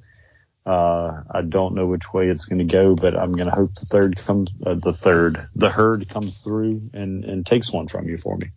Uh, 0.65 1.23
I 1.31 1.43
don't 1.43 1.75
know 1.75 1.87
which 1.87 2.12
way 2.12 2.29
it's 2.29 2.45
going 2.47 2.59
to 2.59 2.65
go, 2.65 2.95
but 2.95 3.17
I'm 3.17 3.33
going 3.33 3.45
to 3.45 3.55
hope 3.55 3.75
the 3.75 3.87
third 3.87 4.17
comes. 4.17 4.51
Uh, 4.65 4.75
the 4.75 4.93
third, 4.93 5.49
the 5.55 5.71
herd 5.71 6.09
comes 6.09 6.43
through 6.43 6.91
and 6.93 7.25
and 7.25 7.45
takes 7.45 7.73
one 7.73 7.89
from 7.89 8.09
you 8.09 8.17
for 8.17 8.37
me. 8.37 8.51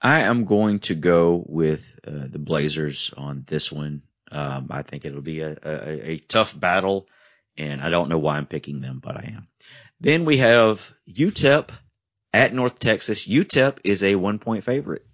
I 0.00 0.20
am 0.20 0.44
going 0.44 0.80
to 0.80 0.94
go 0.94 1.42
with 1.46 1.98
uh, 2.06 2.26
the 2.28 2.38
Blazers 2.38 3.14
on 3.16 3.44
this 3.46 3.72
one. 3.72 4.02
Um, 4.30 4.66
I 4.70 4.82
think 4.82 5.06
it'll 5.06 5.22
be 5.22 5.40
a, 5.40 5.56
a, 5.62 6.10
a 6.10 6.18
tough 6.18 6.58
battle, 6.58 7.06
and 7.56 7.80
I 7.82 7.90
don't 7.90 8.08
know 8.08 8.18
why 8.18 8.36
I'm 8.36 8.46
picking 8.46 8.80
them, 8.80 9.00
but 9.02 9.16
I 9.16 9.32
am. 9.36 9.48
Then 10.00 10.24
we 10.24 10.38
have 10.38 10.92
UTEP 11.08 11.68
at 12.32 12.52
North 12.52 12.78
Texas. 12.78 13.26
UTEP 13.26 13.78
is 13.84 14.02
a 14.04 14.16
one 14.16 14.38
point 14.38 14.64
favorite. 14.64 15.06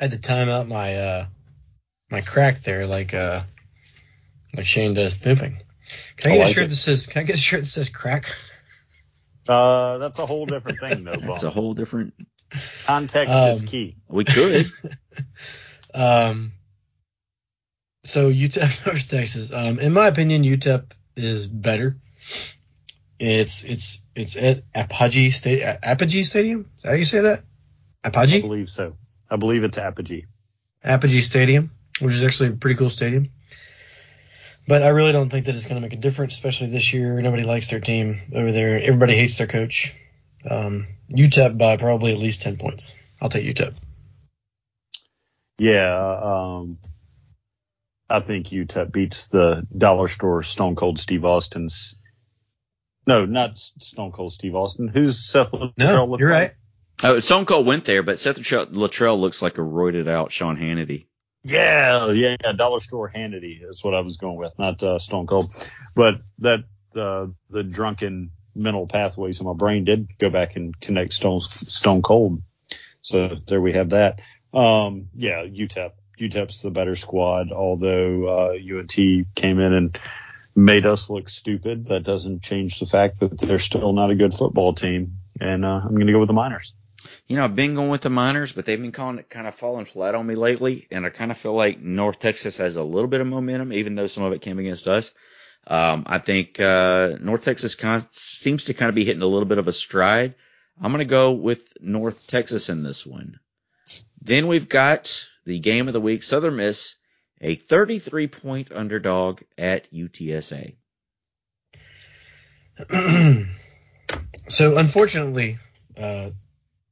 I 0.00 0.04
had 0.06 0.10
to 0.12 0.18
time 0.18 0.48
out 0.48 0.66
my 0.66 0.96
uh 0.96 1.26
my 2.10 2.20
crack 2.20 2.60
there 2.62 2.86
like 2.86 3.14
uh 3.14 3.44
like 4.56 4.66
Shane 4.66 4.94
does 4.94 5.18
thimping. 5.18 5.58
Can 6.16 6.32
I 6.32 6.34
I 6.34 6.38
get 6.38 6.42
a 6.42 6.44
like 6.46 6.54
shirt 6.54 6.64
it. 6.64 6.68
that 6.70 6.76
says 6.76 7.06
can 7.06 7.22
I 7.22 7.24
get 7.24 7.36
a 7.36 7.38
shirt 7.38 7.60
that 7.60 7.66
says 7.66 7.88
crack? 7.88 8.26
Uh, 9.48 9.98
that's 9.98 10.20
a 10.20 10.26
whole 10.26 10.46
different 10.46 10.78
thing, 10.78 11.02
though. 11.02 11.12
It's 11.20 11.42
a 11.42 11.50
whole 11.50 11.74
different. 11.74 12.14
Context 12.84 13.32
is 13.34 13.60
Um, 13.60 13.66
key. 13.66 13.96
We 14.08 14.24
could. 14.24 14.66
Um 15.94 16.52
so 18.04 18.30
UTEP 18.30 18.82
versus 18.84 19.06
Texas. 19.08 19.52
Um 19.52 19.78
in 19.78 19.92
my 19.92 20.08
opinion 20.08 20.42
UTEP 20.42 20.84
is 21.16 21.46
better. 21.46 21.96
It's 23.18 23.64
it's 23.64 24.00
it's 24.14 24.36
at 24.36 24.64
Apogee 24.74 25.30
State 25.30 25.62
Apogee 25.62 26.24
Stadium. 26.24 26.70
Is 26.76 26.82
that 26.82 26.88
how 26.88 26.94
you 26.94 27.04
say 27.04 27.20
that? 27.20 27.44
Apogee. 28.04 28.38
I 28.38 28.40
believe 28.40 28.68
so. 28.68 28.96
I 29.30 29.36
believe 29.36 29.64
it's 29.64 29.78
Apogee. 29.78 30.24
Apogee 30.82 31.20
Stadium, 31.20 31.70
which 32.00 32.12
is 32.12 32.24
actually 32.24 32.50
a 32.50 32.52
pretty 32.52 32.76
cool 32.76 32.90
stadium. 32.90 33.30
But 34.66 34.82
I 34.82 34.88
really 34.88 35.12
don't 35.12 35.28
think 35.28 35.46
that 35.46 35.54
it's 35.54 35.64
going 35.64 35.76
to 35.76 35.80
make 35.80 35.92
a 35.92 36.00
difference, 36.00 36.34
especially 36.34 36.68
this 36.68 36.92
year. 36.92 37.20
Nobody 37.20 37.42
likes 37.42 37.68
their 37.68 37.80
team 37.80 38.20
over 38.34 38.52
there. 38.52 38.80
Everybody 38.80 39.16
hates 39.16 39.38
their 39.38 39.46
coach. 39.46 39.94
Um, 40.48 40.86
UTEP 41.10 41.58
by 41.58 41.76
probably 41.76 42.12
at 42.12 42.18
least 42.18 42.42
10 42.42 42.58
points. 42.58 42.94
I'll 43.20 43.28
take 43.28 43.44
UTEP. 43.44 43.74
Yeah, 45.58 46.20
um, 46.22 46.78
I 48.12 48.20
think 48.20 48.48
UTEP 48.48 48.92
beats 48.92 49.28
the 49.28 49.66
dollar 49.76 50.06
store 50.08 50.42
Stone 50.42 50.76
Cold 50.76 50.98
Steve 50.98 51.24
Austin's. 51.24 51.94
No, 53.06 53.24
not 53.24 53.58
Stone 53.58 54.12
Cold 54.12 54.34
Steve 54.34 54.54
Austin. 54.54 54.86
Who's 54.88 55.24
Seth 55.24 55.50
Littrell? 55.50 55.72
No, 55.78 56.16
you're 56.18 56.30
like? 56.30 56.40
right. 56.40 56.52
Oh, 57.02 57.20
Stone 57.20 57.46
Cold 57.46 57.66
went 57.66 57.86
there, 57.86 58.02
but 58.02 58.18
Seth 58.18 58.36
Littrell, 58.36 58.70
Littrell 58.72 59.18
looks 59.18 59.40
like 59.40 59.56
a 59.56 59.62
roided 59.62 60.08
out 60.08 60.30
Sean 60.30 60.56
Hannity. 60.56 61.06
Yeah, 61.42 62.12
yeah, 62.12 62.36
dollar 62.54 62.80
store 62.80 63.10
Hannity 63.10 63.68
is 63.68 63.82
what 63.82 63.94
I 63.94 64.00
was 64.00 64.18
going 64.18 64.36
with, 64.36 64.56
not 64.58 64.82
uh, 64.82 64.98
Stone 64.98 65.26
Cold. 65.26 65.46
But 65.96 66.20
that 66.40 66.60
uh, 66.94 67.28
the 67.50 67.64
drunken 67.64 68.30
mental 68.54 68.86
pathways 68.86 69.40
in 69.40 69.46
my 69.46 69.54
brain 69.54 69.84
did 69.84 70.10
go 70.18 70.28
back 70.30 70.54
and 70.56 70.78
connect 70.78 71.14
Stone 71.14 71.40
Stone 71.40 72.02
Cold. 72.02 72.40
So 73.00 73.36
there 73.48 73.60
we 73.60 73.72
have 73.72 73.90
that. 73.90 74.20
Um, 74.54 75.08
yeah, 75.14 75.44
UTEP. 75.44 75.92
UTEP's 76.22 76.62
the 76.62 76.70
better 76.70 76.94
squad, 76.94 77.52
although 77.52 78.28
uh, 78.28 78.78
UNT 78.78 78.94
came 79.34 79.58
in 79.58 79.72
and 79.72 79.98
made 80.54 80.86
us 80.86 81.10
look 81.10 81.28
stupid. 81.28 81.86
That 81.86 82.04
doesn't 82.04 82.42
change 82.42 82.78
the 82.78 82.86
fact 82.86 83.20
that 83.20 83.38
they're 83.38 83.58
still 83.58 83.92
not 83.92 84.10
a 84.10 84.14
good 84.14 84.34
football 84.34 84.74
team. 84.74 85.18
And 85.40 85.64
uh, 85.64 85.80
I'm 85.82 85.94
going 85.94 86.06
to 86.06 86.12
go 86.12 86.20
with 86.20 86.28
the 86.28 86.34
Miners. 86.34 86.74
You 87.26 87.36
know, 87.36 87.44
I've 87.44 87.56
been 87.56 87.74
going 87.74 87.88
with 87.88 88.02
the 88.02 88.10
Miners, 88.10 88.52
but 88.52 88.64
they've 88.64 88.80
been 88.80 88.92
calling 88.92 89.18
it 89.18 89.28
kind 89.28 89.46
of 89.46 89.56
falling 89.56 89.86
flat 89.86 90.14
on 90.14 90.26
me 90.26 90.34
lately, 90.36 90.86
and 90.90 91.04
I 91.04 91.10
kind 91.10 91.30
of 91.30 91.38
feel 91.38 91.54
like 91.54 91.80
North 91.80 92.20
Texas 92.20 92.58
has 92.58 92.76
a 92.76 92.82
little 92.82 93.08
bit 93.08 93.20
of 93.20 93.26
momentum, 93.26 93.72
even 93.72 93.94
though 93.96 94.06
some 94.06 94.24
of 94.24 94.32
it 94.32 94.42
came 94.42 94.58
against 94.58 94.86
us. 94.86 95.12
Um, 95.66 96.04
I 96.06 96.18
think 96.18 96.60
uh, 96.60 97.16
North 97.20 97.42
Texas 97.42 97.74
kind 97.74 98.02
of 98.02 98.08
seems 98.12 98.64
to 98.64 98.74
kind 98.74 98.88
of 98.88 98.94
be 98.94 99.04
hitting 99.04 99.22
a 99.22 99.26
little 99.26 99.46
bit 99.46 99.58
of 99.58 99.68
a 99.68 99.72
stride. 99.72 100.34
I'm 100.80 100.92
going 100.92 100.98
to 100.98 101.04
go 101.04 101.32
with 101.32 101.62
North 101.80 102.26
Texas 102.26 102.68
in 102.68 102.82
this 102.82 103.06
one. 103.06 103.38
Then 104.20 104.46
we've 104.46 104.68
got 104.68 105.26
the 105.44 105.58
game 105.58 105.88
of 105.88 105.94
the 105.94 106.00
week, 106.00 106.22
Southern 106.22 106.56
Miss, 106.56 106.96
a 107.40 107.56
33 107.56 108.28
point 108.28 108.72
underdog 108.72 109.40
at 109.58 109.92
UTSA. 109.92 110.74
so 114.48 114.78
unfortunately, 114.78 115.58
uh, 115.96 116.30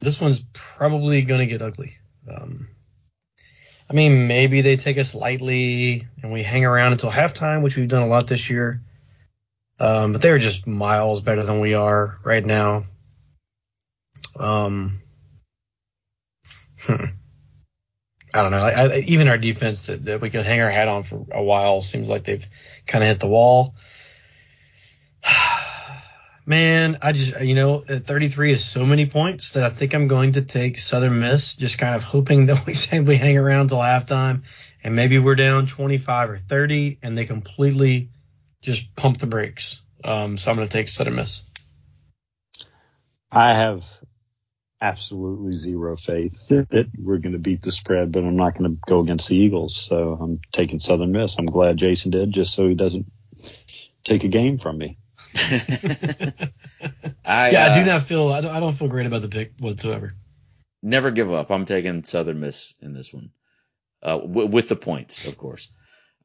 this 0.01 0.21
one's 0.21 0.43
probably 0.53 1.23
going 1.23 1.41
to 1.41 1.47
get 1.47 1.63
ugly. 1.63 1.97
Um, 2.29 2.69
I 3.89 3.93
mean, 3.93 4.29
maybe 4.29 4.61
they 4.61 4.77
take 4.77 4.99
us 4.99 5.15
lightly 5.15 6.07
and 6.23 6.33
we 6.33 6.43
hang 6.43 6.65
around 6.65 6.93
until 6.93 7.11
halftime, 7.11 7.63
which 7.63 7.77
we've 7.77 7.89
done 7.89 8.03
a 8.03 8.07
lot 8.07 8.27
this 8.27 8.49
year. 8.49 8.83
Um, 9.79 10.13
but 10.13 10.23
they're 10.23 10.39
just 10.39 10.67
miles 10.67 11.23
better 11.23 11.43
than 11.43 11.61
we 11.61 11.75
are 11.75 12.19
right 12.23 12.45
now. 12.45 12.85
Um, 14.37 15.01
hmm. 16.79 17.05
I 18.33 18.43
don't 18.43 18.53
know. 18.53 18.59
I, 18.59 18.87
I, 18.87 18.97
even 19.07 19.29
our 19.29 19.39
defense 19.39 19.87
that, 19.87 20.05
that 20.05 20.21
we 20.21 20.31
could 20.31 20.47
hang 20.47 20.61
our 20.61 20.71
hat 20.71 20.89
on 20.89 21.03
for 21.03 21.27
a 21.33 21.43
while 21.43 21.83
seems 21.83 22.09
like 22.09 22.25
they've 22.25 22.47
kind 22.87 23.03
of 23.03 23.09
hit 23.09 23.21
the 23.21 23.29
wall. 23.29 23.75
Man, 26.47 26.99
I 27.03 27.13
just 27.13 27.41
you 27.41 27.55
know, 27.55 27.81
33 27.81 28.53
is 28.53 28.65
so 28.65 28.85
many 28.85 29.07
points 29.07 29.53
that 29.53 29.65
I 29.65 29.71
think 29.71 29.95
I'm 29.95 30.09
going 30.09 30.33
to 30.33 30.43
take 30.43 30.79
Southern 30.79 31.21
Miss, 31.21 31.55
just 31.55 31.79
kind 31.79 31.95
of 31.95 32.03
hoping 32.03 32.47
that 32.47 32.67
we 32.67 32.75
simply 32.75 33.17
hang 33.17 33.37
around 33.37 33.69
till 33.69 33.79
halftime, 33.79 34.43
and 34.83 34.97
maybe 34.97 35.19
we're 35.19 35.35
down 35.35 35.67
25 35.67 36.31
or 36.31 36.39
30, 36.39 36.99
and 37.03 37.17
they 37.17 37.25
completely 37.25 38.11
just 38.63 38.95
pump 38.97 39.19
the 39.19 39.27
brakes. 39.27 39.81
Um, 40.03 40.39
so 40.39 40.51
I'm 40.51 40.57
going 40.57 40.69
to 40.69 40.73
take 40.73 40.89
Southern 40.89 41.17
Miss. 41.17 41.43
I 43.31 43.53
have 43.53 43.87
absolutely 44.81 45.57
zero 45.57 45.97
faith 45.97 46.49
that 46.49 46.91
we're 46.99 47.19
going 47.19 47.33
to 47.33 47.39
beat 47.39 47.63
the 47.63 47.73
spread, 47.73 48.13
but 48.13 48.25
I'm 48.25 48.37
not 48.37 48.57
going 48.57 48.71
to 48.71 48.79
go 48.87 49.01
against 49.01 49.29
the 49.29 49.37
Eagles. 49.37 49.77
So 49.77 50.19
I'm 50.21 50.41
taking 50.53 50.81
Southern 50.81 51.13
Miss. 51.13 51.39
I'm 51.39 51.47
glad 51.47 51.77
Jason 51.77 52.11
did, 52.11 52.31
just 52.33 52.55
so 52.55 52.69
he 52.69 52.75
doesn't 52.75 53.07
take 54.05 54.25
a 54.25 54.29
game 54.29 54.59
from 54.59 54.79
me. 54.79 54.99
I, 57.25 57.51
yeah, 57.51 57.67
I 57.67 57.75
do 57.75 57.83
uh, 57.83 57.85
not 57.85 58.03
feel. 58.03 58.33
I 58.33 58.41
don't, 58.41 58.51
I 58.53 58.61
don't 58.61 58.73
feel 58.73 58.89
great 58.89 59.07
about 59.07 59.23
the 59.23 59.29
pick 59.29 59.53
whatsoever. 59.59 60.15
never 60.83 61.11
give 61.11 61.33
up. 61.33 61.51
I'm 61.51 61.67
taking 61.67 62.05
Southern 62.05 62.41
Miss 62.41 62.75
in 62.81 62.95
this 62.95 63.13
one, 63.13 63.31
uh, 64.03 64.19
w- 64.19 64.49
with 64.49 64.69
the 64.69 64.77
points, 64.77 65.27
of 65.27 65.37
course. 65.39 65.71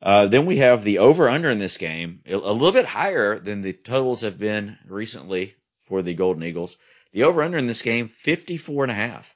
Uh, 0.02 0.28
then 0.28 0.46
we 0.46 0.58
have 0.58 0.84
the 0.84 1.00
over 1.00 1.30
under 1.30 1.50
in 1.52 1.60
this 1.60 1.78
game, 1.78 2.22
a 2.28 2.34
a 2.36 2.54
little 2.54 2.72
bit 2.72 2.86
higher 2.86 3.40
than 3.40 3.62
the 3.62 3.74
totals 3.74 4.22
have 4.22 4.38
been 4.40 4.78
recently 4.88 5.56
for 5.88 6.02
the 6.02 6.14
Golden 6.14 6.44
Eagles. 6.44 6.78
The 7.16 7.24
over 7.24 7.42
under 7.42 7.58
in 7.58 7.66
this 7.66 7.82
game, 7.82 8.10
54 8.10 8.84
and 8.84 8.92
a 8.92 8.96
half. 8.96 9.34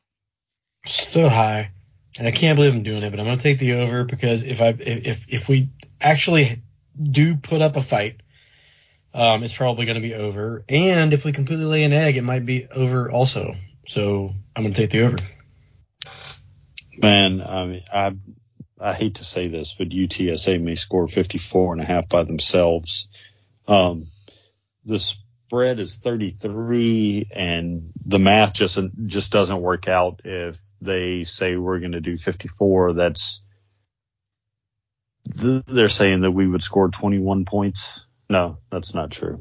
So 0.86 1.30
high, 1.30 1.72
and 2.18 2.28
I 2.28 2.32
can't 2.32 2.58
believe 2.58 2.74
I'm 2.74 2.84
doing 2.84 3.04
it, 3.04 3.10
but 3.10 3.22
I'm 3.22 3.26
going 3.26 3.38
to 3.38 3.42
take 3.42 3.58
the 3.58 3.76
over 3.76 4.04
because 4.04 4.44
if 4.44 4.60
I 4.60 4.76
if 4.78 5.26
if 5.30 5.48
we 5.48 5.70
actually 6.02 6.62
do 7.02 7.38
put 7.38 7.62
up 7.62 7.78
a 7.78 7.82
fight, 7.82 8.22
um, 9.14 9.44
it's 9.44 9.54
probably 9.54 9.86
going 9.86 9.96
to 9.96 10.02
be 10.02 10.14
over. 10.14 10.66
And 10.68 11.14
if 11.14 11.24
we 11.24 11.32
completely 11.32 11.64
lay 11.64 11.86
an 11.86 11.94
egg, 11.94 12.18
it 12.18 12.22
might 12.22 12.46
be 12.46 12.68
over 12.68 13.10
also. 13.10 13.56
So 13.88 14.34
I'm 14.54 14.64
going 14.64 14.74
to 14.74 14.82
take 14.82 14.90
the 14.90 15.04
over. 15.04 15.18
Man, 17.02 17.42
I 17.42 17.66
mean, 17.66 17.84
I 17.94 18.18
I 18.78 18.94
hate 18.94 19.16
to 19.16 19.24
say 19.24 19.48
this, 19.48 19.74
but 19.74 19.88
UTSA 19.88 20.62
may 20.62 20.76
score 20.76 21.08
54 21.08 21.74
and 21.76 21.82
a 21.82 21.86
half 21.86 22.10
by 22.10 22.24
themselves. 22.24 23.08
Um, 23.70 24.08
the 24.84 25.00
spread 25.50 25.80
is 25.80 25.96
33, 25.98 27.28
and 27.32 27.92
the 28.06 28.20
math 28.20 28.54
just 28.54 28.78
just 29.06 29.32
doesn't 29.32 29.62
work 29.62 29.88
out. 29.88 30.22
If 30.24 30.60
they 30.80 31.24
say 31.24 31.56
we're 31.56 31.80
going 31.80 31.94
to 31.94 32.02
do 32.02 32.18
54, 32.18 32.94
that's 32.94 33.42
they're 35.26 35.90
saying 35.90 36.22
that 36.22 36.32
we 36.32 36.48
would 36.48 36.62
score 36.62 36.90
21 36.90 37.46
points. 37.46 38.06
No, 38.30 38.60
that's 38.72 38.94
not 38.94 39.12
true. 39.12 39.40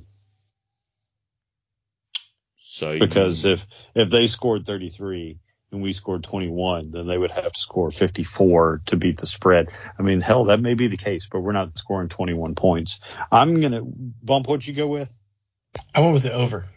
So 2.56 2.98
Because 2.98 3.44
if 3.44 3.66
if 3.94 4.08
they 4.08 4.26
scored 4.28 4.64
33 4.64 5.38
and 5.72 5.82
we 5.82 5.92
scored 5.92 6.24
21, 6.24 6.90
then 6.90 7.06
they 7.06 7.18
would 7.18 7.32
have 7.32 7.52
to 7.52 7.60
score 7.60 7.90
54 7.90 8.80
to 8.86 8.96
beat 8.96 9.18
the 9.18 9.26
spread. 9.26 9.68
I 9.98 10.02
mean, 10.02 10.22
hell, 10.22 10.46
that 10.46 10.60
may 10.60 10.72
be 10.72 10.88
the 10.88 10.96
case, 10.96 11.28
but 11.30 11.40
we're 11.40 11.52
not 11.52 11.76
scoring 11.76 12.08
21 12.08 12.54
points. 12.54 13.00
I'm 13.30 13.60
gonna 13.60 13.82
bump 13.84 14.48
what 14.48 14.66
you 14.66 14.72
go 14.72 14.86
with. 14.86 15.14
I 15.94 16.00
went 16.00 16.14
with 16.14 16.22
the 16.22 16.32
over. 16.32 16.68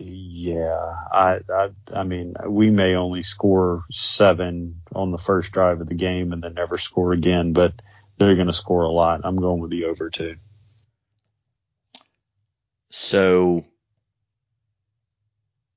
Yeah, 0.00 0.94
I, 1.12 1.40
I, 1.52 1.70
I 1.92 2.04
mean, 2.04 2.34
we 2.48 2.70
may 2.70 2.94
only 2.94 3.24
score 3.24 3.82
seven 3.90 4.82
on 4.94 5.10
the 5.10 5.18
first 5.18 5.50
drive 5.52 5.80
of 5.80 5.88
the 5.88 5.96
game 5.96 6.32
and 6.32 6.42
then 6.42 6.54
never 6.54 6.78
score 6.78 7.12
again, 7.12 7.52
but 7.52 7.72
they're 8.16 8.36
going 8.36 8.46
to 8.46 8.52
score 8.52 8.84
a 8.84 8.90
lot. 8.90 9.22
I'm 9.24 9.36
going 9.36 9.60
with 9.60 9.70
the 9.70 9.86
over 9.86 10.08
too. 10.08 10.36
So 12.90 13.64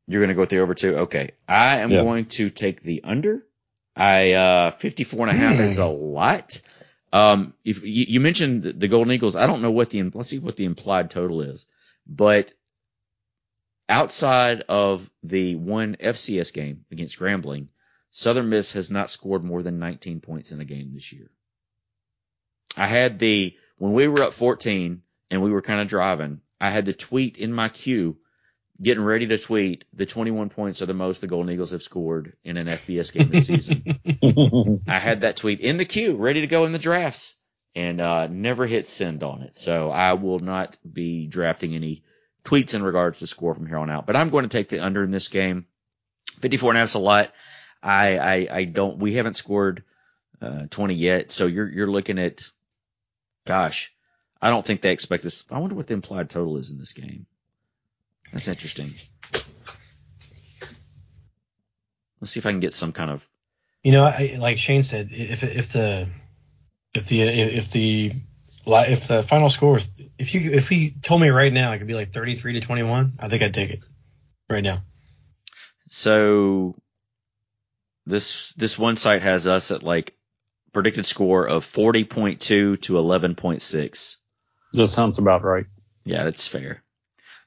you're 0.07 0.21
going 0.21 0.29
to 0.29 0.35
go 0.35 0.41
with 0.41 0.49
the 0.49 0.59
over 0.59 0.75
too. 0.75 0.97
Okay. 0.97 1.31
I 1.47 1.77
am 1.79 1.91
Yeah. 1.91 2.01
going 2.03 2.25
to 2.25 2.49
take 2.51 2.83
the 2.83 3.01
under. 3.03 3.43
I, 3.95 4.33
uh, 4.33 4.71
54 4.71 5.27
and 5.27 5.37
a 5.37 5.39
half 5.39 5.59
is 5.59 5.77
a 5.79 5.85
lot. 5.87 6.61
Um, 7.13 7.53
if 7.63 7.83
you, 7.83 8.05
you 8.07 8.19
mentioned 8.19 8.63
the 8.63 8.87
Golden 8.87 9.11
Eagles, 9.11 9.35
I 9.35 9.47
don't 9.47 9.61
know 9.61 9.71
what 9.71 9.89
the, 9.89 10.03
let's 10.13 10.29
see 10.29 10.39
what 10.39 10.55
the 10.55 10.65
implied 10.65 11.09
total 11.11 11.41
is, 11.41 11.65
but 12.07 12.53
outside 13.89 14.63
of 14.69 15.09
the 15.21 15.55
one 15.55 15.97
FCS 15.99 16.53
game 16.53 16.85
against 16.91 17.19
Grambling, 17.19 17.67
Southern 18.11 18.49
Miss 18.49 18.73
has 18.73 18.89
not 18.89 19.09
scored 19.09 19.43
more 19.43 19.61
than 19.61 19.79
19 19.79 20.21
points 20.21 20.51
in 20.51 20.61
a 20.61 20.65
game 20.65 20.93
this 20.93 21.11
year. 21.11 21.29
I 22.77 22.87
had 22.87 23.19
the, 23.19 23.57
when 23.77 23.93
we 23.93 24.07
were 24.07 24.21
up 24.21 24.33
14 24.33 25.01
and 25.29 25.41
we 25.41 25.51
were 25.51 25.61
kind 25.61 25.81
of 25.81 25.87
driving, 25.87 26.41
I 26.59 26.69
had 26.69 26.85
the 26.85 26.93
tweet 26.93 27.37
in 27.37 27.51
my 27.51 27.69
queue, 27.69 28.17
getting 28.81 29.03
ready 29.03 29.27
to 29.27 29.37
tweet 29.37 29.85
the 29.93 30.05
21 30.05 30.49
points 30.49 30.81
are 30.81 30.87
the 30.87 30.93
most 30.93 31.21
the 31.21 31.27
Golden 31.27 31.51
Eagles 31.51 31.71
have 31.71 31.83
scored 31.83 32.33
in 32.43 32.57
an 32.57 32.67
FBS 32.67 33.13
game 33.13 33.29
this 33.29 33.47
season. 33.47 34.81
I 34.87 34.99
had 34.99 35.21
that 35.21 35.37
tweet 35.37 35.59
in 35.59 35.77
the 35.77 35.85
queue, 35.85 36.15
ready 36.15 36.41
to 36.41 36.47
go 36.47 36.65
in 36.65 36.71
the 36.71 36.79
drafts, 36.79 37.35
and 37.75 38.01
uh, 38.01 38.27
never 38.27 38.65
hit 38.65 38.87
send 38.87 39.23
on 39.23 39.43
it. 39.43 39.55
So 39.55 39.91
I 39.91 40.13
will 40.13 40.39
not 40.39 40.77
be 40.89 41.27
drafting 41.27 41.75
any 41.75 42.03
tweets 42.43 42.73
in 42.73 42.83
regards 42.83 43.19
to 43.19 43.27
score 43.27 43.53
from 43.53 43.67
here 43.67 43.77
on 43.77 43.89
out. 43.89 44.07
But 44.07 44.15
I'm 44.15 44.29
going 44.29 44.43
to 44.43 44.49
take 44.57 44.69
the 44.69 44.79
under 44.79 45.03
in 45.03 45.11
this 45.11 45.27
game. 45.27 45.67
54 46.39 46.71
and 46.71 46.77
a 46.77 46.79
half 46.79 46.89
is 46.89 46.95
a 46.95 46.99
lot. 46.99 47.31
I, 47.83 48.17
I, 48.17 48.47
I 48.51 48.63
don't, 48.65 48.97
we 48.97 49.13
haven't 49.13 49.35
scored 49.35 49.83
uh, 50.41 50.65
20 50.69 50.95
yet. 50.95 51.31
So 51.31 51.45
you're, 51.45 51.69
you're 51.69 51.91
looking 51.91 52.17
at, 52.19 52.43
gosh, 53.45 53.93
I 54.41 54.49
don't 54.49 54.65
think 54.65 54.81
they 54.81 54.91
expect 54.91 55.23
this. 55.23 55.45
I 55.51 55.59
wonder 55.59 55.75
what 55.75 55.87
the 55.87 55.93
implied 55.93 56.29
total 56.29 56.57
is 56.57 56.71
in 56.71 56.79
this 56.79 56.93
game. 56.93 57.27
That's 58.31 58.47
interesting. 58.47 58.93
Let's 62.19 62.31
see 62.31 62.39
if 62.39 62.45
I 62.45 62.51
can 62.51 62.59
get 62.59 62.73
some 62.73 62.91
kind 62.91 63.11
of 63.11 63.27
You 63.83 63.91
know, 63.91 64.03
I, 64.03 64.37
like 64.39 64.57
Shane 64.57 64.83
said, 64.83 65.09
if 65.11 65.43
if 65.43 65.73
the 65.73 66.07
if 66.93 67.07
the 67.07 67.21
if 67.21 67.71
the 67.71 68.11
if 68.65 69.07
the 69.07 69.23
final 69.23 69.49
score 69.49 69.73
was 69.73 69.87
if 70.19 70.33
you 70.33 70.51
if 70.51 70.69
he 70.69 70.91
told 70.91 71.19
me 71.21 71.29
right 71.29 71.51
now 71.51 71.71
it 71.71 71.79
could 71.79 71.87
be 71.87 71.95
like 71.95 72.13
33 72.13 72.53
to 72.53 72.61
21, 72.61 73.13
I 73.19 73.27
think 73.27 73.41
I'd 73.41 73.53
take 73.53 73.71
it 73.71 73.83
right 74.49 74.63
now. 74.63 74.83
So 75.89 76.75
this 78.05 78.53
this 78.53 78.77
one 78.77 78.95
site 78.95 79.23
has 79.23 79.47
us 79.47 79.71
at 79.71 79.83
like 79.83 80.15
predicted 80.73 81.05
score 81.05 81.47
of 81.47 81.65
40.2 81.65 82.39
to 82.39 82.77
11.6. 82.79 84.17
that 84.73 84.87
sounds 84.87 85.19
about 85.19 85.43
right. 85.43 85.65
Yeah, 86.05 86.23
that's 86.23 86.47
fair. 86.47 86.83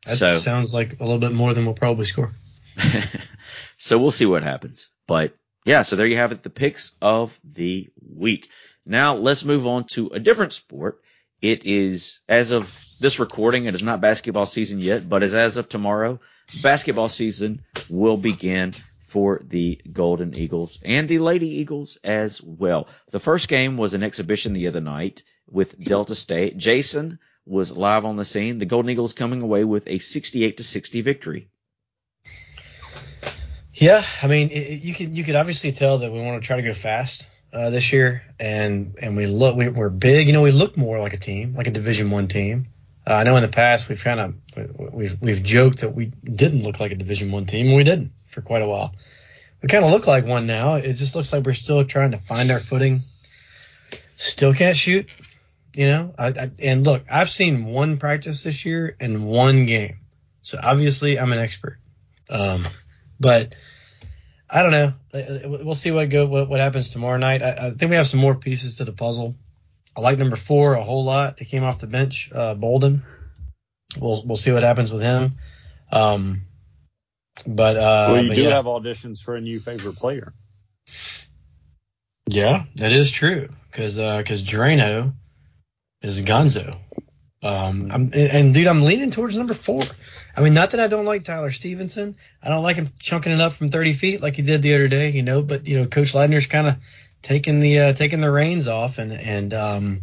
That 0.06 0.16
So 0.16 0.38
sounds 0.38 0.74
like 0.74 1.00
a 1.00 1.04
little 1.04 1.18
bit 1.18 1.32
more 1.32 1.54
than 1.54 1.64
we'll 1.64 1.74
probably 1.74 2.04
score. 2.04 2.30
so 3.78 3.98
we'll 3.98 4.10
see 4.10 4.26
what 4.26 4.42
happens. 4.42 4.88
But 5.06 5.36
yeah, 5.64 5.82
so 5.82 5.96
there 5.96 6.06
you 6.06 6.16
have 6.16 6.32
it, 6.32 6.42
the 6.42 6.50
picks 6.50 6.94
of 7.00 7.38
the 7.44 7.88
week. 8.14 8.48
Now 8.84 9.16
let's 9.16 9.44
move 9.44 9.66
on 9.66 9.84
to 9.88 10.08
a 10.08 10.20
different 10.20 10.52
sport. 10.52 11.00
It 11.40 11.64
is 11.64 12.20
as 12.28 12.52
of 12.52 12.78
this 13.00 13.18
recording, 13.18 13.66
it 13.66 13.74
is 13.74 13.82
not 13.82 14.00
basketball 14.00 14.46
season 14.46 14.80
yet, 14.80 15.08
but 15.08 15.22
as 15.22 15.34
as 15.34 15.56
of 15.56 15.68
tomorrow, 15.68 16.20
basketball 16.62 17.08
season 17.08 17.62
will 17.88 18.16
begin 18.16 18.72
for 19.06 19.40
the 19.46 19.80
Golden 19.90 20.36
Eagles 20.36 20.80
and 20.84 21.08
the 21.08 21.18
Lady 21.18 21.48
Eagles 21.60 21.98
as 22.02 22.42
well. 22.42 22.88
The 23.10 23.20
first 23.20 23.48
game 23.48 23.76
was 23.76 23.94
an 23.94 24.02
exhibition 24.02 24.52
the 24.52 24.68
other 24.68 24.80
night 24.80 25.22
with 25.48 25.78
Delta 25.78 26.14
State. 26.14 26.56
Jason 26.56 27.18
was 27.46 27.76
live 27.76 28.04
on 28.04 28.16
the 28.16 28.24
scene. 28.24 28.58
The 28.58 28.66
Golden 28.66 28.90
Eagles 28.90 29.12
coming 29.12 29.42
away 29.42 29.64
with 29.64 29.86
a 29.86 29.98
68 29.98 30.56
to 30.58 30.64
60 30.64 31.00
victory. 31.02 31.48
Yeah, 33.72 34.04
I 34.22 34.28
mean, 34.28 34.50
it, 34.50 34.82
you 34.82 34.94
could 34.94 35.16
you 35.16 35.24
could 35.24 35.34
obviously 35.34 35.72
tell 35.72 35.98
that 35.98 36.12
we 36.12 36.20
want 36.20 36.40
to 36.40 36.46
try 36.46 36.56
to 36.56 36.62
go 36.62 36.74
fast 36.74 37.28
uh, 37.52 37.70
this 37.70 37.92
year, 37.92 38.22
and 38.38 38.94
and 39.02 39.16
we 39.16 39.26
look 39.26 39.56
we, 39.56 39.68
we're 39.68 39.88
big. 39.88 40.28
You 40.28 40.32
know, 40.32 40.42
we 40.42 40.52
look 40.52 40.76
more 40.76 41.00
like 41.00 41.12
a 41.12 41.18
team, 41.18 41.54
like 41.54 41.66
a 41.66 41.72
Division 41.72 42.10
One 42.10 42.28
team. 42.28 42.66
Uh, 43.04 43.14
I 43.14 43.24
know 43.24 43.36
in 43.36 43.42
the 43.42 43.48
past 43.48 43.88
we've 43.88 44.02
kind 44.02 44.20
of 44.20 44.92
we've 44.92 45.20
we've 45.20 45.42
joked 45.42 45.80
that 45.80 45.90
we 45.90 46.06
didn't 46.06 46.62
look 46.62 46.78
like 46.78 46.92
a 46.92 46.94
Division 46.94 47.32
One 47.32 47.46
team, 47.46 47.66
and 47.66 47.76
we 47.76 47.82
didn't 47.82 48.12
for 48.26 48.42
quite 48.42 48.62
a 48.62 48.68
while. 48.68 48.94
We 49.60 49.68
kind 49.68 49.84
of 49.84 49.90
look 49.90 50.06
like 50.06 50.24
one 50.24 50.46
now. 50.46 50.74
It 50.74 50.92
just 50.92 51.16
looks 51.16 51.32
like 51.32 51.44
we're 51.44 51.52
still 51.52 51.84
trying 51.84 52.12
to 52.12 52.18
find 52.18 52.52
our 52.52 52.60
footing. 52.60 53.02
Still 54.16 54.54
can't 54.54 54.76
shoot, 54.76 55.08
you 55.74 55.86
know. 55.86 56.14
I, 56.18 56.28
I, 56.28 56.50
and 56.62 56.84
look, 56.84 57.04
I've 57.10 57.30
seen 57.30 57.64
one 57.64 57.98
practice 57.98 58.42
this 58.42 58.64
year 58.64 58.96
and 59.00 59.26
one 59.26 59.66
game, 59.66 59.98
so 60.42 60.58
obviously 60.62 61.18
I'm 61.18 61.32
an 61.32 61.38
expert. 61.38 61.78
Um, 62.28 62.66
but 63.20 63.54
I 64.48 64.62
don't 64.62 64.72
know. 64.72 64.94
Uh, 65.12 65.48
We'll 65.64 65.74
see 65.74 65.90
what 65.90 66.08
go 66.08 66.26
what, 66.26 66.48
what 66.48 66.60
happens 66.60 66.90
tomorrow 66.90 67.18
night. 67.18 67.42
I, 67.42 67.68
I 67.68 67.70
think 67.72 67.90
we 67.90 67.96
have 67.96 68.06
some 68.06 68.20
more 68.20 68.34
pieces 68.34 68.76
to 68.76 68.84
the 68.84 68.92
puzzle. 68.92 69.34
I 69.96 70.00
like 70.00 70.18
number 70.18 70.36
four 70.36 70.74
a 70.74 70.82
whole 70.84 71.04
lot. 71.04 71.38
He 71.38 71.44
came 71.44 71.64
off 71.64 71.78
the 71.78 71.86
bench, 71.86 72.30
uh, 72.32 72.54
Bolden. 72.54 73.02
We'll 73.98 74.24
we'll 74.26 74.36
see 74.36 74.52
what 74.52 74.62
happens 74.62 74.92
with 74.92 75.02
him. 75.02 75.36
Um, 75.92 76.42
but 77.46 77.76
uh, 77.76 78.08
well, 78.12 78.22
you 78.22 78.28
but 78.28 78.34
do 78.36 78.42
yeah. 78.42 78.50
have 78.50 78.64
auditions 78.64 79.22
for 79.22 79.36
a 79.36 79.40
new 79.40 79.60
favorite 79.60 79.96
player. 79.96 80.34
Yeah, 82.26 82.64
that 82.76 82.92
is 82.92 83.10
true. 83.10 83.50
Because 83.70 83.96
because 83.96 84.42
Drano 84.42 85.14
is 86.04 86.22
Gonzo. 86.22 86.78
Um, 87.42 87.90
I'm, 87.90 88.10
and, 88.14 88.54
dude, 88.54 88.66
I'm 88.66 88.82
leaning 88.82 89.10
towards 89.10 89.36
number 89.36 89.52
four. 89.52 89.82
I 90.34 90.40
mean, 90.40 90.54
not 90.54 90.70
that 90.70 90.80
I 90.80 90.86
don't 90.86 91.04
like 91.04 91.24
Tyler 91.24 91.50
Stevenson. 91.50 92.16
I 92.42 92.48
don't 92.48 92.62
like 92.62 92.76
him 92.76 92.86
chunking 92.98 93.32
it 93.32 93.40
up 93.40 93.54
from 93.54 93.68
30 93.68 93.92
feet 93.92 94.22
like 94.22 94.36
he 94.36 94.42
did 94.42 94.62
the 94.62 94.74
other 94.74 94.88
day, 94.88 95.10
you 95.10 95.22
know. 95.22 95.42
But 95.42 95.66
you 95.66 95.78
know, 95.78 95.86
Coach 95.86 96.14
Ladner's 96.14 96.46
kind 96.46 96.68
of 96.68 96.76
taking 97.20 97.60
the 97.60 97.78
uh, 97.80 97.92
taking 97.92 98.20
the 98.20 98.30
reins 98.30 98.66
off, 98.66 98.98
and 98.98 99.12
and 99.12 99.52
um 99.52 100.02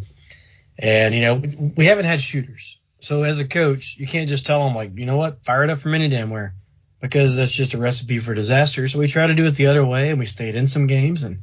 and 0.77 1.15
you 1.15 1.21
know 1.21 1.41
we 1.75 1.85
haven't 1.85 2.05
had 2.05 2.21
shooters. 2.21 2.79
So 2.99 3.23
as 3.23 3.39
a 3.39 3.47
coach, 3.47 3.95
you 3.97 4.05
can't 4.05 4.29
just 4.29 4.45
tell 4.45 4.63
them 4.63 4.75
like, 4.75 4.95
you 4.95 5.07
know 5.07 5.17
what, 5.17 5.43
fire 5.43 5.63
it 5.63 5.71
up 5.71 5.79
from 5.79 5.95
any 5.95 6.09
damn 6.09 6.29
where, 6.29 6.53
because 7.01 7.35
that's 7.35 7.51
just 7.51 7.73
a 7.73 7.79
recipe 7.79 8.19
for 8.19 8.35
disaster. 8.35 8.87
So 8.87 8.99
we 8.99 9.07
try 9.07 9.25
to 9.25 9.33
do 9.33 9.45
it 9.45 9.55
the 9.55 9.67
other 9.67 9.83
way, 9.83 10.11
and 10.11 10.19
we 10.19 10.27
stayed 10.27 10.53
in 10.53 10.67
some 10.67 10.85
games, 10.85 11.23
and 11.23 11.41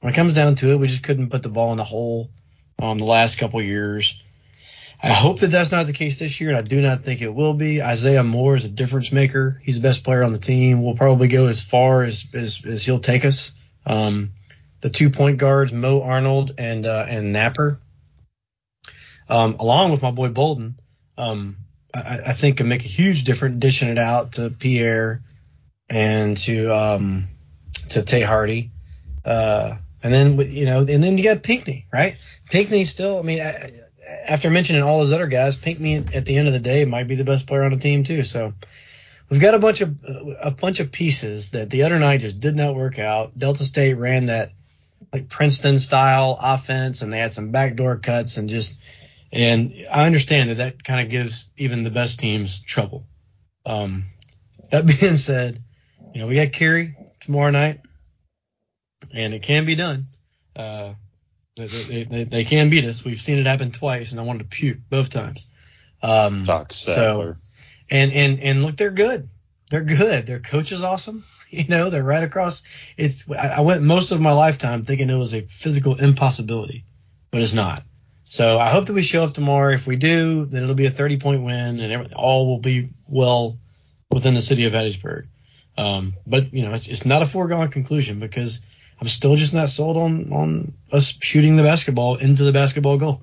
when 0.00 0.12
it 0.12 0.16
comes 0.16 0.34
down 0.34 0.56
to 0.56 0.70
it, 0.70 0.80
we 0.80 0.88
just 0.88 1.04
couldn't 1.04 1.30
put 1.30 1.44
the 1.44 1.48
ball 1.48 1.70
in 1.70 1.76
the 1.76 1.84
hole 1.84 2.30
um, 2.80 2.98
the 2.98 3.04
last 3.04 3.38
couple 3.38 3.62
years. 3.62 4.20
I 5.02 5.12
hope 5.12 5.38
that 5.40 5.48
that's 5.48 5.72
not 5.72 5.86
the 5.86 5.94
case 5.94 6.18
this 6.18 6.40
year, 6.40 6.50
and 6.50 6.58
I 6.58 6.62
do 6.62 6.80
not 6.82 7.02
think 7.02 7.22
it 7.22 7.34
will 7.34 7.54
be. 7.54 7.82
Isaiah 7.82 8.22
Moore 8.22 8.54
is 8.54 8.66
a 8.66 8.68
difference 8.68 9.12
maker. 9.12 9.60
He's 9.64 9.76
the 9.76 9.82
best 9.82 10.04
player 10.04 10.22
on 10.22 10.30
the 10.30 10.38
team. 10.38 10.82
We'll 10.82 10.94
probably 10.94 11.28
go 11.28 11.46
as 11.46 11.62
far 11.62 12.02
as 12.02 12.26
as, 12.34 12.60
as 12.66 12.84
he'll 12.84 13.00
take 13.00 13.24
us. 13.24 13.52
Um, 13.86 14.32
the 14.82 14.90
two 14.90 15.08
point 15.08 15.38
guards, 15.38 15.72
Mo 15.72 16.02
Arnold 16.02 16.54
and 16.58 16.84
uh, 16.84 17.06
and 17.08 17.32
Napper, 17.32 17.80
um, 19.28 19.56
along 19.58 19.92
with 19.92 20.02
my 20.02 20.10
boy 20.10 20.28
Bolden, 20.28 20.78
um, 21.16 21.56
I, 21.94 22.20
I 22.26 22.32
think 22.34 22.58
can 22.58 22.68
make 22.68 22.84
a 22.84 22.88
huge 22.88 23.24
difference 23.24 23.56
dishing 23.56 23.88
it 23.88 23.98
out 23.98 24.32
to 24.32 24.50
Pierre 24.50 25.22
and 25.88 26.36
to 26.38 26.76
um, 26.76 27.28
to 27.90 28.02
Tae 28.02 28.22
Hardy. 28.22 28.70
Uh, 29.24 29.76
and 30.02 30.12
then 30.12 30.38
you 30.40 30.66
know, 30.66 30.78
and 30.78 31.02
then 31.02 31.18
you 31.18 31.24
got 31.24 31.42
Pinckney, 31.42 31.86
right? 31.92 32.16
Pinckney 32.48 32.84
still. 32.84 33.18
I 33.18 33.22
mean, 33.22 33.40
after 34.26 34.50
mentioning 34.50 34.82
all 34.82 34.98
those 34.98 35.12
other 35.12 35.26
guys, 35.26 35.56
Pinckney 35.56 35.96
at 35.96 36.24
the 36.24 36.36
end 36.36 36.48
of 36.48 36.52
the 36.52 36.60
day 36.60 36.84
might 36.84 37.06
be 37.06 37.14
the 37.14 37.24
best 37.24 37.46
player 37.46 37.64
on 37.64 37.70
the 37.70 37.76
team 37.76 38.04
too. 38.04 38.24
So 38.24 38.54
we've 39.28 39.40
got 39.40 39.54
a 39.54 39.58
bunch 39.58 39.80
of 39.80 39.96
a 40.40 40.50
bunch 40.50 40.80
of 40.80 40.92
pieces 40.92 41.50
that 41.50 41.70
the 41.70 41.84
other 41.84 41.98
night 41.98 42.20
just 42.20 42.40
did 42.40 42.56
not 42.56 42.74
work 42.74 42.98
out. 42.98 43.38
Delta 43.38 43.64
State 43.64 43.94
ran 43.94 44.26
that 44.26 44.52
like 45.12 45.28
Princeton 45.28 45.78
style 45.78 46.38
offense, 46.40 47.02
and 47.02 47.12
they 47.12 47.18
had 47.18 47.32
some 47.32 47.50
backdoor 47.50 47.98
cuts 47.98 48.36
and 48.36 48.48
just. 48.48 48.78
And 49.32 49.86
I 49.88 50.06
understand 50.06 50.50
that 50.50 50.56
that 50.56 50.82
kind 50.82 51.00
of 51.00 51.08
gives 51.08 51.44
even 51.56 51.84
the 51.84 51.90
best 51.90 52.18
teams 52.18 52.58
trouble. 52.58 53.06
Um, 53.64 54.06
that 54.70 54.86
being 55.00 55.16
said, 55.16 55.62
you 56.14 56.20
know 56.20 56.26
we 56.26 56.34
got 56.34 56.52
Carey 56.52 56.96
tomorrow 57.20 57.50
night, 57.50 57.80
and 59.12 59.34
it 59.34 59.42
can 59.42 59.64
be 59.64 59.74
done. 59.74 60.08
Uh, 60.54 60.94
they, 61.56 61.66
they, 61.66 62.04
they, 62.04 62.24
they 62.24 62.44
can 62.44 62.70
beat 62.70 62.84
us. 62.84 63.04
We've 63.04 63.20
seen 63.20 63.38
it 63.38 63.46
happen 63.46 63.70
twice, 63.70 64.12
and 64.12 64.20
I 64.20 64.24
wanted 64.24 64.40
to 64.40 64.44
puke 64.56 64.78
both 64.88 65.10
times. 65.10 65.46
Um, 66.02 66.44
Talk 66.44 66.72
so, 66.72 67.36
and 67.90 68.12
and 68.12 68.40
and 68.40 68.62
look, 68.64 68.76
they're 68.76 68.90
good. 68.90 69.28
They're 69.70 69.82
good. 69.82 70.26
Their 70.26 70.40
coach 70.40 70.72
is 70.72 70.82
awesome. 70.82 71.24
You 71.52 71.66
know, 71.66 71.90
they're 71.90 72.04
right 72.04 72.22
across. 72.22 72.62
It's 72.96 73.28
I 73.28 73.62
went 73.62 73.82
most 73.82 74.12
of 74.12 74.20
my 74.20 74.30
lifetime 74.30 74.84
thinking 74.84 75.10
it 75.10 75.16
was 75.16 75.34
a 75.34 75.40
physical 75.40 75.96
impossibility, 75.96 76.84
but 77.32 77.42
it's 77.42 77.52
not. 77.52 77.80
So 78.26 78.56
I 78.56 78.70
hope 78.70 78.86
that 78.86 78.92
we 78.92 79.02
show 79.02 79.24
up 79.24 79.34
tomorrow. 79.34 79.74
If 79.74 79.84
we 79.84 79.96
do, 79.96 80.46
then 80.46 80.62
it'll 80.62 80.76
be 80.76 80.86
a 80.86 80.92
30 80.92 81.18
point 81.18 81.42
win, 81.42 81.80
and 81.80 81.92
every, 81.92 82.12
all 82.14 82.46
will 82.46 82.60
be 82.60 82.90
well 83.08 83.58
within 84.12 84.34
the 84.34 84.42
city 84.42 84.66
of 84.66 84.74
Hattiesburg. 84.74 85.24
Um, 85.76 86.14
but 86.24 86.54
you 86.54 86.62
know, 86.62 86.72
it's 86.72 86.86
it's 86.86 87.04
not 87.04 87.22
a 87.22 87.26
foregone 87.26 87.68
conclusion 87.68 88.20
because 88.20 88.60
I'm 89.00 89.08
still 89.08 89.36
just 89.36 89.54
not 89.54 89.70
sold 89.70 89.96
on 89.96 90.32
on 90.32 90.74
us 90.92 91.14
shooting 91.20 91.56
the 91.56 91.62
basketball 91.62 92.16
into 92.16 92.44
the 92.44 92.52
basketball 92.52 92.98
goal. 92.98 93.22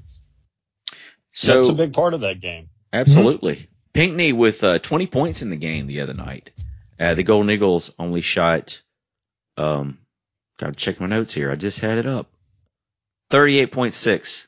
So 1.33 1.55
That's 1.55 1.69
a 1.69 1.73
big 1.73 1.93
part 1.93 2.15
of 2.15 2.21
that 2.21 2.39
game. 2.39 2.69
Absolutely. 2.91 3.69
Pinckney 3.93 4.33
with 4.33 4.63
uh, 4.63 4.79
20 4.79 5.07
points 5.07 5.43
in 5.43 5.51
the 5.51 5.55
game 5.55 5.85
the 5.85 6.01
other 6.01 6.13
night. 6.13 6.49
Uh, 6.99 7.13
the 7.13 7.23
Golden 7.23 7.51
Eagles 7.51 7.93
only 7.99 8.21
shot, 8.21 8.81
um, 9.55 9.99
gotta 10.57 10.71
check 10.71 10.99
my 10.99 11.05
notes 11.05 11.33
here. 11.33 11.51
I 11.51 11.55
just 11.55 11.79
had 11.79 11.99
it 11.99 12.09
up. 12.09 12.31
38.6, 13.29 14.47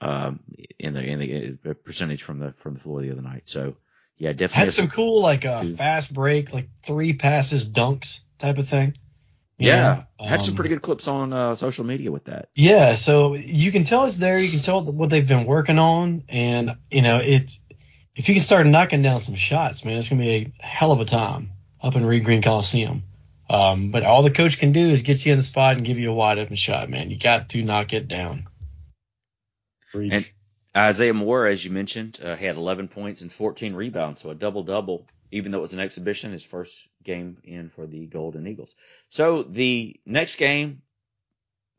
um, 0.00 0.40
in 0.78 0.94
the, 0.94 1.00
in 1.00 1.18
the 1.20 1.70
uh, 1.70 1.74
percentage 1.74 2.22
from 2.24 2.40
the, 2.40 2.54
from 2.58 2.74
the 2.74 2.80
floor 2.80 3.02
the 3.02 3.12
other 3.12 3.22
night. 3.22 3.48
So 3.48 3.76
yeah, 4.16 4.32
definitely. 4.32 4.64
Had 4.64 4.74
some 4.74 4.88
cool 4.88 5.22
like 5.22 5.44
uh, 5.44 5.62
fast 5.76 6.12
break, 6.12 6.52
like 6.52 6.70
three 6.82 7.12
passes, 7.12 7.68
dunks 7.68 8.20
type 8.38 8.58
of 8.58 8.66
thing. 8.66 8.94
You 9.58 9.68
yeah. 9.68 10.04
know, 10.20 10.26
had 10.26 10.40
some 10.40 10.52
um, 10.52 10.56
pretty 10.56 10.68
good 10.68 10.82
clips 10.82 11.08
on, 11.08 11.32
uh, 11.32 11.54
social 11.56 11.84
media 11.84 12.12
with 12.12 12.24
that. 12.24 12.48
Yeah, 12.54 12.94
so 12.94 13.34
you 13.34 13.72
can 13.72 13.82
tell 13.82 14.04
it's 14.04 14.16
there. 14.16 14.38
You 14.38 14.50
can 14.50 14.60
tell 14.60 14.84
what 14.84 15.10
they've 15.10 15.26
been 15.26 15.46
working 15.46 15.80
on, 15.80 16.24
and 16.28 16.76
you 16.90 17.02
know 17.02 17.18
it's 17.18 17.58
if 18.14 18.28
you 18.28 18.36
can 18.36 18.42
start 18.42 18.66
knocking 18.66 19.02
down 19.02 19.20
some 19.20 19.34
shots, 19.34 19.84
man, 19.84 19.96
it's 19.96 20.08
gonna 20.08 20.20
be 20.20 20.52
a 20.60 20.64
hell 20.64 20.92
of 20.92 21.00
a 21.00 21.04
time 21.04 21.50
up 21.82 21.96
in 21.96 22.06
Reed 22.06 22.24
Green 22.24 22.40
Coliseum. 22.40 23.02
Um, 23.50 23.90
but 23.90 24.04
all 24.04 24.22
the 24.22 24.30
coach 24.30 24.58
can 24.58 24.72
do 24.72 24.80
is 24.80 25.02
get 25.02 25.24
you 25.24 25.32
in 25.32 25.38
the 25.38 25.44
spot 25.44 25.76
and 25.76 25.84
give 25.84 25.98
you 25.98 26.10
a 26.10 26.14
wide 26.14 26.38
open 26.38 26.56
shot, 26.56 26.88
man. 26.88 27.10
You 27.10 27.18
got 27.18 27.48
to 27.50 27.62
knock 27.62 27.92
it 27.92 28.06
down. 28.06 28.44
Reach. 29.94 30.12
And 30.12 30.32
Isaiah 30.78 31.14
Moore, 31.14 31.46
as 31.46 31.64
you 31.64 31.70
mentioned, 31.70 32.18
uh, 32.22 32.36
had 32.36 32.56
11 32.56 32.88
points 32.88 33.22
and 33.22 33.32
14 33.32 33.74
rebounds, 33.74 34.20
so 34.20 34.30
a 34.30 34.34
double 34.34 34.62
double. 34.62 35.06
Even 35.30 35.52
though 35.52 35.58
it 35.58 35.62
was 35.62 35.74
an 35.74 35.80
exhibition, 35.80 36.32
his 36.32 36.44
first 36.44 36.88
game 37.04 37.36
in 37.44 37.68
for 37.68 37.86
the 37.86 38.06
Golden 38.06 38.46
Eagles. 38.46 38.74
So 39.10 39.42
the 39.42 40.00
next 40.06 40.36
game 40.36 40.80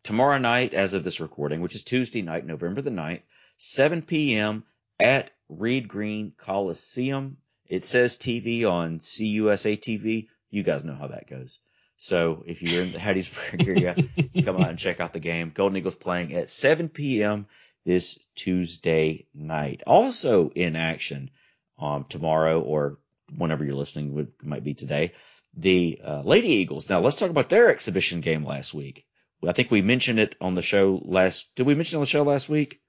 tomorrow 0.03 0.37
night, 0.37 0.73
as 0.73 0.93
of 0.93 1.03
this 1.03 1.19
recording, 1.19 1.61
which 1.61 1.75
is 1.75 1.83
Tuesday 1.83 2.21
night, 2.21 2.45
November 2.45 2.81
the 2.81 2.91
9th, 2.91 3.21
7 3.57 4.01
p.m. 4.03 4.63
at 4.99 5.31
Reed 5.47 5.87
Green 5.87 6.33
Coliseum. 6.37 7.37
It 7.67 7.85
says 7.85 8.17
TV 8.17 8.69
on 8.69 8.99
CUSA 8.99 9.77
TV. 9.79 10.27
You 10.49 10.63
guys 10.63 10.83
know 10.83 10.95
how 10.95 11.07
that 11.07 11.29
goes. 11.29 11.59
So 11.97 12.43
if 12.47 12.61
you're 12.61 12.83
in 12.83 12.93
the 12.93 12.97
Hattiesburg 12.97 13.67
area, 13.67 13.95
come 14.45 14.61
out 14.61 14.69
and 14.69 14.79
check 14.79 14.99
out 14.99 15.13
the 15.13 15.19
game. 15.19 15.51
Golden 15.53 15.77
Eagles 15.77 15.95
playing 15.95 16.33
at 16.33 16.49
7 16.49 16.89
p.m. 16.89 17.47
this 17.89 18.23
Tuesday 18.35 19.25
night. 19.33 19.81
Also 19.87 20.51
in 20.51 20.75
action 20.75 21.31
um, 21.79 22.05
tomorrow 22.07 22.61
or 22.61 22.99
whenever 23.35 23.65
you're 23.65 23.73
listening 23.73 24.13
would 24.13 24.31
might 24.43 24.63
be 24.63 24.75
today. 24.75 25.13
The 25.57 25.99
uh, 26.05 26.21
Lady 26.21 26.49
Eagles. 26.49 26.87
Now 26.87 26.99
let's 26.99 27.17
talk 27.17 27.31
about 27.31 27.49
their 27.49 27.71
exhibition 27.71 28.21
game 28.21 28.45
last 28.45 28.75
week. 28.75 29.07
I 29.43 29.53
think 29.53 29.71
we 29.71 29.81
mentioned 29.81 30.19
it 30.19 30.35
on 30.39 30.53
the 30.53 30.61
show 30.61 31.01
last. 31.03 31.55
Did 31.55 31.65
we 31.65 31.73
mention 31.73 31.95
it 31.95 32.01
on 32.01 32.03
the 32.03 32.05
show 32.05 32.21
last 32.21 32.47
week? 32.47 32.79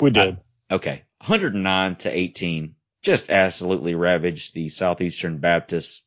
we 0.00 0.08
did. 0.08 0.38
Okay, 0.70 1.02
109 1.18 1.96
to 1.96 2.10
18, 2.10 2.76
just 3.02 3.28
absolutely 3.28 3.94
ravaged 3.94 4.54
the 4.54 4.70
Southeastern 4.70 5.36
Baptist. 5.36 6.02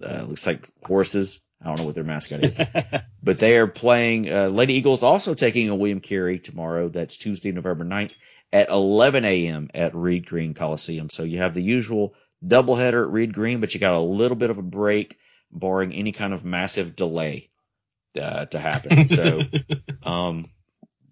Uh, 0.00 0.22
looks 0.28 0.46
like 0.46 0.68
horses. 0.84 1.40
I 1.60 1.66
don't 1.66 1.78
know 1.78 1.84
what 1.84 1.94
their 1.94 2.04
mascot 2.04 2.44
is, 2.44 2.58
but 3.22 3.38
they 3.38 3.56
are 3.56 3.66
playing. 3.66 4.32
Uh, 4.32 4.48
Lady 4.48 4.74
Eagles 4.74 5.02
also 5.02 5.34
taking 5.34 5.68
a 5.68 5.74
William 5.74 6.00
Carey 6.00 6.38
tomorrow. 6.38 6.88
That's 6.88 7.16
Tuesday, 7.16 7.50
November 7.52 7.84
9th 7.84 8.14
at 8.52 8.68
11 8.68 9.24
a.m. 9.24 9.68
at 9.74 9.94
Reed 9.94 10.26
Green 10.26 10.54
Coliseum. 10.54 11.10
So 11.10 11.24
you 11.24 11.38
have 11.38 11.54
the 11.54 11.62
usual 11.62 12.14
doubleheader 12.44 13.02
at 13.02 13.12
Reed 13.12 13.34
Green, 13.34 13.60
but 13.60 13.74
you 13.74 13.80
got 13.80 13.94
a 13.94 14.00
little 14.00 14.36
bit 14.36 14.50
of 14.50 14.58
a 14.58 14.62
break, 14.62 15.18
barring 15.50 15.92
any 15.92 16.12
kind 16.12 16.32
of 16.32 16.44
massive 16.44 16.94
delay 16.96 17.50
uh, 18.20 18.46
to 18.46 18.58
happen. 18.58 19.06
So 19.06 19.40
um, 20.02 20.50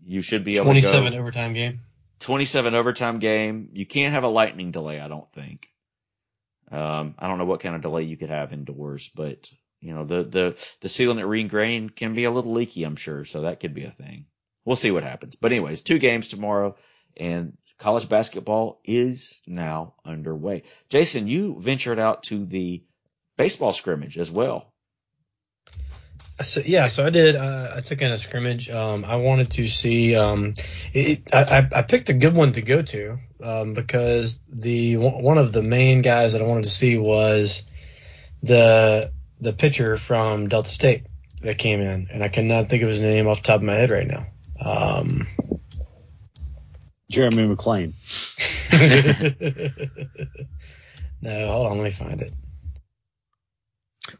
you 0.04 0.22
should 0.22 0.44
be 0.44 0.56
able 0.56 0.74
to 0.74 0.80
go. 0.80 0.92
27 0.92 1.14
overtime 1.14 1.52
game. 1.52 1.80
27 2.20 2.74
overtime 2.74 3.18
game. 3.18 3.70
You 3.72 3.84
can't 3.84 4.14
have 4.14 4.24
a 4.24 4.28
lightning 4.28 4.70
delay, 4.70 5.00
I 5.00 5.08
don't 5.08 5.30
think. 5.32 5.68
Um, 6.70 7.14
I 7.18 7.28
don't 7.28 7.38
know 7.38 7.44
what 7.44 7.60
kind 7.60 7.76
of 7.76 7.82
delay 7.82 8.04
you 8.04 8.16
could 8.16 8.30
have 8.30 8.52
indoors, 8.52 9.10
but 9.14 9.50
you 9.80 9.94
know, 9.94 10.04
the, 10.04 10.24
the, 10.24 10.56
the 10.80 10.88
ceiling 10.88 11.18
at 11.18 11.48
Green 11.48 11.90
can 11.90 12.14
be 12.14 12.24
a 12.24 12.30
little 12.30 12.52
leaky, 12.52 12.84
I'm 12.84 12.96
sure. 12.96 13.24
So 13.24 13.42
that 13.42 13.60
could 13.60 13.74
be 13.74 13.84
a 13.84 13.90
thing. 13.90 14.26
We'll 14.64 14.76
see 14.76 14.90
what 14.90 15.04
happens. 15.04 15.36
But 15.36 15.52
anyways, 15.52 15.82
two 15.82 15.98
games 15.98 16.28
tomorrow 16.28 16.76
and 17.16 17.56
college 17.78 18.08
basketball 18.08 18.80
is 18.84 19.40
now 19.46 19.94
underway. 20.04 20.64
Jason, 20.88 21.28
you 21.28 21.60
ventured 21.60 21.98
out 21.98 22.24
to 22.24 22.44
the 22.44 22.82
baseball 23.36 23.72
scrimmage 23.72 24.18
as 24.18 24.30
well. 24.30 24.72
So 26.42 26.60
yeah, 26.64 26.88
so 26.88 27.04
I 27.04 27.10
did. 27.10 27.34
Uh, 27.34 27.72
I 27.76 27.80
took 27.80 28.02
in 28.02 28.12
a 28.12 28.18
scrimmage. 28.18 28.68
Um, 28.68 29.06
I 29.06 29.16
wanted 29.16 29.52
to 29.52 29.66
see. 29.66 30.14
Um, 30.16 30.52
it, 30.92 31.22
I, 31.32 31.42
I 31.44 31.78
I 31.78 31.82
picked 31.82 32.10
a 32.10 32.12
good 32.12 32.34
one 32.34 32.52
to 32.52 32.62
go 32.62 32.82
to 32.82 33.18
um, 33.42 33.72
because 33.72 34.38
the 34.50 34.98
one 34.98 35.38
of 35.38 35.52
the 35.52 35.62
main 35.62 36.02
guys 36.02 36.34
that 36.34 36.42
I 36.42 36.44
wanted 36.44 36.64
to 36.64 36.70
see 36.70 36.98
was 36.98 37.62
the 38.42 39.12
the 39.40 39.52
pitcher 39.52 39.96
from 39.96 40.48
Delta 40.48 40.68
State 40.68 41.06
that 41.42 41.58
came 41.58 41.80
in, 41.80 42.08
and 42.10 42.22
I 42.22 42.28
cannot 42.28 42.68
think 42.68 42.82
of 42.82 42.88
his 42.88 43.00
name 43.00 43.26
off 43.26 43.42
the 43.42 43.46
top 43.46 43.56
of 43.56 43.62
my 43.62 43.74
head 43.74 43.90
right 43.90 44.06
now. 44.06 44.26
Um, 44.60 45.26
Jeremy 47.10 47.46
McLean. 47.46 47.94
no, 51.20 51.52
hold 51.52 51.66
on, 51.66 51.78
let 51.78 51.84
me 51.84 51.90
find 51.90 52.22
it. 52.22 52.32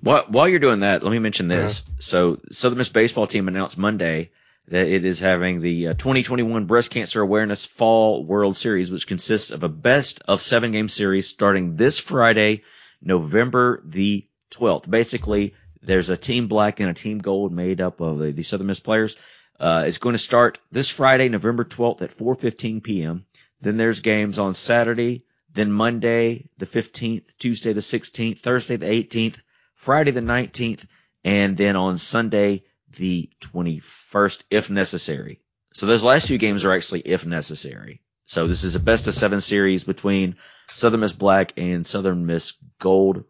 While, 0.01 0.25
while 0.29 0.49
you're 0.49 0.59
doing 0.59 0.81
that, 0.81 1.03
let 1.03 1.11
me 1.11 1.19
mention 1.19 1.49
this. 1.49 1.85
So, 1.99 2.41
Southern 2.51 2.79
Miss 2.79 2.89
baseball 2.89 3.27
team 3.27 3.49
announced 3.49 3.79
Monday 3.79 4.31
that 4.69 4.89
it 4.89 5.05
is 5.05 5.21
having 5.21 5.61
the 5.61 5.89
uh, 5.89 5.93
2021 5.93 6.67
Breast 6.67 6.91
Cancer 6.91 7.23
Awareness 7.23 7.65
Fall 7.65 8.25
World 8.25 8.57
Series, 8.57 8.91
which 8.91 9.07
consists 9.07 9.53
of 9.53 9.63
a 9.63 9.69
best 9.69 10.23
of 10.27 10.43
seven 10.43 10.73
game 10.73 10.89
series 10.89 11.29
starting 11.29 11.77
this 11.77 11.99
Friday, 11.99 12.63
November 13.01 13.83
the 13.85 14.27
12th. 14.57 14.89
Basically, 14.89 15.55
there's 15.83 16.11
a 16.11 16.17
team 16.17 16.49
black 16.49 16.81
and 16.81 16.91
a 16.91 16.95
team 16.95 17.19
gold 17.19 17.53
made 17.53 17.81
up 17.81 18.01
of 18.01 18.19
the, 18.19 18.33
the 18.33 18.43
Southern 18.43 18.67
Miss 18.67 18.81
players. 18.81 19.17
Uh, 19.59 19.85
it's 19.87 19.99
going 19.99 20.15
to 20.15 20.19
start 20.19 20.59
this 20.71 20.91
Friday, 20.91 21.29
November 21.29 21.65
12th 21.65 22.03
at 22.03 22.17
4:15 22.17 22.83
p.m. 22.83 23.27
Then 23.61 23.77
there's 23.77 24.01
games 24.01 24.39
on 24.39 24.55
Saturday, 24.55 25.25
then 25.55 25.73
Monday 25.73 26.49
the 26.59 26.67
15th, 26.67 27.37
Tuesday 27.39 27.73
the 27.73 27.81
16th, 27.81 28.39
Thursday 28.39 28.77
the 28.77 28.87
18th, 28.87 29.37
Friday 29.75 30.11
the 30.11 30.21
19th, 30.21 30.85
and 31.25 31.57
then 31.57 31.77
on 31.77 31.97
Sunday 31.97 32.65
the 32.97 33.31
21st 33.41 34.45
if 34.51 34.71
necessary. 34.71 35.41
So 35.73 35.87
those 35.87 36.05
last 36.05 36.29
few 36.29 36.39
games 36.39 36.65
are 36.65 36.73
actually 36.73 37.01
if 37.01 37.25
necessary. 37.27 38.03
So 38.27 38.47
this 38.47 38.65
is 38.65 38.75
a 38.75 38.81
best 38.81 39.07
of 39.07 39.15
seven 39.15 39.41
series 39.41 39.85
between 39.85 40.37
Southern 40.73 41.01
Miss 41.01 41.13
Black 41.13 41.53
and 41.57 41.87
Southern 41.87 42.27
Miss 42.27 42.55
Gold. 42.81 43.25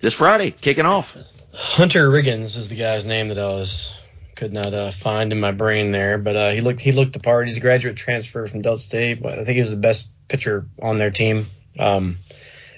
This 0.00 0.14
Friday, 0.14 0.50
kicking 0.50 0.84
off. 0.84 1.16
Hunter 1.54 2.10
Riggins 2.10 2.58
is 2.58 2.68
the 2.68 2.76
guy's 2.76 3.06
name 3.06 3.28
that 3.28 3.38
I 3.38 3.48
was 3.48 3.96
could 4.34 4.52
not 4.52 4.74
uh, 4.74 4.90
find 4.90 5.32
in 5.32 5.40
my 5.40 5.52
brain 5.52 5.90
there, 5.90 6.18
but 6.18 6.36
uh, 6.36 6.50
he 6.50 6.60
looked 6.60 6.82
he 6.82 6.92
looked 6.92 7.14
the 7.14 7.18
part. 7.18 7.46
He's 7.46 7.56
a 7.56 7.60
graduate 7.60 7.96
transfer 7.96 8.46
from 8.46 8.60
Delta 8.60 8.78
State, 8.78 9.22
but 9.22 9.38
I 9.38 9.44
think 9.44 9.54
he 9.54 9.62
was 9.62 9.70
the 9.70 9.78
best 9.78 10.08
pitcher 10.28 10.66
on 10.82 10.98
their 10.98 11.10
team. 11.10 11.46
Um, 11.78 12.18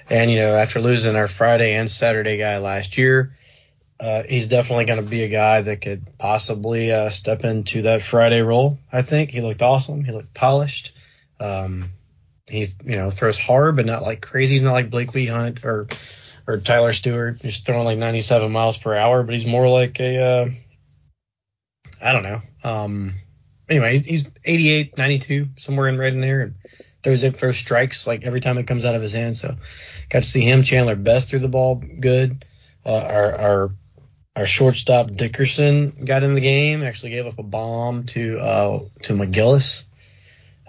and 0.09 0.31
you 0.31 0.39
know, 0.39 0.55
after 0.55 0.81
losing 0.81 1.17
our 1.17 1.27
Friday 1.27 1.75
and 1.75 1.91
Saturday 1.91 2.39
guy 2.39 2.59
last 2.59 2.97
year, 2.97 3.35
uh, 3.99 4.23
he's 4.23 4.47
definitely 4.47 4.85
going 4.85 5.03
to 5.03 5.11
be 5.11 5.25
a 5.25 5.29
guy 5.29 5.61
that 5.61 5.81
could 5.81 6.07
possibly 6.19 6.93
uh, 6.93 7.11
step 7.11 7.45
into 7.45 7.83
that 7.83 8.03
Friday 8.03 8.43
role. 8.43 8.79
I 8.93 9.03
think 9.03 9.31
he 9.31 9.41
looked 9.41 9.61
awesome. 9.61 10.05
He 10.05 10.13
looked 10.13 10.35
polished. 10.35 10.95
Um, 11.41 11.91
he 12.47 12.69
you 12.85 12.95
know 12.95 13.11
throws 13.11 13.39
hard, 13.39 13.75
but 13.75 13.87
not 13.87 14.03
like 14.03 14.23
crazy. 14.23 14.55
He's 14.55 14.63
not 14.63 14.73
like 14.73 14.91
Blake 14.91 15.13
Wee 15.15 15.27
Hunt 15.27 15.65
or 15.65 15.89
or 16.49 16.59
Tyler 16.59 16.95
Stuart. 16.95 17.43
He's 17.43 17.59
throwing 17.59 17.85
like 17.85 17.99
97 17.99 18.51
miles 18.51 18.79
per 18.79 18.95
hour, 18.95 19.23
but 19.23 19.35
he's 19.35 19.47
more 19.47 19.69
like 19.69 20.01
a 20.01 20.19
uh, 20.19 20.49
I 22.01 22.13
don't 22.13 22.23
know. 22.23 22.41
Um, 22.65 23.15
anyway, 23.69 24.01
he's 24.01 24.25
88, 24.45 24.97
92, 24.97 25.49
somewhere 25.59 25.89
in 25.89 25.99
right 25.99 26.13
in 26.13 26.21
there, 26.21 26.41
and 26.41 26.55
throws 27.03 27.23
it 27.23 27.39
throws 27.39 27.57
strikes 27.57 28.07
like 28.07 28.25
every 28.25 28.41
time 28.41 28.59
it 28.59 28.67
comes 28.67 28.85
out 28.85 28.95
of 28.95 29.03
his 29.03 29.13
hand. 29.13 29.37
So 29.37 29.57
got 30.09 30.23
to 30.23 30.29
see 30.29 30.41
him. 30.41 30.63
Chandler 30.63 30.97
Best 30.97 31.29
threw 31.29 31.39
the 31.39 31.49
ball 31.49 31.77
good. 31.77 32.45
Uh, 32.85 32.93
our 32.93 33.35
our 33.35 33.71
our 34.37 34.47
shortstop 34.47 35.11
Dickerson 35.11 36.05
got 36.05 36.25
in 36.25 36.33
the 36.33 36.41
game. 36.41 36.83
Actually 36.83 37.11
gave 37.11 37.27
up 37.27 37.39
a 37.39 37.43
bomb 37.43 38.05
to 38.07 38.39
uh, 38.39 38.81
to 39.03 39.13
McGillis. 39.13 39.85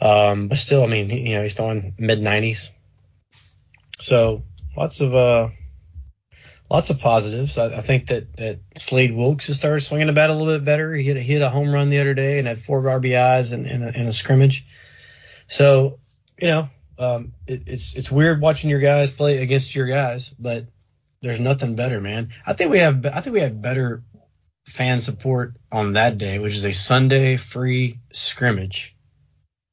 Um, 0.01 0.47
but 0.47 0.57
still, 0.57 0.83
I 0.83 0.87
mean, 0.87 1.09
you 1.09 1.35
know, 1.35 1.43
he's 1.43 1.53
throwing 1.53 1.93
mid 1.97 2.19
90s. 2.19 2.69
So 3.99 4.43
lots 4.77 5.01
of 5.01 5.13
uh, 5.13 5.49
lots 6.69 6.89
of 6.89 6.99
positives. 6.99 7.57
I, 7.57 7.77
I 7.77 7.81
think 7.81 8.07
that, 8.07 8.33
that 8.37 8.59
Slade 8.77 9.15
Wilks 9.15 9.47
has 9.47 9.57
started 9.57 9.81
swinging 9.81 10.07
the 10.07 10.13
bat 10.13 10.29
a 10.29 10.33
little 10.33 10.53
bit 10.53 10.65
better. 10.65 10.93
He 10.93 11.03
hit, 11.03 11.17
he 11.17 11.33
hit 11.33 11.41
a 11.41 11.49
home 11.49 11.71
run 11.71 11.89
the 11.89 11.99
other 11.99 12.13
day 12.13 12.39
and 12.39 12.47
had 12.47 12.61
four 12.61 12.81
RBIs 12.81 13.53
in, 13.53 13.65
in, 13.65 13.83
a, 13.83 14.07
a 14.07 14.11
scrimmage. 14.11 14.65
So, 15.47 15.99
you 16.39 16.47
know, 16.47 16.69
um, 16.99 17.33
it, 17.47 17.63
it's 17.65 17.95
it's 17.95 18.11
weird 18.11 18.41
watching 18.41 18.69
your 18.69 18.79
guys 18.79 19.09
play 19.09 19.41
against 19.41 19.73
your 19.73 19.87
guys, 19.87 20.29
but 20.37 20.65
there's 21.21 21.39
nothing 21.39 21.75
better, 21.75 21.99
man. 21.99 22.29
I 22.45 22.53
think 22.53 22.71
we 22.71 22.79
have 22.79 23.05
I 23.05 23.21
think 23.21 23.33
we 23.33 23.39
have 23.39 23.61
better 23.61 24.03
fan 24.67 24.99
support 24.99 25.55
on 25.71 25.93
that 25.93 26.17
day, 26.17 26.39
which 26.39 26.55
is 26.55 26.65
a 26.65 26.73
Sunday 26.73 27.37
free 27.37 27.99
scrimmage, 28.11 28.95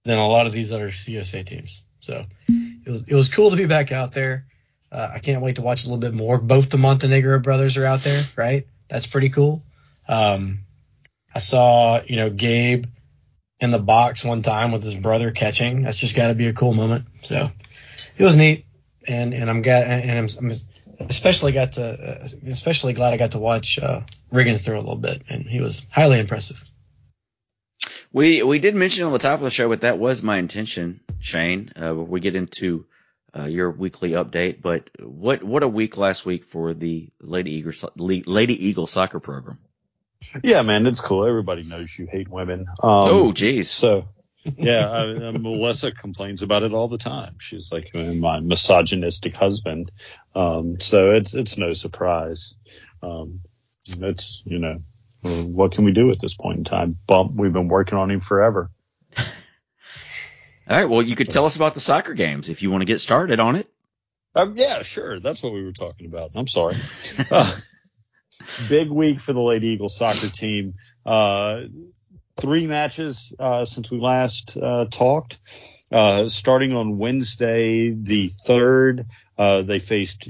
than 0.04 0.18
a 0.18 0.26
lot 0.26 0.46
of 0.46 0.52
these 0.52 0.72
other 0.72 0.90
CSA 0.90 1.44
teams. 1.44 1.82
So 2.00 2.24
it 2.48 2.90
was 2.90 3.02
it 3.08 3.14
was 3.14 3.28
cool 3.28 3.50
to 3.50 3.56
be 3.56 3.66
back 3.66 3.92
out 3.92 4.12
there. 4.12 4.45
Uh, 4.90 5.10
I 5.14 5.18
can't 5.18 5.42
wait 5.42 5.56
to 5.56 5.62
watch 5.62 5.84
a 5.84 5.86
little 5.86 5.98
bit 5.98 6.14
more. 6.14 6.38
Both 6.38 6.70
the 6.70 6.78
Montenegro 6.78 7.38
brothers 7.40 7.76
are 7.76 7.84
out 7.84 8.02
there, 8.02 8.24
right? 8.36 8.66
That's 8.88 9.06
pretty 9.06 9.30
cool. 9.30 9.62
Um, 10.08 10.60
I 11.34 11.38
saw, 11.38 12.00
you 12.02 12.16
know, 12.16 12.30
Gabe 12.30 12.86
in 13.60 13.70
the 13.70 13.78
box 13.78 14.24
one 14.24 14.42
time 14.42 14.72
with 14.72 14.82
his 14.82 14.94
brother 14.94 15.30
catching. 15.30 15.82
That's 15.82 15.98
just 15.98 16.14
got 16.14 16.28
to 16.28 16.34
be 16.34 16.46
a 16.46 16.52
cool 16.52 16.72
moment. 16.72 17.06
So 17.22 17.50
it 18.16 18.24
was 18.24 18.36
neat, 18.36 18.66
and 19.06 19.34
and 19.34 19.50
I'm 19.50 19.62
glad, 19.62 19.84
and 19.84 20.18
I'm, 20.18 20.28
I'm 20.38 21.08
especially 21.08 21.52
got 21.52 21.72
to, 21.72 21.84
uh, 21.84 22.28
especially 22.46 22.92
glad 22.92 23.12
I 23.12 23.16
got 23.16 23.32
to 23.32 23.38
watch 23.38 23.78
uh, 23.78 24.00
Riggins 24.32 24.64
throw 24.64 24.76
a 24.76 24.80
little 24.80 24.96
bit, 24.96 25.24
and 25.28 25.46
he 25.46 25.60
was 25.60 25.82
highly 25.90 26.18
impressive. 26.18 26.64
We 28.12 28.42
we 28.42 28.58
did 28.58 28.74
mention 28.74 29.04
on 29.04 29.12
the 29.12 29.18
top 29.18 29.40
of 29.40 29.44
the 29.44 29.50
show, 29.50 29.68
but 29.68 29.82
that 29.82 29.98
was 29.98 30.22
my 30.22 30.38
intention, 30.38 31.00
Shane. 31.20 31.72
Uh, 31.80 31.94
we 31.94 32.20
get 32.20 32.36
into 32.36 32.86
uh, 33.36 33.44
your 33.44 33.70
weekly 33.70 34.10
update, 34.10 34.62
but 34.62 34.88
what 35.00 35.42
what 35.42 35.62
a 35.62 35.68
week 35.68 35.96
last 35.96 36.26
week 36.26 36.44
for 36.44 36.74
the 36.74 37.08
Lady 37.20 37.52
Eagle 37.52 37.72
Lady 37.96 38.66
Eagle 38.68 38.86
soccer 38.86 39.20
program. 39.20 39.58
Yeah, 40.42 40.62
man, 40.62 40.86
it's 40.86 41.00
cool. 41.00 41.26
Everybody 41.26 41.62
knows 41.62 41.96
you 41.98 42.06
hate 42.10 42.28
women. 42.28 42.66
Um, 42.82 43.08
oh, 43.08 43.32
geez. 43.32 43.70
So, 43.70 44.08
yeah, 44.44 44.90
I, 44.90 45.02
I, 45.02 45.30
Melissa 45.32 45.92
complains 45.92 46.42
about 46.42 46.62
it 46.62 46.72
all 46.72 46.88
the 46.88 46.98
time. 46.98 47.36
She's 47.38 47.70
like 47.70 47.94
my 47.94 48.40
misogynistic 48.40 49.36
husband. 49.36 49.92
Um, 50.34 50.80
so 50.80 51.12
it's 51.12 51.34
it's 51.34 51.58
no 51.58 51.72
surprise. 51.72 52.56
Um, 53.02 53.40
it's 54.00 54.42
you 54.44 54.58
know 54.58 54.82
what 55.22 55.72
can 55.72 55.84
we 55.84 55.92
do 55.92 56.10
at 56.10 56.20
this 56.20 56.34
point 56.34 56.58
in 56.58 56.64
time? 56.64 56.98
Bump. 57.06 57.32
We've 57.34 57.52
been 57.52 57.68
working 57.68 57.98
on 57.98 58.10
him 58.10 58.20
forever. 58.20 58.70
All 60.68 60.76
right. 60.76 60.88
Well, 60.88 61.02
you 61.02 61.16
could 61.16 61.30
tell 61.30 61.46
us 61.46 61.56
about 61.56 61.74
the 61.74 61.80
soccer 61.80 62.14
games 62.14 62.48
if 62.48 62.62
you 62.62 62.70
want 62.70 62.82
to 62.82 62.86
get 62.86 63.00
started 63.00 63.38
on 63.40 63.56
it. 63.56 63.68
Uh, 64.34 64.48
yeah, 64.54 64.82
sure. 64.82 65.20
That's 65.20 65.42
what 65.42 65.52
we 65.52 65.64
were 65.64 65.72
talking 65.72 66.06
about. 66.06 66.32
I'm 66.34 66.48
sorry. 66.48 66.76
Uh, 67.30 67.56
big 68.68 68.90
week 68.90 69.20
for 69.20 69.32
the 69.32 69.40
Lady 69.40 69.68
Eagles 69.68 69.96
soccer 69.96 70.28
team. 70.28 70.74
Uh, 71.04 71.62
three 72.36 72.66
matches 72.66 73.34
uh, 73.38 73.64
since 73.64 73.90
we 73.90 73.98
last 73.98 74.56
uh, 74.56 74.86
talked. 74.90 75.38
Uh, 75.90 76.26
starting 76.26 76.72
on 76.72 76.98
Wednesday, 76.98 77.90
the 77.90 78.28
third, 78.28 79.04
uh, 79.38 79.62
they 79.62 79.78
faced 79.78 80.28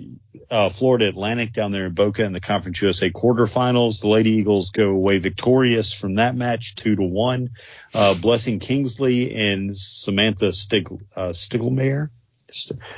uh, 0.51 0.69
Florida 0.69 1.09
Atlantic 1.09 1.53
down 1.53 1.73
there 1.73 1.87
in 1.87 1.95
Boca 1.95 2.25
in 2.25 2.33
the 2.33 2.41
Conference 2.41 2.81
USA 2.83 3.11
quarterfinals. 3.11 4.03
The 4.03 4.09
Lady 4.09 4.33
Eagles 4.33 4.71
go 4.71 4.91
away 4.91 5.19
victorious 5.19 5.93
from 5.93 6.17
that 6.17 6.35
match, 6.35 6.75
two 6.75 6.95
to 6.95 7.03
one. 7.03 7.51
Uh, 7.95 8.15
Blessing 8.15 8.59
Kingsley 8.59 9.35
and 9.35 9.77
Samantha 9.77 10.53
Stig- 10.53 10.89
Stiglmeyer. 11.17 12.11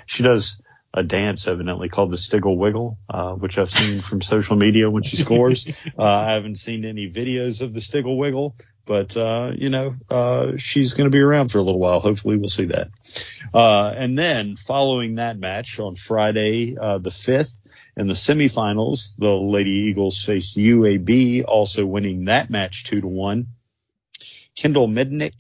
She 0.07 0.23
does 0.23 0.61
a 0.95 1.03
dance 1.03 1.47
evidently 1.47 1.89
called 1.89 2.11
the 2.11 2.17
Stiggle 2.17 2.57
Wiggle, 2.57 2.99
uh, 3.09 3.33
which 3.33 3.59
I've 3.59 3.71
seen 3.71 4.01
from 4.01 4.23
social 4.23 4.57
media 4.57 4.91
when 4.91 5.03
she 5.03 5.17
scores. 5.17 5.67
uh, 5.99 6.03
I 6.03 6.33
haven't 6.33 6.57
seen 6.57 6.85
any 6.85 7.11
videos 7.11 7.61
of 7.61 7.73
the 7.73 7.81
Stiggle 7.81 8.17
Wiggle, 8.17 8.57
but 8.89 9.17
uh, 9.19 9.53
you 9.55 9.69
know 9.69 9.95
uh, 10.11 10.57
she's 10.57 10.95
going 10.95 11.09
to 11.09 11.15
be 11.15 11.21
around 11.21 11.53
for 11.53 11.59
a 11.59 11.63
little 11.63 11.79
while. 11.79 12.01
Hopefully, 12.01 12.39
we'll 12.39 12.49
see 12.49 12.65
that. 12.65 12.89
Uh, 13.55 13.93
and 13.95 14.19
then 14.19 14.57
following 14.57 15.17
that 15.17 15.39
match 15.39 15.79
on 15.79 15.95
Friday 15.95 16.77
uh, 16.77 16.99
the 16.99 17.11
fifth. 17.11 17.61
In 17.97 18.07
the 18.07 18.15
semifinals, 18.15 19.17
the 19.19 19.29
Lady 19.29 19.89
Eagles 19.91 20.25
faced 20.25 20.57
UAB, 20.57 21.45
also 21.47 21.85
winning 21.85 22.25
that 22.25 22.49
match 22.49 22.85
two 22.85 23.01
to 23.01 23.09
one. 23.09 23.49
Kendall 24.57 24.89
Midnick 24.89 25.35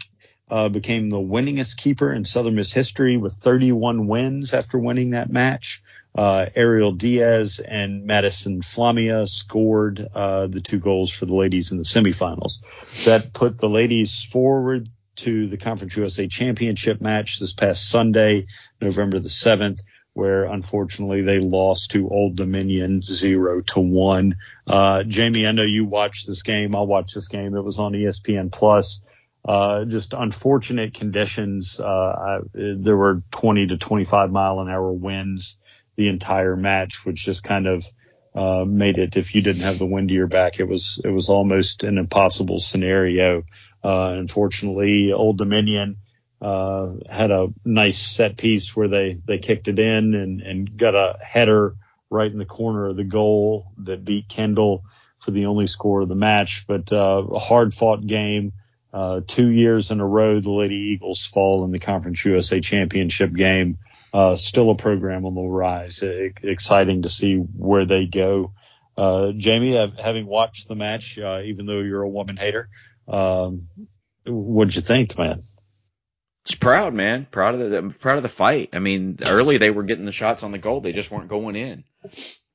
uh, 0.51 0.69
became 0.69 1.09
the 1.09 1.19
winningest 1.19 1.77
keeper 1.77 2.13
in 2.13 2.25
Southern 2.25 2.55
Miss 2.55 2.73
history 2.73 3.17
with 3.17 3.35
31 3.35 4.07
wins 4.07 4.53
after 4.53 4.79
winning 4.79 5.11
that 5.11 5.31
match. 5.31 5.83
Uh, 6.15 6.47
Ariel 6.55 6.93
Diaz 6.93 7.61
and 7.61 8.05
Madison 8.05 8.61
Flamia 8.61 9.27
scored 9.27 10.05
uh, 10.15 10.47
the 10.49 10.61
two 10.61 10.79
goals 10.79 11.13
for 11.13 11.27
the 11.27 11.37
ladies 11.37 11.71
in 11.71 11.79
the 11.79 11.85
semifinals. 11.85 12.61
That 13.05 13.33
put 13.33 13.59
the 13.59 13.69
ladies 13.69 14.25
forward 14.25 14.89
to 15.17 15.47
the 15.47 15.57
Conference 15.57 15.97
USA 15.97 16.27
Championship 16.27 17.01
match 17.01 17.39
this 17.39 17.53
past 17.53 17.89
Sunday, 17.89 18.47
November 18.81 19.19
the 19.19 19.29
7th, 19.29 19.81
where 20.13 20.45
unfortunately 20.45 21.23
they 21.23 21.39
lost 21.39 21.93
to 21.93 22.09
Old 22.09 22.37
Dominion 22.37 23.03
zero 23.03 23.61
to 23.61 23.81
one. 23.81 24.37
Uh, 24.69 25.05
Jamie, 25.05 25.47
I 25.47 25.53
know 25.53 25.63
you 25.63 25.85
watched 25.85 26.27
this 26.27 26.43
game. 26.43 26.75
I 26.75 26.81
watched 26.81 27.15
this 27.15 27.29
game. 27.29 27.55
It 27.55 27.63
was 27.63 27.79
on 27.79 27.93
ESPN 27.93 28.51
Plus. 28.51 29.03
Uh, 29.45 29.85
just 29.85 30.15
unfortunate 30.15 30.95
conditions. 30.95 31.79
Uh, 31.81 31.87
I, 31.87 32.39
there 32.53 32.97
were 32.97 33.17
20 33.31 33.69
to 33.69 33.77
25 33.77 34.31
mile 34.33 34.61
an 34.61 34.69
hour 34.69 34.91
winds 34.93 35.57
the 35.99 36.09
entire 36.09 36.57
match, 36.57 37.05
which 37.05 37.25
just 37.25 37.43
kind 37.43 37.67
of 37.67 37.85
uh, 38.35 38.65
made 38.65 38.99
it 38.99 39.17
if 39.17 39.35
you 39.35 39.43
didn't 39.43 39.63
have 39.63 39.79
the 39.79 39.85
wind 39.85 40.09
to 40.09 40.15
your 40.15 40.29
back. 40.29 40.61
It 40.61 40.69
was 40.69 41.01
it 41.05 41.11
was 41.11 41.29
almost 41.29 41.83
an 41.83 41.99
impossible 41.99 42.61
scenario. 42.61 43.43
Uh, 43.85 44.15
unfortunately, 44.17 45.13
Old 45.13 45.39
Dominion 45.39 45.97
uh, 46.41 46.93
had 47.11 47.33
a 47.33 47.49
nice 47.65 47.99
set 47.99 48.39
piece 48.39 48.75
where 48.77 48.89
they 48.89 49.19
they 49.27 49.39
kicked 49.39 49.67
it 49.67 49.81
in 49.81 50.15
and 50.15 50.41
and 50.41 50.77
got 50.77 50.95
a 50.95 51.19
header 51.21 51.75
right 52.11 52.31
in 52.31 52.39
the 52.39 52.47
corner 52.47 52.87
of 52.89 52.97
the 52.97 53.05
goal 53.05 53.73
that 53.79 54.05
beat 54.05 54.29
Kendall 54.29 54.85
for 55.19 55.33
the 55.33 55.47
only 55.47 55.67
score 55.67 56.03
of 56.03 56.09
the 56.09 56.15
match. 56.15 56.65
But 56.69 56.93
uh, 56.93 57.25
a 57.33 57.41
hard 57.41 57.75
fought 57.75 58.07
game. 58.07 58.53
Uh, 58.91 59.21
two 59.27 59.49
years 59.49 59.91
in 59.91 60.01
a 60.01 60.07
row, 60.07 60.41
the 60.41 60.51
Lady 60.51 60.93
Eagles 60.95 61.27
fall 61.27 61.65
in 61.65 61.73
the 61.73 61.79
Conference 61.79 62.25
USA 62.25 62.61
Championship 62.61 63.35
game 63.35 63.79
uh, 64.13 64.37
still 64.37 64.71
a 64.71 64.77
program 64.77 65.27
on 65.27 65.35
the 65.35 65.49
rise. 65.49 66.03
exciting 66.03 67.03
to 67.03 67.09
see 67.09 67.37
where 67.37 67.87
they 67.87 68.07
go. 68.07 68.53
Uh, 68.97 69.33
Jamie, 69.33 69.75
having 70.01 70.27
watched 70.27 70.69
the 70.69 70.75
match, 70.75 71.19
uh, 71.19 71.41
even 71.45 71.67
though 71.67 71.81
you're 71.81 72.03
a 72.03 72.09
woman 72.09 72.37
hater, 72.37 72.69
um, 73.07 73.69
what'd 74.27 74.75
you 74.75 74.83
think, 74.83 75.17
man? 75.17 75.43
Just 76.45 76.61
proud, 76.61 76.95
man. 76.95 77.27
Proud 77.31 77.55
of 77.55 77.71
the 77.71 77.95
proud 77.99 78.17
of 78.17 78.23
the 78.23 78.29
fight. 78.29 78.71
I 78.73 78.79
mean, 78.79 79.19
early 79.23 79.59
they 79.59 79.71
were 79.71 79.83
getting 79.83 80.07
the 80.07 80.13
shots 80.13 80.43
on 80.43 80.51
the 80.51 80.59
goal, 80.59 80.81
they 80.81 80.93
just 80.93 81.11
weren't 81.11 81.29
going 81.29 81.57
in. 81.57 81.85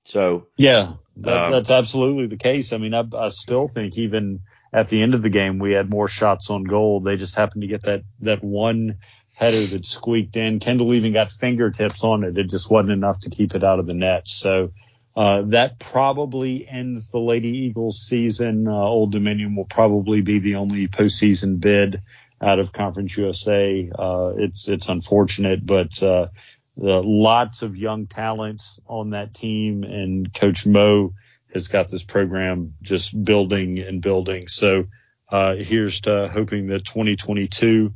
So 0.06 0.48
yeah, 0.58 0.94
that, 1.18 1.46
um, 1.46 1.52
that's 1.52 1.70
absolutely 1.70 2.28
the 2.28 2.38
case. 2.38 2.74
I 2.74 2.78
mean, 2.78 2.94
I, 2.94 3.04
I 3.16 3.30
still 3.30 3.68
think 3.68 3.98
even 3.98 4.42
at 4.74 4.90
the 4.90 5.02
end 5.02 5.14
of 5.14 5.22
the 5.22 5.30
game 5.30 5.60
we 5.60 5.74
had 5.74 5.90
more 5.90 6.08
shots 6.08 6.50
on 6.50 6.64
goal. 6.64 7.00
They 7.00 7.16
just 7.16 7.36
happened 7.36 7.62
to 7.62 7.68
get 7.68 7.84
that 7.84 8.04
that 8.22 8.44
one 8.44 8.98
header 9.34 9.66
that 9.66 9.86
squeaked 9.86 10.36
in. 10.36 10.60
Kendall 10.60 10.94
even 10.94 11.14
got 11.14 11.32
fingertips 11.32 12.04
on 12.04 12.24
it. 12.24 12.38
It 12.38 12.50
just 12.50 12.70
wasn't 12.70 12.92
enough 12.92 13.20
to 13.22 13.30
keep 13.30 13.56
it 13.56 13.64
out 13.64 13.80
of 13.80 13.86
the 13.86 13.94
net. 13.94 14.28
So 14.28 14.72
uh, 15.16 15.44
that 15.48 15.80
probably 15.80 16.68
ends 16.68 17.12
the 17.12 17.20
Lady 17.20 17.50
Eagles 17.50 18.00
season. 18.00 18.68
Uh, 18.68 18.72
Old 18.72 19.12
Dominion 19.12 19.56
will 19.56 19.66
probably 19.66 20.22
be 20.22 20.40
the 20.40 20.56
only 20.56 20.88
postseason 20.88 21.60
bid 21.60 22.02
out 22.42 22.60
of 22.60 22.72
Conference 22.72 23.16
USA. 23.18 23.90
Uh, 23.98 24.34
it's 24.38 24.68
it's 24.68 24.90
unfortunate, 24.90 25.66
but 25.66 26.02
uh, 26.02 26.28
lots 26.76 27.62
of 27.62 27.76
young 27.76 28.08
talent 28.08 28.62
on 28.88 29.12
that 29.12 29.34
team, 29.34 29.84
and 29.84 30.34
Coach 30.34 30.66
Mo 30.66 31.14
has 31.54 31.68
got 31.68 31.90
this 31.90 32.04
program 32.04 32.74
just 32.82 33.24
building 33.24 33.80
and 33.80 34.02
building. 34.02 34.48
So 34.48 34.86
uh, 35.32 35.56
here's 35.56 36.02
to 36.02 36.28
hoping 36.28 36.68
that 36.68 36.86
2022 36.86 37.94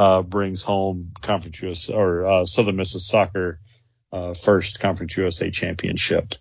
uh, 0.00 0.22
brings 0.22 0.62
home 0.62 1.12
Conference 1.20 1.60
USA 1.60 1.92
or 1.92 2.26
uh, 2.26 2.44
Southern 2.46 2.76
Miss 2.76 2.92
Soccer 3.06 3.60
uh, 4.10 4.32
first 4.32 4.80
Conference 4.80 5.14
USA 5.18 5.50
championship. 5.50 6.34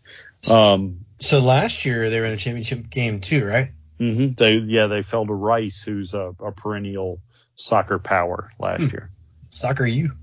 Um, 0.49 1.05
so 1.19 1.39
last 1.39 1.83
year 1.83 2.09
they 2.09 2.21
were 2.21 2.25
in 2.25 2.31
a 2.31 2.37
championship 2.37 2.89
game 2.89 3.19
too, 3.19 3.45
right? 3.45 3.71
Mm-hmm. 3.99 4.31
They 4.37 4.59
yeah 4.59 4.87
they 4.87 5.01
fell 5.01 5.25
to 5.25 5.33
Rice, 5.33 5.81
who's 5.83 6.13
a, 6.13 6.33
a 6.39 6.53
perennial 6.53 7.19
soccer 7.55 7.99
power 7.99 8.47
last 8.59 8.83
hmm. 8.83 8.89
year. 8.91 9.09
Soccer 9.49 9.85
you? 9.85 10.13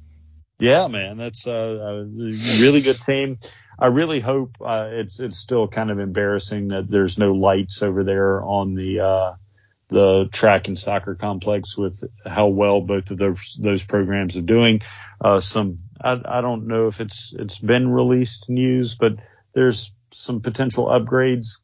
Yeah, 0.59 0.89
man, 0.89 1.19
that's 1.19 1.47
a, 1.47 1.51
a 1.53 2.05
really 2.07 2.81
good 2.81 2.99
team. 3.03 3.37
I 3.79 3.89
really 3.89 4.21
hope 4.21 4.57
uh, 4.63 4.89
it's 4.93 5.21
it's 5.21 5.37
still 5.37 5.69
kind 5.69 5.91
of 5.91 5.99
embarrassing 5.99 6.69
that 6.69 6.89
there's 6.89 7.19
no 7.19 7.33
lights 7.33 7.83
over 7.83 8.03
there 8.03 8.43
on 8.43 8.75
the 8.75 9.01
uh, 9.01 9.33
the 9.89 10.29
track 10.33 10.69
and 10.69 10.79
soccer 10.79 11.15
complex 11.15 11.77
with 11.77 12.03
how 12.25 12.49
well 12.49 12.81
both 12.81 13.11
of 13.11 13.19
those 13.19 13.59
those 13.61 13.85
programs 13.85 14.37
are 14.37 14.43
doing. 14.43 14.83
Uh, 15.21 15.41
some 15.41 15.77
I, 16.01 16.21
I 16.25 16.41
don't 16.41 16.67
know 16.67 16.89
if 16.89 17.01
it's 17.01 17.35
it's 17.39 17.59
been 17.59 17.89
released 17.89 18.49
news, 18.49 18.97
but 18.97 19.17
there's 19.55 19.93
some 20.13 20.41
potential 20.41 20.87
upgrades 20.87 21.61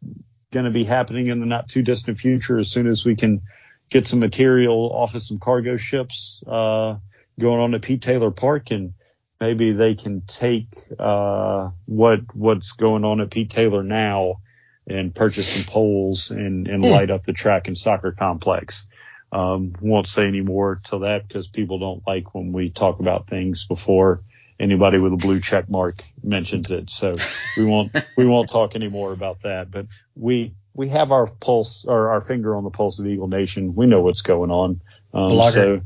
going 0.53 0.67
to 0.67 0.71
be 0.71 0.85
happening 0.85 1.29
in 1.29 1.41
the 1.41 1.47
not 1.47 1.69
too 1.69 1.83
distant 1.83 2.19
future 2.19 2.59
as 2.59 2.71
soon 2.71 2.87
as 2.87 3.05
we 3.05 3.17
can 3.17 3.43
get 3.91 4.07
some 4.07 4.21
material 4.21 4.91
off 4.93 5.15
of 5.15 5.23
some 5.23 5.39
cargo 5.39 5.77
ships 5.77 6.43
uh, 6.47 6.97
going 7.39 7.61
on 7.61 7.75
at 7.75 7.83
Pete 7.83 8.03
Taylor 8.03 8.31
Park 8.31 8.71
and 8.71 8.95
maybe 9.41 9.73
they 9.73 9.95
can 9.95 10.23
take 10.23 10.69
uh, 10.99 11.71
what 11.87 12.21
what's 12.35 12.73
going 12.73 13.05
on 13.05 13.21
at 13.21 13.31
Pete 13.31 13.51
Taylor 13.51 13.83
now 13.83 14.41
and 14.87 15.15
purchase 15.15 15.49
some 15.49 15.65
poles 15.65 16.31
and, 16.31 16.67
and 16.69 16.85
hmm. 16.85 16.91
light 16.91 17.11
up 17.11 17.23
the 17.23 17.33
track 17.33 17.69
and 17.69 17.77
soccer 17.79 18.13
complex. 18.13 18.95
Um, 19.31 19.75
won't 19.81 20.07
say 20.07 20.27
any 20.27 20.43
more 20.43 20.77
till 20.85 21.01
that 21.01 21.27
because 21.27 21.49
people 21.49 21.79
don't 21.79 22.03
like 22.07 22.35
when 22.35 22.53
we 22.53 22.69
talk 22.71 23.01
about 23.01 23.29
things 23.29 23.67
before 23.67 24.23
anybody 24.61 25.01
with 25.01 25.13
a 25.13 25.17
blue 25.17 25.41
check 25.41 25.71
mark 25.71 26.03
mentions 26.23 26.71
it. 26.71 26.91
So 26.91 27.15
we 27.57 27.65
won't 27.65 27.93
we 28.17 28.27
won't 28.27 28.51
talk 28.51 28.75
anymore 28.75 29.13
about 29.13 29.41
that. 29.41 29.71
But 29.71 29.87
we 30.15 30.55
we 30.75 30.89
have 30.89 31.13
our 31.13 31.27
pulse 31.27 31.85
or 31.87 32.11
our 32.11 32.21
finger 32.21 32.55
on 32.57 32.65
the 32.65 32.71
pulse 32.71 32.99
of 32.99 33.07
Eagle 33.07 33.29
Nation. 33.29 33.75
We 33.75 33.87
know 33.87 34.03
what's 34.03 34.23
going 34.23 34.51
on. 34.51 34.81
Um, 35.15 35.51
so 35.51 35.81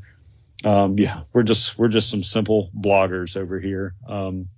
um, 0.64 0.98
yeah, 0.98 1.22
we're 1.32 1.42
just 1.42 1.78
we're 1.78 1.88
just 1.88 2.10
some 2.10 2.22
simple 2.22 2.70
bloggers 2.76 3.36
over 3.36 3.60
here. 3.60 3.94
Um, 4.08 4.48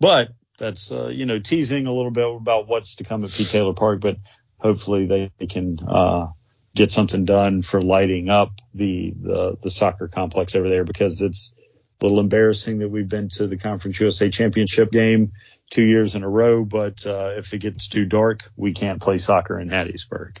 but 0.00 0.32
that's 0.62 0.92
uh, 0.92 1.08
you 1.08 1.26
know 1.26 1.40
teasing 1.40 1.86
a 1.86 1.92
little 1.92 2.12
bit 2.12 2.24
about 2.24 2.68
what's 2.68 2.94
to 2.96 3.04
come 3.04 3.24
at 3.24 3.32
Pete 3.32 3.48
Taylor 3.48 3.74
Park, 3.74 4.00
but 4.00 4.16
hopefully 4.58 5.06
they 5.06 5.46
can 5.46 5.78
uh, 5.86 6.28
get 6.74 6.92
something 6.92 7.24
done 7.24 7.62
for 7.62 7.82
lighting 7.82 8.30
up 8.30 8.52
the, 8.72 9.12
the 9.20 9.58
the 9.60 9.70
soccer 9.70 10.06
complex 10.06 10.54
over 10.54 10.70
there 10.70 10.84
because 10.84 11.20
it's 11.20 11.52
a 12.00 12.04
little 12.04 12.20
embarrassing 12.20 12.78
that 12.78 12.88
we've 12.88 13.08
been 13.08 13.28
to 13.28 13.48
the 13.48 13.56
Conference 13.56 13.98
USA 14.00 14.30
Championship 14.30 14.92
game 14.92 15.32
two 15.70 15.84
years 15.84 16.14
in 16.14 16.22
a 16.22 16.28
row, 16.28 16.64
but 16.64 17.04
uh, 17.06 17.32
if 17.36 17.52
it 17.52 17.58
gets 17.58 17.88
too 17.88 18.04
dark, 18.04 18.48
we 18.56 18.72
can't 18.72 19.02
play 19.02 19.18
soccer 19.18 19.58
in 19.58 19.68
Hattiesburg. 19.68 20.38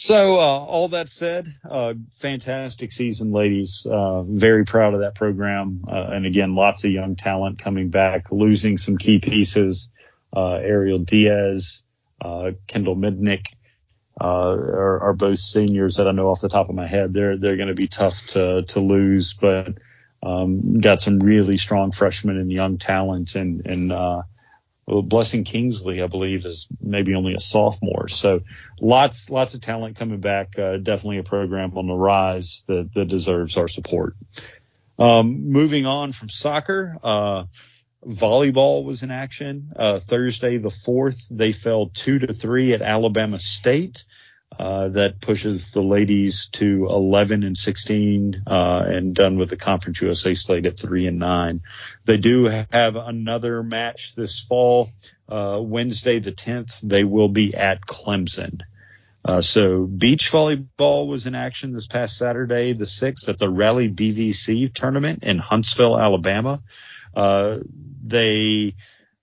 So 0.00 0.36
uh, 0.36 0.64
all 0.64 0.88
that 0.88 1.10
said, 1.10 1.46
uh, 1.62 1.92
fantastic 2.10 2.90
season, 2.90 3.32
ladies. 3.32 3.86
Uh, 3.86 4.22
very 4.22 4.64
proud 4.64 4.94
of 4.94 5.00
that 5.00 5.14
program, 5.14 5.84
uh, 5.86 5.94
and 5.94 6.24
again, 6.24 6.54
lots 6.54 6.84
of 6.84 6.90
young 6.90 7.16
talent 7.16 7.58
coming 7.58 7.90
back. 7.90 8.32
Losing 8.32 8.78
some 8.78 8.96
key 8.96 9.18
pieces, 9.18 9.90
uh, 10.34 10.54
Ariel 10.54 11.00
Diaz, 11.00 11.82
uh, 12.18 12.52
Kendall 12.66 12.96
Midnick, 12.96 13.48
are, 14.18 15.08
are, 15.08 15.12
both 15.12 15.38
seniors 15.38 15.96
that 15.96 16.08
I 16.08 16.12
know 16.12 16.30
off 16.30 16.40
the 16.40 16.48
top 16.48 16.70
of 16.70 16.74
my 16.74 16.86
head. 16.86 17.12
They're 17.12 17.36
they're 17.36 17.58
going 17.58 17.68
to 17.68 17.74
be 17.74 17.86
tough 17.86 18.24
to 18.28 18.62
to 18.68 18.80
lose, 18.80 19.34
but 19.34 19.74
um, 20.22 20.80
got 20.80 21.02
some 21.02 21.18
really 21.18 21.58
strong 21.58 21.92
freshmen 21.92 22.38
and 22.38 22.50
young 22.50 22.78
talent, 22.78 23.34
and 23.34 23.70
and 23.70 23.92
Blessing 24.90 25.44
Kingsley, 25.44 26.02
I 26.02 26.06
believe, 26.06 26.46
is 26.46 26.66
maybe 26.80 27.14
only 27.14 27.34
a 27.34 27.40
sophomore. 27.40 28.08
So 28.08 28.42
lots, 28.80 29.30
lots 29.30 29.54
of 29.54 29.60
talent 29.60 29.96
coming 29.96 30.20
back. 30.20 30.58
Uh, 30.58 30.76
definitely 30.76 31.18
a 31.18 31.22
program 31.22 31.76
on 31.76 31.86
the 31.86 31.94
rise 31.94 32.64
that, 32.68 32.92
that 32.94 33.06
deserves 33.06 33.56
our 33.56 33.68
support. 33.68 34.16
Um, 34.98 35.50
moving 35.50 35.86
on 35.86 36.12
from 36.12 36.28
soccer, 36.28 36.98
uh, 37.02 37.44
volleyball 38.06 38.84
was 38.84 39.02
in 39.02 39.10
action. 39.10 39.72
Uh, 39.76 39.98
Thursday 39.98 40.58
the 40.58 40.70
fourth, 40.70 41.26
they 41.30 41.52
fell 41.52 41.88
two 41.88 42.18
to 42.18 42.32
three 42.32 42.72
at 42.72 42.82
Alabama 42.82 43.38
State. 43.38 44.04
Uh, 44.58 44.88
that 44.88 45.20
pushes 45.20 45.70
the 45.70 45.80
ladies 45.80 46.48
to 46.48 46.86
11 46.90 47.44
and 47.44 47.56
16 47.56 48.42
uh, 48.46 48.84
and 48.84 49.14
done 49.14 49.38
with 49.38 49.48
the 49.48 49.56
Conference 49.56 50.02
USA 50.02 50.34
slate 50.34 50.66
at 50.66 50.78
three 50.78 51.06
and 51.06 51.18
nine. 51.18 51.62
They 52.04 52.18
do 52.18 52.44
have 52.44 52.96
another 52.96 53.62
match 53.62 54.14
this 54.14 54.40
fall, 54.40 54.90
uh, 55.28 55.60
Wednesday 55.62 56.18
the 56.18 56.32
10th. 56.32 56.80
They 56.80 57.04
will 57.04 57.28
be 57.28 57.54
at 57.54 57.80
Clemson. 57.80 58.60
Uh, 59.24 59.40
so 59.40 59.84
beach 59.84 60.30
volleyball 60.30 61.06
was 61.06 61.26
in 61.26 61.34
action 61.34 61.72
this 61.72 61.86
past 61.86 62.16
Saturday, 62.16 62.72
the 62.72 62.84
6th, 62.84 63.28
at 63.28 63.38
the 63.38 63.50
Rally 63.50 63.88
BVC 63.88 64.72
tournament 64.72 65.22
in 65.22 65.38
Huntsville, 65.38 65.98
Alabama. 65.98 66.60
Uh, 67.14 67.58
they 68.02 68.74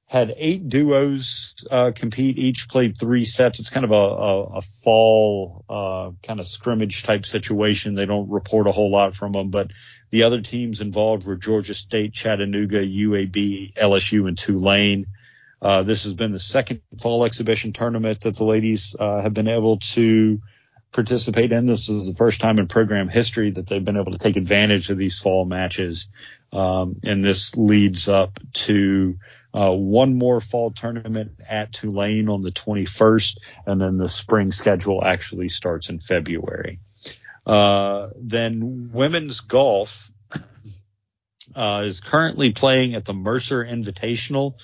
had 0.08 0.34
eight 0.38 0.70
duos 0.70 1.54
uh, 1.70 1.92
compete. 1.94 2.38
Each 2.38 2.70
played 2.70 2.98
three 2.98 3.26
sets. 3.26 3.60
It's 3.60 3.70
kind 3.70 3.84
of 3.84 3.92
a, 3.92 3.96
a, 3.96 4.44
a 4.58 4.62
fall 4.62 5.66
uh, 5.70 6.12
kind 6.24 6.40
of 6.40 6.48
scrimmage 6.48 7.04
type 7.04 7.26
situation. 7.26 7.94
They 7.94 8.06
don't 8.06 8.30
report 8.30 8.68
a 8.68 8.72
whole 8.72 8.90
lot 8.90 9.14
from 9.14 9.34
them, 9.34 9.50
but 9.50 9.72
the 10.10 10.24
other 10.24 10.42
teams 10.42 10.80
involved 10.80 11.26
were 11.26 11.36
Georgia 11.36 11.74
State, 11.74 12.14
Chattanooga, 12.14 12.80
UAB, 12.86 13.74
LSU, 13.74 14.30
and 14.30 14.38
Tulane. 14.38 15.08
Uh, 15.62 15.84
this 15.84 16.06
has 16.06 16.14
been 16.14 16.32
the 16.32 16.40
second 16.40 16.82
fall 17.02 17.26
exhibition 17.26 17.74
tournament 17.74 18.22
that 18.22 18.38
the 18.38 18.46
ladies 18.46 18.96
uh, 18.98 19.22
have 19.22 19.34
been 19.34 19.50
able 19.50 19.78
to 19.78 20.42
participate 20.92 21.52
in. 21.52 21.66
This 21.66 21.90
is 21.90 22.08
the 22.08 22.16
first 22.16 22.42
time 22.42 22.60
in 22.60 22.68
program 22.68 23.10
history 23.10 23.52
that 23.52 23.68
they've 23.68 23.84
been 23.84 23.98
able 23.98 24.14
to 24.14 24.18
take 24.18 24.38
advantage 24.38 24.90
of 24.90 24.98
these 24.98 25.20
fall 25.20 25.46
matches. 25.46 26.10
Um, 26.52 26.98
and 27.06 27.24
this 27.24 27.56
leads 27.56 28.10
up 28.10 28.40
to 28.54 29.18
uh, 29.54 29.72
one 29.72 30.18
more 30.18 30.42
fall 30.42 30.72
tournament 30.72 31.34
at 31.48 31.74
Tulane 31.74 32.30
on 32.30 32.42
the 32.42 32.52
21st, 32.52 33.38
and 33.66 33.82
then 33.82 33.92
the 33.98 34.10
spring 34.10 34.52
schedule 34.52 35.04
actually 35.04 35.50
starts 35.50 35.90
in 35.90 36.00
February. 36.00 36.80
Uh, 37.46 38.10
then 38.18 38.90
women's 38.94 39.42
golf 39.42 40.12
uh, 41.56 41.84
is 41.86 42.02
currently 42.02 42.52
playing 42.52 42.96
at 42.96 43.06
the 43.06 43.14
Mercer 43.14 43.64
Invitational. 43.64 44.56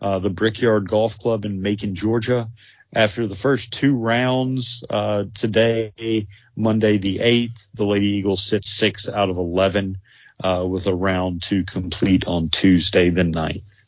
uh, 0.00 0.18
the 0.18 0.30
Brickyard 0.30 0.88
Golf 0.88 1.18
Club 1.18 1.44
in 1.44 1.62
Macon, 1.62 1.94
Georgia. 1.94 2.50
After 2.92 3.26
the 3.26 3.34
first 3.34 3.72
two 3.72 3.96
rounds 3.96 4.84
uh, 4.88 5.24
today, 5.34 6.28
Monday 6.56 6.98
the 6.98 7.18
8th, 7.18 7.70
the 7.74 7.84
Lady 7.84 8.06
Eagles 8.06 8.44
sit 8.44 8.64
six 8.64 9.08
out 9.08 9.28
of 9.28 9.36
11 9.36 9.98
uh, 10.42 10.64
with 10.66 10.86
a 10.86 10.94
round 10.94 11.42
to 11.44 11.64
complete 11.64 12.26
on 12.26 12.48
Tuesday 12.48 13.10
the 13.10 13.22
9th. 13.22 13.84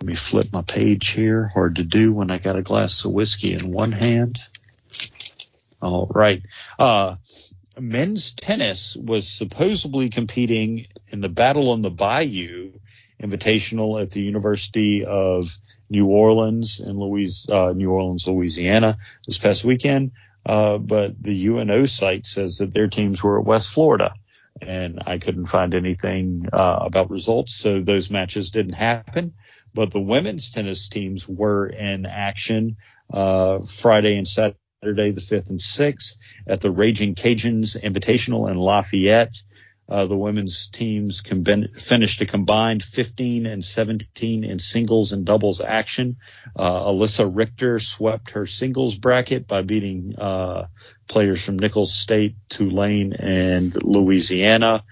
Let 0.00 0.06
me 0.06 0.14
flip 0.14 0.52
my 0.52 0.62
page 0.62 1.08
here. 1.08 1.48
Hard 1.48 1.76
to 1.76 1.84
do 1.84 2.12
when 2.12 2.30
I 2.30 2.38
got 2.38 2.56
a 2.56 2.62
glass 2.62 3.04
of 3.04 3.12
whiskey 3.12 3.52
in 3.52 3.70
one 3.70 3.92
hand. 3.92 4.38
All 5.82 6.10
right. 6.14 6.42
Uh, 6.78 7.16
men's 7.78 8.32
tennis 8.32 8.96
was 8.96 9.28
supposedly 9.28 10.08
competing 10.08 10.86
in 11.08 11.20
the 11.20 11.28
Battle 11.28 11.70
on 11.70 11.82
the 11.82 11.90
Bayou 11.90 12.72
Invitational 13.22 14.00
at 14.00 14.10
the 14.10 14.22
University 14.22 15.04
of 15.04 15.54
New 15.90 16.06
Orleans 16.06 16.80
in 16.80 16.98
Louis, 16.98 17.46
uh, 17.50 17.72
New 17.72 17.90
Orleans, 17.90 18.26
Louisiana 18.26 18.96
this 19.26 19.38
past 19.38 19.64
weekend. 19.64 20.12
Uh, 20.46 20.78
but 20.78 21.22
the 21.22 21.48
UNO 21.48 21.84
site 21.86 22.24
says 22.24 22.58
that 22.58 22.72
their 22.72 22.88
teams 22.88 23.22
were 23.22 23.38
at 23.38 23.44
West 23.44 23.68
Florida 23.68 24.14
and 24.60 25.02
I 25.06 25.18
couldn't 25.18 25.46
find 25.46 25.74
anything 25.74 26.48
uh, 26.52 26.78
about 26.82 27.10
results. 27.10 27.54
So 27.54 27.80
those 27.80 28.10
matches 28.10 28.50
didn't 28.50 28.74
happen. 28.74 29.34
But 29.72 29.90
the 29.90 30.00
women's 30.00 30.50
tennis 30.50 30.88
teams 30.88 31.28
were 31.28 31.66
in 31.66 32.06
action 32.06 32.76
uh, 33.12 33.60
Friday 33.60 34.16
and 34.16 34.26
Saturday, 34.26 34.56
the 34.82 35.20
5th 35.20 35.50
and 35.50 35.60
6th, 35.60 36.18
at 36.46 36.60
the 36.60 36.70
Raging 36.70 37.14
Cajuns 37.14 37.80
Invitational 37.80 38.50
in 38.50 38.56
Lafayette. 38.56 39.34
Uh, 39.90 40.06
the 40.06 40.16
women's 40.16 40.68
teams 40.68 41.20
finished 41.20 42.20
a 42.20 42.26
combined 42.26 42.82
15 42.82 43.46
and 43.46 43.64
17 43.64 44.44
in 44.44 44.58
singles 44.58 45.12
and 45.12 45.24
doubles 45.24 45.60
action. 45.60 46.16
Uh, 46.56 46.84
Alyssa 46.84 47.28
Richter 47.30 47.78
swept 47.80 48.30
her 48.30 48.46
singles 48.46 48.94
bracket 48.94 49.46
by 49.46 49.62
beating 49.62 50.14
uh, 50.16 50.66
players 51.08 51.42
from 51.42 51.58
Nicholls 51.58 51.92
State, 51.92 52.36
Tulane, 52.48 53.14
and 53.14 53.74
Louisiana. 53.82 54.84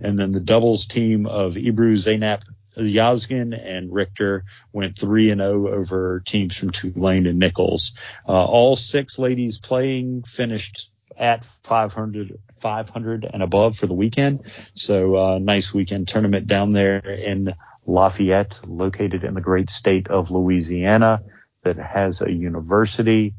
And 0.00 0.18
then 0.18 0.30
the 0.30 0.40
doubles 0.40 0.86
team 0.86 1.26
of 1.26 1.54
Ebru 1.54 1.96
Zainab 1.96 2.42
Yazgin 2.76 3.58
and 3.58 3.92
Richter 3.92 4.44
went 4.72 4.98
3 4.98 5.30
and 5.30 5.40
0 5.40 5.68
over 5.68 6.20
teams 6.20 6.56
from 6.56 6.70
Tulane 6.70 7.26
and 7.26 7.38
Nicholls. 7.38 7.92
Uh, 8.28 8.44
all 8.44 8.76
six 8.76 9.18
ladies 9.18 9.60
playing 9.60 10.22
finished 10.24 10.93
at 11.16 11.44
500, 11.44 12.38
500 12.60 13.30
and 13.32 13.42
above 13.42 13.76
for 13.76 13.86
the 13.86 13.94
weekend. 13.94 14.42
So 14.74 15.16
uh, 15.16 15.38
nice 15.38 15.72
weekend 15.72 16.08
tournament 16.08 16.46
down 16.46 16.72
there 16.72 16.98
in 16.98 17.54
Lafayette, 17.86 18.60
located 18.66 19.24
in 19.24 19.34
the 19.34 19.40
great 19.40 19.70
state 19.70 20.08
of 20.08 20.30
Louisiana 20.30 21.22
that 21.62 21.76
has 21.76 22.20
a 22.20 22.30
university. 22.30 23.34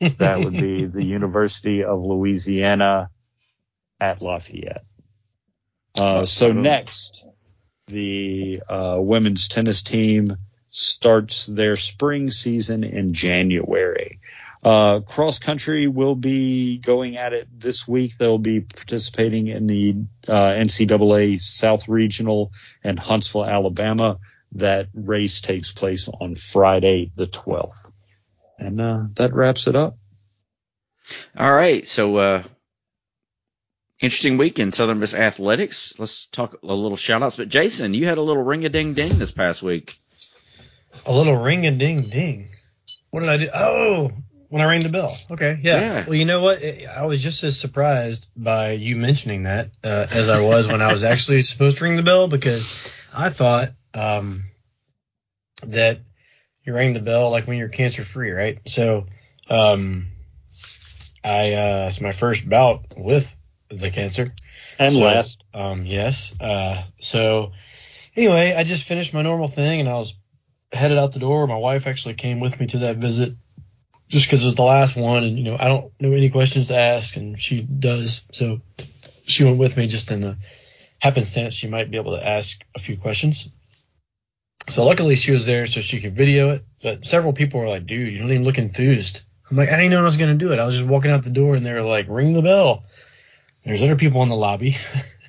that 0.00 0.40
would 0.40 0.52
be 0.52 0.84
the 0.92 1.04
University 1.04 1.84
of 1.84 2.04
Louisiana 2.04 3.10
at 4.00 4.20
Lafayette. 4.20 4.82
Uh, 5.94 6.24
so 6.24 6.52
next, 6.52 7.26
the 7.86 8.62
uh, 8.68 8.96
women's 8.98 9.48
tennis 9.48 9.82
team 9.82 10.36
starts 10.70 11.46
their 11.46 11.76
spring 11.76 12.30
season 12.30 12.82
in 12.82 13.12
January. 13.12 14.20
Uh, 14.62 15.00
cross 15.00 15.40
country 15.40 15.88
will 15.88 16.14
be 16.14 16.78
going 16.78 17.16
at 17.16 17.32
it 17.32 17.48
this 17.52 17.88
week. 17.88 18.16
They'll 18.16 18.38
be 18.38 18.60
participating 18.60 19.48
in 19.48 19.66
the 19.66 19.96
uh, 20.28 20.32
NCAA 20.32 21.40
South 21.40 21.88
Regional 21.88 22.52
in 22.84 22.96
Huntsville, 22.96 23.44
Alabama. 23.44 24.18
That 24.52 24.88
race 24.94 25.40
takes 25.40 25.72
place 25.72 26.08
on 26.08 26.36
Friday 26.36 27.10
the 27.16 27.26
12th. 27.26 27.90
And 28.58 28.80
uh, 28.80 29.04
that 29.14 29.32
wraps 29.32 29.66
it 29.66 29.74
up. 29.74 29.96
All 31.36 31.52
right. 31.52 31.86
So, 31.88 32.16
uh, 32.18 32.42
interesting 33.98 34.36
week 34.36 34.60
in 34.60 34.70
Southern 34.70 35.00
Miss 35.00 35.14
Athletics. 35.14 35.94
Let's 35.98 36.26
talk 36.26 36.58
a 36.62 36.66
little 36.66 36.96
shout 36.96 37.22
outs. 37.22 37.36
But 37.36 37.48
Jason, 37.48 37.94
you 37.94 38.06
had 38.06 38.18
a 38.18 38.22
little 38.22 38.42
ring 38.42 38.64
a 38.64 38.68
ding 38.68 38.94
ding 38.94 39.18
this 39.18 39.32
past 39.32 39.62
week. 39.62 39.96
A 41.06 41.12
little 41.12 41.36
ring 41.36 41.66
a 41.66 41.72
ding 41.72 42.02
ding. 42.02 42.50
What 43.10 43.20
did 43.20 43.28
I 43.28 43.36
do? 43.38 43.48
Oh, 43.52 44.12
when 44.52 44.60
I 44.60 44.66
rang 44.66 44.82
the 44.82 44.90
bell. 44.90 45.16
Okay, 45.30 45.58
yeah. 45.62 45.80
Yeah. 45.80 46.04
Well, 46.04 46.14
you 46.14 46.26
know 46.26 46.42
what? 46.42 46.62
I 46.62 47.06
was 47.06 47.22
just 47.22 47.42
as 47.42 47.58
surprised 47.58 48.26
by 48.36 48.72
you 48.72 48.96
mentioning 48.96 49.44
that 49.44 49.70
uh, 49.82 50.06
as 50.10 50.28
I 50.28 50.42
was 50.42 50.68
when 50.68 50.82
I 50.82 50.92
was 50.92 51.04
actually 51.04 51.40
supposed 51.52 51.78
to 51.78 51.84
ring 51.84 51.96
the 51.96 52.02
bell 52.02 52.28
because 52.28 52.70
I 53.14 53.30
thought 53.30 53.70
um, 53.94 54.44
that 55.66 56.00
you 56.64 56.74
rang 56.74 56.92
the 56.92 57.00
bell 57.00 57.30
like 57.30 57.46
when 57.46 57.56
you're 57.56 57.70
cancer 57.70 58.04
free, 58.04 58.30
right? 58.30 58.58
So, 58.66 59.06
um, 59.48 60.08
I 61.24 61.54
uh, 61.54 61.86
it's 61.88 62.02
my 62.02 62.12
first 62.12 62.46
bout 62.46 62.84
with 62.94 63.34
the 63.70 63.90
cancer. 63.90 64.34
And 64.78 64.94
So, 64.94 65.00
last, 65.00 65.44
Um, 65.54 65.86
yes. 65.86 66.38
Uh, 66.38 66.82
so 67.00 67.52
anyway, 68.14 68.52
I 68.54 68.64
just 68.64 68.84
finished 68.84 69.14
my 69.14 69.22
normal 69.22 69.48
thing 69.48 69.80
and 69.80 69.88
I 69.88 69.94
was 69.94 70.12
headed 70.70 70.98
out 70.98 71.12
the 71.12 71.20
door. 71.20 71.46
My 71.46 71.56
wife 71.56 71.86
actually 71.86 72.14
came 72.14 72.38
with 72.38 72.60
me 72.60 72.66
to 72.66 72.78
that 72.80 72.98
visit 72.98 73.34
just 74.12 74.26
because 74.26 74.44
it's 74.44 74.56
the 74.56 74.62
last 74.62 74.94
one 74.94 75.24
and, 75.24 75.38
you 75.38 75.44
know, 75.44 75.56
I 75.58 75.68
don't 75.68 75.90
know 75.98 76.12
any 76.12 76.28
questions 76.28 76.68
to 76.68 76.76
ask 76.76 77.16
and 77.16 77.40
she 77.40 77.62
does. 77.62 78.24
So 78.30 78.60
she 79.24 79.42
went 79.42 79.56
with 79.56 79.74
me 79.78 79.86
just 79.86 80.10
in 80.10 80.20
the 80.20 80.36
happenstance 80.98 81.54
she 81.54 81.66
might 81.66 81.90
be 81.90 81.96
able 81.96 82.14
to 82.14 82.28
ask 82.28 82.60
a 82.76 82.78
few 82.78 82.98
questions. 82.98 83.48
So 84.68 84.84
luckily 84.84 85.16
she 85.16 85.32
was 85.32 85.46
there 85.46 85.66
so 85.66 85.80
she 85.80 86.02
could 86.02 86.14
video 86.14 86.50
it. 86.50 86.64
But 86.82 87.06
several 87.06 87.32
people 87.32 87.60
were 87.60 87.70
like, 87.70 87.86
dude, 87.86 88.12
you 88.12 88.18
don't 88.18 88.30
even 88.30 88.44
look 88.44 88.58
enthused. 88.58 89.22
I'm 89.50 89.56
like, 89.56 89.70
I 89.70 89.76
didn't 89.76 89.92
know 89.92 90.00
I 90.00 90.04
was 90.04 90.18
going 90.18 90.38
to 90.38 90.44
do 90.44 90.52
it. 90.52 90.58
I 90.58 90.66
was 90.66 90.76
just 90.76 90.88
walking 90.88 91.10
out 91.10 91.24
the 91.24 91.30
door 91.30 91.54
and 91.54 91.64
they 91.64 91.72
were 91.72 91.80
like, 91.80 92.06
ring 92.10 92.34
the 92.34 92.42
bell. 92.42 92.84
There's 93.64 93.82
other 93.82 93.96
people 93.96 94.22
in 94.22 94.28
the 94.28 94.36
lobby. 94.36 94.76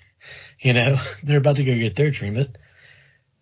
you 0.60 0.74
know, 0.74 0.98
they're 1.24 1.38
about 1.38 1.56
to 1.56 1.64
go 1.64 1.74
get 1.74 1.96
their 1.96 2.12
treatment. 2.12 2.58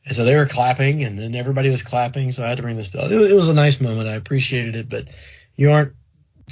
And 0.05 0.15
so 0.15 0.25
they 0.25 0.35
were 0.35 0.47
clapping, 0.47 1.03
and 1.03 1.17
then 1.17 1.35
everybody 1.35 1.69
was 1.69 1.83
clapping. 1.83 2.31
So 2.31 2.43
I 2.43 2.49
had 2.49 2.57
to 2.57 2.63
bring 2.63 2.77
this 2.77 2.87
bell. 2.87 3.05
It, 3.05 3.31
it 3.31 3.35
was 3.35 3.49
a 3.49 3.53
nice 3.53 3.79
moment. 3.79 4.09
I 4.09 4.13
appreciated 4.13 4.75
it, 4.75 4.89
but 4.89 5.07
you 5.55 5.71
aren't 5.71 5.93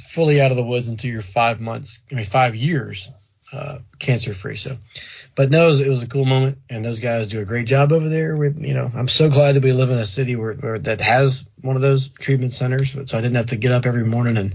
fully 0.00 0.40
out 0.40 0.50
of 0.50 0.56
the 0.56 0.62
woods 0.62 0.88
until 0.88 1.10
you're 1.10 1.22
five 1.22 1.60
months, 1.60 2.00
I 2.10 2.14
mean, 2.14 2.24
five 2.24 2.54
years 2.54 3.10
uh, 3.52 3.78
cancer 3.98 4.34
free. 4.34 4.56
So, 4.56 4.78
but 5.34 5.50
no, 5.50 5.64
it 5.64 5.66
was, 5.66 5.80
it 5.80 5.88
was 5.88 6.02
a 6.02 6.08
cool 6.08 6.24
moment, 6.24 6.58
and 6.68 6.84
those 6.84 7.00
guys 7.00 7.26
do 7.26 7.40
a 7.40 7.44
great 7.44 7.66
job 7.66 7.92
over 7.92 8.08
there. 8.08 8.36
We, 8.36 8.50
you 8.68 8.74
know, 8.74 8.90
I'm 8.94 9.08
so 9.08 9.28
glad 9.28 9.56
that 9.56 9.64
we 9.64 9.72
live 9.72 9.90
in 9.90 9.98
a 9.98 10.06
city 10.06 10.36
where, 10.36 10.54
where 10.54 10.78
that 10.78 11.00
has 11.00 11.46
one 11.60 11.76
of 11.76 11.82
those 11.82 12.08
treatment 12.08 12.52
centers, 12.52 12.92
so 12.92 13.18
I 13.18 13.20
didn't 13.20 13.36
have 13.36 13.46
to 13.46 13.56
get 13.56 13.72
up 13.72 13.86
every 13.86 14.04
morning 14.04 14.36
and 14.36 14.54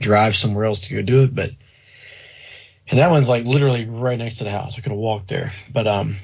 drive 0.00 0.34
somewhere 0.34 0.64
else 0.64 0.80
to 0.82 0.94
go 0.94 1.02
do 1.02 1.22
it. 1.22 1.34
But 1.34 1.52
and 2.88 2.98
that 2.98 3.10
one's 3.10 3.28
like 3.28 3.44
literally 3.44 3.86
right 3.86 4.18
next 4.18 4.38
to 4.38 4.44
the 4.44 4.50
house. 4.50 4.76
I 4.76 4.82
could 4.82 4.92
have 4.92 4.98
walked 4.98 5.28
there. 5.28 5.52
But 5.72 5.86
um, 5.86 6.16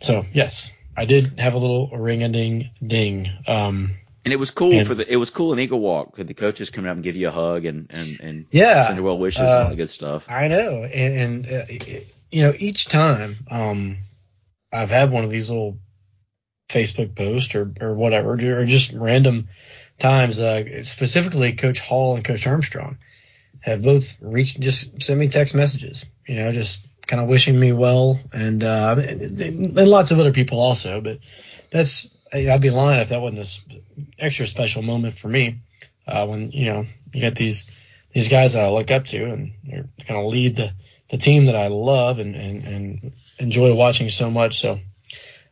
so 0.00 0.24
yes, 0.32 0.70
I 0.96 1.04
did 1.06 1.38
have 1.40 1.54
a 1.54 1.58
little 1.58 1.88
ring 1.90 2.22
a 2.22 2.28
ding 2.28 2.70
ding. 2.84 3.28
Um, 3.46 3.92
And 4.24 4.32
it 4.32 4.38
was 4.38 4.50
cool 4.50 4.78
And- 4.78 4.86
for 4.86 4.94
the 4.94 5.10
it 5.10 5.16
was 5.16 5.30
cool 5.30 5.52
in 5.52 5.58
Eagle 5.58 5.80
Walk. 5.80 6.16
The 6.16 6.34
coaches 6.34 6.70
come 6.70 6.86
out 6.86 6.94
and 6.96 7.04
give 7.04 7.16
you 7.16 7.28
a 7.28 7.32
hug 7.32 7.64
and 7.64 7.90
and 7.94 8.20
and 8.20 8.46
Yeah, 8.50 8.82
send 8.82 8.96
your 8.96 9.04
well 9.04 9.18
wishes 9.18 9.40
and 9.40 9.48
all 9.50 9.68
the 9.70 9.76
good 9.76 9.90
stuff. 9.90 10.24
I 10.28 10.48
know, 10.48 10.84
and, 10.84 11.44
and 11.46 11.52
uh, 11.52 11.64
you 12.30 12.42
know, 12.42 12.54
each 12.58 12.86
time 12.86 13.36
um, 13.50 13.98
I've 14.72 14.90
had 14.90 15.10
one 15.10 15.24
of 15.24 15.30
these 15.30 15.50
little 15.50 15.78
Facebook 16.70 17.14
posts 17.14 17.54
or 17.54 17.72
or 17.80 17.94
whatever, 17.94 18.32
or 18.32 18.64
just 18.64 18.92
random 18.92 19.48
times. 19.98 20.40
Uh, 20.40 20.82
specifically, 20.84 21.52
Coach 21.52 21.80
Hall 21.80 22.16
and 22.16 22.24
Coach 22.24 22.46
Armstrong 22.46 22.98
have 23.60 23.82
both 23.82 24.16
reached, 24.20 24.60
just 24.60 25.02
sent 25.02 25.18
me 25.20 25.28
text 25.28 25.54
messages. 25.54 26.04
You 26.26 26.36
know, 26.36 26.52
just 26.52 26.86
kind 27.06 27.22
of 27.22 27.28
wishing 27.28 27.58
me 27.58 27.72
well, 27.72 28.18
and 28.32 28.62
uh, 28.62 28.96
and, 28.98 29.74
lots 29.74 30.10
of 30.10 30.18
other 30.18 30.32
people 30.32 30.60
also. 30.60 31.00
But 31.00 31.18
that's 31.70 32.08
I'd 32.32 32.60
be 32.60 32.70
lying 32.70 33.00
if 33.00 33.10
that 33.10 33.20
wasn't 33.20 33.60
an 33.70 34.12
extra 34.18 34.46
special 34.46 34.82
moment 34.82 35.16
for 35.16 35.28
me. 35.28 35.60
Uh, 36.06 36.26
when 36.26 36.52
you 36.52 36.66
know 36.66 36.86
you 37.12 37.22
got 37.22 37.34
these 37.34 37.70
these 38.14 38.28
guys 38.28 38.52
that 38.52 38.64
I 38.64 38.70
look 38.70 38.90
up 38.90 39.06
to 39.08 39.24
and 39.24 39.52
they're 39.64 39.88
kind 40.06 40.20
of 40.20 40.26
lead 40.26 40.56
the, 40.56 40.72
the 41.10 41.18
team 41.18 41.46
that 41.46 41.56
I 41.56 41.66
love 41.66 42.20
and, 42.20 42.34
and, 42.36 42.64
and 42.64 43.12
enjoy 43.38 43.74
watching 43.74 44.08
so 44.08 44.30
much. 44.30 44.60
So 44.60 44.78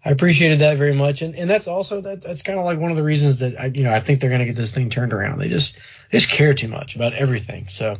I 0.04 0.10
appreciated 0.10 0.60
that 0.60 0.78
very 0.78 0.94
much. 0.94 1.22
And, 1.22 1.34
and 1.34 1.50
that's 1.50 1.66
also, 1.66 2.00
that, 2.00 2.22
that's 2.22 2.42
kind 2.42 2.58
of 2.58 2.64
like 2.64 2.78
one 2.78 2.92
of 2.92 2.96
the 2.96 3.02
reasons 3.02 3.40
that 3.40 3.60
I, 3.60 3.66
you 3.66 3.82
know, 3.82 3.92
I 3.92 3.98
think 3.98 4.20
they're 4.20 4.30
going 4.30 4.40
to 4.40 4.46
get 4.46 4.54
this 4.54 4.72
thing 4.72 4.90
turned 4.90 5.12
around. 5.12 5.40
They 5.40 5.48
just, 5.48 5.74
they 6.10 6.18
just 6.18 6.30
care 6.30 6.54
too 6.54 6.68
much 6.68 6.94
about 6.94 7.14
everything. 7.14 7.66
So 7.68 7.98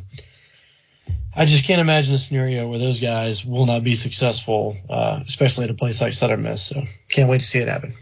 I 1.35 1.45
just 1.45 1.65
can't 1.65 1.81
imagine 1.81 2.13
a 2.13 2.19
scenario 2.19 2.67
where 2.67 2.79
those 2.79 2.99
guys 2.99 3.43
will 3.43 3.65
not 3.65 3.83
be 3.83 3.95
successful, 3.95 4.77
uh, 4.89 5.19
especially 5.25 5.65
at 5.65 5.71
a 5.71 5.73
place 5.73 5.99
like 5.99 6.13
Southern 6.13 6.43
Miss. 6.43 6.63
So 6.67 6.83
can't 7.09 7.29
wait 7.29 7.41
to 7.41 7.45
see 7.45 7.59
it 7.59 7.67
happen. 7.67 7.95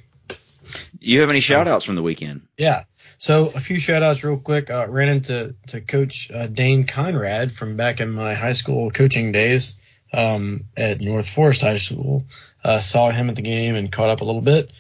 You 1.00 1.22
have 1.22 1.32
any 1.32 1.40
shout 1.40 1.68
outs 1.68 1.86
from 1.86 1.96
the 1.96 2.04
weekend? 2.04 2.42
Yeah. 2.58 2.84
So 3.18 3.52
a 3.56 3.60
few 3.60 3.80
shout 3.80 4.04
outs 4.04 4.24
real 4.24 4.38
quick. 4.38 4.70
Uh, 4.70 4.88
ran 4.88 5.10
into 5.10 5.56
to 5.68 5.82
Coach 5.82 6.30
uh, 6.32 6.48
Dane 6.48 6.86
Conrad 6.86 7.54
from 7.54 7.78
back 7.78 8.02
in 8.02 8.12
my 8.12 8.34
high 8.34 8.52
school 8.52 8.92
coaching 8.92 9.32
days 9.32 9.76
um, 10.12 10.66
at 10.76 11.00
North 11.00 11.30
Forest 11.30 11.62
High 11.62 11.78
School. 11.78 12.26
Uh, 12.64 12.80
saw 12.80 13.12
him 13.12 13.30
at 13.30 13.36
the 13.36 13.42
game 13.42 13.76
and 13.76 13.92
caught 13.92 14.10
up 14.10 14.22
a 14.22 14.26
little 14.26 14.42
bit. 14.42 14.72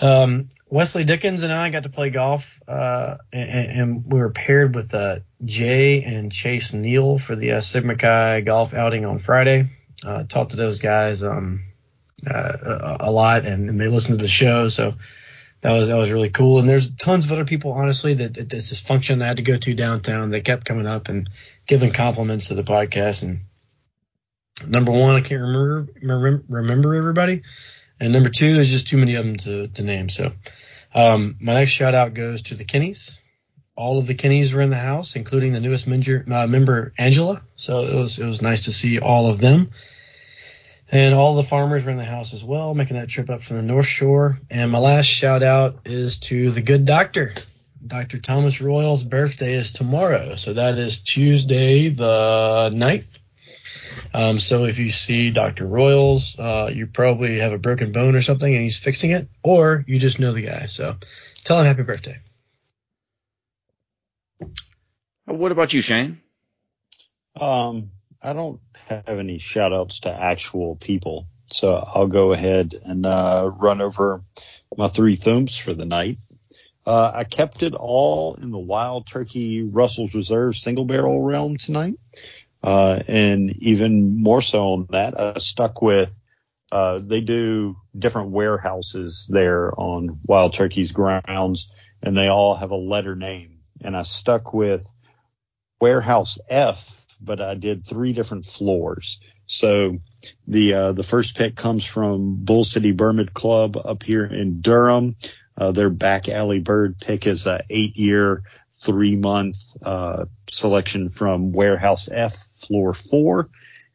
Um, 0.00 0.48
Wesley 0.72 1.04
Dickens 1.04 1.42
and 1.42 1.52
I 1.52 1.68
got 1.68 1.82
to 1.82 1.90
play 1.90 2.08
golf, 2.08 2.58
uh, 2.66 3.18
and, 3.30 3.80
and 3.80 4.04
we 4.10 4.18
were 4.18 4.30
paired 4.30 4.74
with 4.74 4.94
uh, 4.94 5.18
Jay 5.44 6.02
and 6.02 6.32
Chase 6.32 6.72
Neal 6.72 7.18
for 7.18 7.36
the 7.36 7.52
uh, 7.52 7.60
Sigma 7.60 7.94
Chi 7.94 8.40
golf 8.40 8.72
outing 8.72 9.04
on 9.04 9.18
Friday. 9.18 9.68
Uh, 10.02 10.22
talked 10.24 10.52
to 10.52 10.56
those 10.56 10.78
guys 10.78 11.22
um, 11.22 11.64
uh, 12.26 12.56
a, 12.62 12.96
a 13.00 13.10
lot, 13.10 13.44
and, 13.44 13.68
and 13.68 13.78
they 13.78 13.88
listened 13.88 14.18
to 14.18 14.24
the 14.24 14.30
show, 14.30 14.68
so 14.68 14.94
that 15.60 15.72
was 15.72 15.88
that 15.88 15.96
was 15.96 16.10
really 16.10 16.30
cool. 16.30 16.58
And 16.58 16.66
there's 16.66 16.90
tons 16.90 17.26
of 17.26 17.32
other 17.32 17.44
people, 17.44 17.72
honestly, 17.72 18.14
that, 18.14 18.32
that 18.32 18.48
this 18.48 18.80
function 18.80 19.20
I 19.20 19.26
had 19.26 19.36
to 19.36 19.42
go 19.42 19.58
to 19.58 19.74
downtown. 19.74 20.30
They 20.30 20.40
kept 20.40 20.64
coming 20.64 20.86
up 20.86 21.10
and 21.10 21.28
giving 21.66 21.92
compliments 21.92 22.48
to 22.48 22.54
the 22.54 22.64
podcast. 22.64 23.24
And 23.24 23.42
number 24.66 24.90
one, 24.90 25.16
I 25.16 25.20
can't 25.20 25.42
remember 25.42 26.42
remember 26.48 26.94
everybody, 26.94 27.42
and 28.02 28.12
number 28.12 28.30
two, 28.30 28.58
is 28.58 28.68
just 28.68 28.88
too 28.88 28.98
many 28.98 29.14
of 29.14 29.24
them 29.24 29.36
to, 29.36 29.68
to 29.68 29.82
name. 29.84 30.08
So 30.08 30.32
um, 30.92 31.36
my 31.40 31.54
next 31.54 31.70
shout 31.70 31.94
out 31.94 32.14
goes 32.14 32.42
to 32.42 32.56
the 32.56 32.64
Kinneys. 32.64 33.16
All 33.76 33.98
of 33.98 34.08
the 34.08 34.14
Kinneys 34.14 34.52
were 34.52 34.60
in 34.60 34.70
the 34.70 34.76
house, 34.76 35.14
including 35.14 35.52
the 35.52 35.60
newest 35.60 35.86
member, 35.86 36.24
uh, 36.28 36.48
member 36.48 36.92
Angela. 36.98 37.44
So 37.54 37.86
it 37.86 37.94
was 37.94 38.18
it 38.18 38.26
was 38.26 38.42
nice 38.42 38.64
to 38.64 38.72
see 38.72 38.98
all 38.98 39.30
of 39.30 39.40
them. 39.40 39.70
And 40.90 41.14
all 41.14 41.36
the 41.36 41.44
farmers 41.44 41.84
were 41.84 41.92
in 41.92 41.96
the 41.96 42.04
house 42.04 42.34
as 42.34 42.42
well, 42.42 42.74
making 42.74 42.96
that 42.96 43.08
trip 43.08 43.30
up 43.30 43.40
from 43.40 43.56
the 43.56 43.62
North 43.62 43.86
Shore. 43.86 44.40
And 44.50 44.72
my 44.72 44.78
last 44.78 45.06
shout 45.06 45.44
out 45.44 45.82
is 45.84 46.18
to 46.20 46.50
the 46.50 46.60
good 46.60 46.84
doctor. 46.84 47.34
Dr. 47.86 48.18
Thomas 48.18 48.60
Royal's 48.60 49.04
birthday 49.04 49.54
is 49.54 49.72
tomorrow. 49.72 50.34
So 50.34 50.54
that 50.54 50.76
is 50.76 51.00
Tuesday 51.02 51.88
the 51.88 52.70
9th. 52.74 53.20
Um, 54.14 54.40
so 54.40 54.64
if 54.64 54.78
you 54.78 54.90
see 54.90 55.30
Dr. 55.30 55.66
Royals, 55.66 56.38
uh, 56.38 56.70
you 56.72 56.86
probably 56.86 57.38
have 57.38 57.52
a 57.52 57.58
broken 57.58 57.92
bone 57.92 58.14
or 58.14 58.22
something 58.22 58.52
and 58.52 58.62
he's 58.62 58.76
fixing 58.76 59.10
it, 59.12 59.28
or 59.42 59.84
you 59.86 59.98
just 59.98 60.18
know 60.18 60.32
the 60.32 60.42
guy. 60.42 60.66
So 60.66 60.96
tell 61.44 61.60
him 61.60 61.66
happy 61.66 61.82
birthday. 61.82 62.18
What 65.26 65.52
about 65.52 65.72
you, 65.72 65.80
Shane? 65.80 66.20
Um, 67.40 67.90
I 68.22 68.32
don't 68.32 68.60
have 68.88 69.08
any 69.08 69.38
shout 69.38 69.72
outs 69.72 70.00
to 70.00 70.12
actual 70.12 70.76
people. 70.76 71.26
So 71.52 71.74
I'll 71.74 72.06
go 72.06 72.32
ahead 72.32 72.74
and 72.82 73.04
uh, 73.04 73.50
run 73.54 73.80
over 73.80 74.20
my 74.76 74.88
three 74.88 75.16
thumbs 75.16 75.56
for 75.56 75.74
the 75.74 75.84
night. 75.84 76.18
Uh, 76.84 77.12
I 77.14 77.24
kept 77.24 77.62
it 77.62 77.74
all 77.74 78.34
in 78.34 78.50
the 78.50 78.58
Wild 78.58 79.06
Turkey 79.06 79.62
Russell's 79.62 80.14
Reserve 80.14 80.56
single 80.56 80.84
barrel 80.84 81.22
realm 81.22 81.56
tonight. 81.56 81.94
Uh, 82.62 83.00
and 83.08 83.50
even 83.62 84.22
more 84.22 84.40
so 84.40 84.74
on 84.74 84.86
that, 84.90 85.18
I 85.18 85.38
stuck 85.38 85.82
with, 85.82 86.18
uh, 86.70 87.00
they 87.04 87.20
do 87.20 87.76
different 87.96 88.30
warehouses 88.30 89.26
there 89.28 89.72
on 89.78 90.20
Wild 90.24 90.52
Turkey's 90.52 90.92
grounds, 90.92 91.70
and 92.02 92.16
they 92.16 92.28
all 92.28 92.54
have 92.54 92.70
a 92.70 92.76
letter 92.76 93.14
name. 93.14 93.60
And 93.80 93.96
I 93.96 94.02
stuck 94.02 94.54
with 94.54 94.90
Warehouse 95.80 96.38
F, 96.48 97.04
but 97.20 97.40
I 97.40 97.54
did 97.54 97.84
three 97.84 98.12
different 98.12 98.46
floors. 98.46 99.20
So 99.46 99.98
the 100.46 100.74
uh, 100.74 100.92
the 100.92 101.02
first 101.02 101.36
pick 101.36 101.56
comes 101.56 101.84
from 101.84 102.36
Bull 102.44 102.64
City 102.64 102.94
Bermud 102.94 103.34
Club 103.34 103.76
up 103.76 104.02
here 104.02 104.24
in 104.24 104.60
Durham. 104.60 105.16
Uh, 105.58 105.72
their 105.72 105.90
back 105.90 106.28
alley 106.28 106.60
bird 106.60 106.96
pick 106.98 107.26
is 107.26 107.46
a 107.46 107.62
eight 107.68 107.96
year, 107.96 108.44
three 108.70 109.16
month 109.16 109.76
uh, 109.82 110.24
selection 110.52 111.08
from 111.08 111.52
Warehouse 111.52 112.08
F, 112.10 112.34
floor 112.34 112.94
four. 112.94 113.48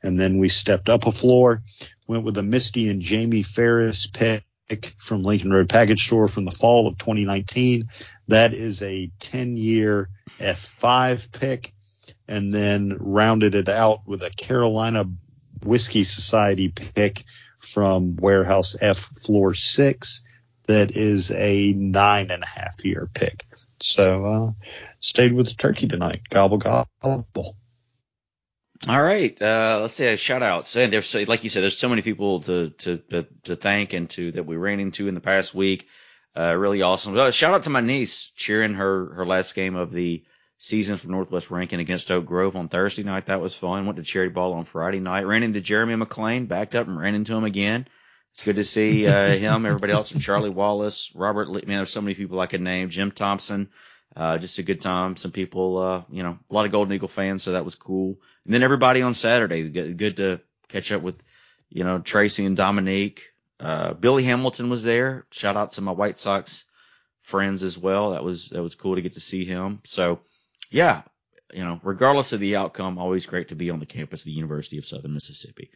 And 0.03 0.19
then 0.19 0.37
we 0.37 0.49
stepped 0.49 0.89
up 0.89 1.07
a 1.07 1.11
floor, 1.11 1.63
went 2.07 2.23
with 2.23 2.37
a 2.37 2.43
Misty 2.43 2.89
and 2.89 3.01
Jamie 3.01 3.43
Ferris 3.43 4.07
pick 4.07 4.43
from 4.97 5.23
Lincoln 5.23 5.51
Road 5.51 5.69
Package 5.69 6.05
Store 6.05 6.27
from 6.27 6.45
the 6.45 6.51
fall 6.51 6.87
of 6.87 6.97
2019. 6.97 7.89
That 8.27 8.53
is 8.53 8.81
a 8.83 9.09
10 9.19 9.57
year 9.57 10.09
F5 10.39 11.31
pick. 11.39 11.73
And 12.27 12.53
then 12.53 12.97
rounded 12.99 13.55
it 13.55 13.69
out 13.69 14.01
with 14.05 14.21
a 14.21 14.29
Carolina 14.29 15.05
Whiskey 15.63 16.03
Society 16.03 16.67
pick 16.69 17.23
from 17.59 18.17
Warehouse 18.17 18.75
F, 18.79 18.97
floor 18.97 19.53
six 19.53 20.23
that 20.67 20.91
is 20.95 21.31
a 21.31 21.73
nine 21.73 22.29
and 22.31 22.43
a 22.43 22.47
half 22.47 22.85
year 22.85 23.09
pick. 23.13 23.45
So 23.81 24.25
uh, 24.25 24.51
stayed 24.99 25.33
with 25.33 25.47
the 25.47 25.55
turkey 25.55 25.87
tonight. 25.87 26.21
Gobble 26.29 26.57
gobble. 26.57 27.55
All 28.87 29.01
right. 29.01 29.41
Uh, 29.41 29.79
let's 29.81 29.95
say 29.95 30.13
a 30.13 30.17
shout 30.17 30.43
out. 30.43 30.67
So 30.67 30.85
there's 30.85 31.15
like 31.27 31.43
you 31.43 31.49
said, 31.49 31.63
there's 31.63 31.77
so 31.77 31.89
many 31.89 32.01
people 32.01 32.41
to 32.41 32.69
to 32.69 32.97
to, 32.97 33.27
to 33.43 33.55
thank 33.55 33.93
and 33.93 34.09
to 34.11 34.31
that 34.33 34.45
we 34.45 34.55
ran 34.55 34.79
into 34.79 35.07
in 35.07 35.15
the 35.15 35.21
past 35.21 35.55
week. 35.55 35.87
Uh, 36.37 36.53
really 36.53 36.83
awesome. 36.83 37.17
Uh, 37.17 37.31
shout 37.31 37.53
out 37.53 37.63
to 37.63 37.71
my 37.71 37.81
niece 37.81 38.31
cheering 38.35 38.75
her 38.75 39.13
her 39.15 39.25
last 39.25 39.55
game 39.55 39.75
of 39.75 39.91
the 39.91 40.23
season 40.59 40.97
for 40.97 41.07
Northwest 41.07 41.49
Rankin 41.49 41.79
against 41.79 42.11
Oak 42.11 42.25
Grove 42.25 42.55
on 42.55 42.67
Thursday 42.67 43.03
night. 43.03 43.27
That 43.27 43.41
was 43.41 43.55
fun. 43.55 43.85
Went 43.85 43.97
to 43.97 44.03
charity 44.03 44.33
ball 44.33 44.53
on 44.53 44.65
Friday 44.65 44.99
night. 44.99 45.25
Ran 45.25 45.43
into 45.43 45.61
Jeremy 45.61 45.95
McLean, 45.95 46.45
backed 46.45 46.75
up 46.75 46.87
and 46.87 46.97
ran 46.97 47.15
into 47.15 47.35
him 47.35 47.43
again. 47.43 47.87
It's 48.37 48.43
good 48.43 48.57
to 48.57 48.63
see 48.63 49.07
uh, 49.07 49.33
him, 49.33 49.65
everybody 49.65 49.93
else, 49.93 50.11
from 50.11 50.21
Charlie 50.21 50.51
Wallace, 50.51 51.11
Robert. 51.15 51.49
Man, 51.49 51.77
there's 51.77 51.89
so 51.89 52.01
many 52.01 52.13
people 52.13 52.39
I 52.39 52.45
could 52.45 52.61
name. 52.61 52.91
Jim 52.91 53.09
Thompson. 53.09 53.69
Uh, 54.15 54.37
just 54.37 54.59
a 54.59 54.63
good 54.63 54.79
time. 54.79 55.15
Some 55.15 55.31
people, 55.31 55.79
uh, 55.79 56.03
you 56.11 56.21
know, 56.21 56.37
a 56.47 56.53
lot 56.53 56.67
of 56.67 56.71
Golden 56.71 56.93
Eagle 56.93 57.07
fans, 57.07 57.41
so 57.41 57.53
that 57.53 57.65
was 57.65 57.73
cool. 57.73 58.19
And 58.45 58.53
then 58.53 58.61
everybody 58.61 59.01
on 59.01 59.15
Saturday, 59.15 59.67
good 59.91 60.17
to 60.17 60.39
catch 60.67 60.91
up 60.91 61.01
with, 61.01 61.27
you 61.69 61.83
know, 61.83 61.97
Tracy 61.97 62.45
and 62.45 62.55
Dominique. 62.55 63.23
Uh, 63.59 63.93
Billy 63.93 64.25
Hamilton 64.25 64.69
was 64.69 64.83
there. 64.83 65.25
Shout 65.31 65.57
out 65.57 65.71
to 65.71 65.81
my 65.81 65.91
White 65.91 66.19
Sox 66.19 66.65
friends 67.23 67.63
as 67.63 67.75
well. 67.75 68.11
That 68.11 68.23
was 68.23 68.49
that 68.49 68.61
was 68.61 68.75
cool 68.75 68.97
to 68.97 69.01
get 69.01 69.13
to 69.13 69.19
see 69.19 69.45
him. 69.45 69.79
So, 69.83 70.19
yeah, 70.69 71.01
you 71.51 71.63
know, 71.63 71.79
regardless 71.81 72.33
of 72.33 72.39
the 72.39 72.57
outcome, 72.57 72.99
always 72.99 73.25
great 73.25 73.47
to 73.47 73.55
be 73.55 73.71
on 73.71 73.79
the 73.79 73.87
campus 73.87 74.21
of 74.21 74.25
the 74.25 74.31
University 74.33 74.77
of 74.77 74.85
Southern 74.85 75.15
Mississippi. 75.15 75.71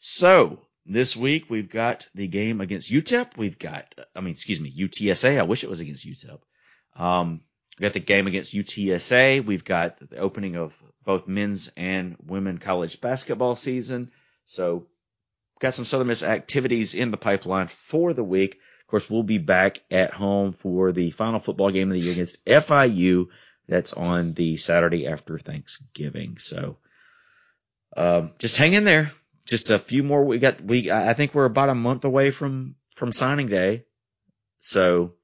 So 0.00 0.66
this 0.86 1.16
week 1.16 1.48
we've 1.48 1.70
got 1.70 2.08
the 2.14 2.26
game 2.26 2.60
against 2.60 2.90
UTEP. 2.90 3.36
We've 3.36 3.58
got, 3.58 3.94
I 4.14 4.20
mean, 4.20 4.32
excuse 4.32 4.60
me, 4.60 4.74
UTSA. 4.76 5.38
I 5.38 5.44
wish 5.44 5.64
it 5.64 5.70
was 5.70 5.80
against 5.80 6.06
UTEP. 6.06 6.40
Um, 6.96 7.40
we 7.78 7.84
got 7.84 7.92
the 7.92 8.00
game 8.00 8.26
against 8.26 8.54
UTSA. 8.54 9.44
We've 9.44 9.64
got 9.64 9.98
the 10.10 10.18
opening 10.18 10.56
of 10.56 10.72
both 11.04 11.26
men's 11.26 11.70
and 11.76 12.16
women 12.24 12.58
college 12.58 13.00
basketball 13.00 13.54
season. 13.54 14.10
So 14.44 14.86
got 15.60 15.74
some 15.74 15.84
Southern 15.84 16.08
Miss 16.08 16.22
activities 16.22 16.94
in 16.94 17.10
the 17.10 17.16
pipeline 17.16 17.68
for 17.68 18.12
the 18.12 18.24
week. 18.24 18.56
Of 18.80 18.86
course, 18.88 19.08
we'll 19.08 19.22
be 19.22 19.38
back 19.38 19.80
at 19.90 20.12
home 20.12 20.52
for 20.52 20.92
the 20.92 21.12
final 21.12 21.40
football 21.40 21.70
game 21.70 21.90
of 21.90 21.94
the 21.94 22.02
year 22.02 22.12
against 22.12 22.44
FIU. 22.44 23.28
That's 23.68 23.92
on 23.94 24.34
the 24.34 24.56
Saturday 24.56 25.06
after 25.06 25.38
Thanksgiving. 25.38 26.38
So, 26.38 26.76
um, 27.96 28.32
just 28.38 28.56
hang 28.56 28.74
in 28.74 28.84
there 28.84 29.12
just 29.46 29.70
a 29.70 29.78
few 29.78 30.02
more. 30.02 30.24
We 30.24 30.38
got 30.38 30.60
we 30.60 30.90
I 30.90 31.14
think 31.14 31.34
we're 31.34 31.44
about 31.44 31.68
a 31.68 31.74
month 31.74 32.04
away 32.04 32.30
from 32.30 32.76
from 32.94 33.12
signing 33.12 33.48
day, 33.48 33.84
so 34.60 35.14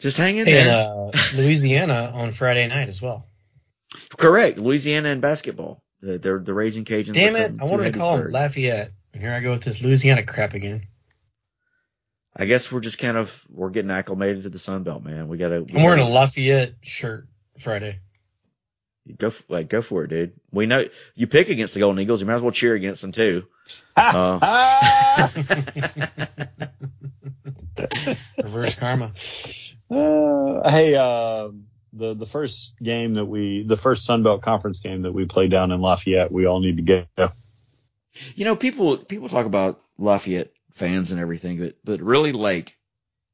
just 0.00 0.16
hang 0.16 0.36
in 0.36 0.48
and, 0.48 0.68
there. 0.68 0.88
Uh, 0.88 1.10
Louisiana 1.34 2.12
on 2.14 2.32
Friday 2.32 2.66
night 2.66 2.88
as 2.88 3.00
well. 3.00 3.26
Correct, 4.16 4.58
Louisiana 4.58 5.10
and 5.10 5.20
basketball. 5.20 5.82
The 6.00 6.18
the, 6.18 6.38
the 6.38 6.54
Raging 6.54 6.84
Cajuns. 6.84 7.12
Damn 7.12 7.36
it! 7.36 7.52
I 7.60 7.64
wanted 7.64 7.92
to 7.92 7.98
call 7.98 8.18
them 8.18 8.30
Lafayette. 8.30 8.92
And 9.12 9.22
here 9.22 9.32
I 9.32 9.40
go 9.40 9.50
with 9.50 9.64
this 9.64 9.82
Louisiana 9.82 10.24
crap 10.24 10.54
again. 10.54 10.86
I 12.34 12.44
guess 12.44 12.70
we're 12.70 12.80
just 12.80 12.98
kind 12.98 13.16
of 13.16 13.44
we're 13.50 13.70
getting 13.70 13.90
acclimated 13.90 14.44
to 14.44 14.50
the 14.50 14.58
Sun 14.58 14.84
Belt, 14.84 15.02
man. 15.02 15.28
We 15.28 15.36
gotta. 15.36 15.62
We 15.62 15.76
I'm 15.76 15.82
wearing 15.82 16.00
gotta, 16.00 16.12
a 16.12 16.14
Lafayette 16.14 16.74
shirt 16.82 17.26
Friday. 17.58 17.98
Go 19.16 19.32
like 19.48 19.68
go 19.68 19.82
for 19.82 20.04
it, 20.04 20.08
dude. 20.08 20.32
We 20.52 20.66
know 20.66 20.84
you 21.14 21.26
pick 21.26 21.48
against 21.48 21.74
the 21.74 21.80
Golden 21.80 22.00
Eagles. 22.00 22.20
You 22.20 22.26
might 22.26 22.34
as 22.34 22.42
well 22.42 22.52
cheer 22.52 22.74
against 22.74 23.02
them 23.02 23.12
too. 23.12 23.44
Uh, 23.96 25.28
Reverse 28.42 28.74
karma. 28.74 29.12
Uh, 29.90 30.70
hey, 30.70 30.94
uh, 30.94 31.48
the 31.92 32.14
the 32.14 32.26
first 32.26 32.78
game 32.78 33.14
that 33.14 33.24
we 33.24 33.64
the 33.64 33.76
first 33.76 34.04
Sun 34.04 34.22
Belt 34.22 34.42
Conference 34.42 34.80
game 34.80 35.02
that 35.02 35.12
we 35.12 35.24
played 35.24 35.50
down 35.50 35.72
in 35.72 35.80
Lafayette, 35.80 36.30
we 36.30 36.46
all 36.46 36.60
need 36.60 36.76
to 36.76 36.82
go. 36.82 37.06
You 38.34 38.44
know, 38.44 38.54
people 38.56 38.98
people 38.98 39.28
talk 39.28 39.46
about 39.46 39.80
Lafayette 39.98 40.52
fans 40.72 41.10
and 41.10 41.20
everything, 41.20 41.58
but 41.58 41.76
but 41.84 42.00
really 42.00 42.32
like 42.32 42.76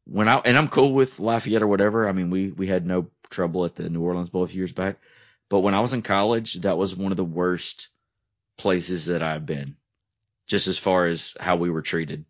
when 0.04 0.28
I 0.28 0.38
and 0.38 0.56
I'm 0.56 0.68
cool 0.68 0.92
with 0.92 1.18
Lafayette 1.20 1.62
or 1.62 1.66
whatever. 1.66 2.08
I 2.08 2.12
mean, 2.12 2.30
we 2.30 2.50
we 2.50 2.66
had 2.66 2.86
no 2.86 3.08
trouble 3.30 3.64
at 3.64 3.74
the 3.74 3.88
New 3.88 4.02
Orleans 4.02 4.30
Bowl 4.30 4.44
a 4.44 4.48
few 4.48 4.58
years 4.58 4.72
back. 4.72 4.96
But 5.48 5.60
when 5.60 5.74
I 5.74 5.80
was 5.80 5.92
in 5.92 6.02
college, 6.02 6.54
that 6.54 6.76
was 6.76 6.96
one 6.96 7.12
of 7.12 7.16
the 7.16 7.24
worst 7.24 7.88
places 8.58 9.06
that 9.06 9.22
I've 9.22 9.46
been, 9.46 9.76
just 10.46 10.66
as 10.66 10.78
far 10.78 11.06
as 11.06 11.36
how 11.38 11.56
we 11.56 11.70
were 11.70 11.82
treated. 11.82 12.24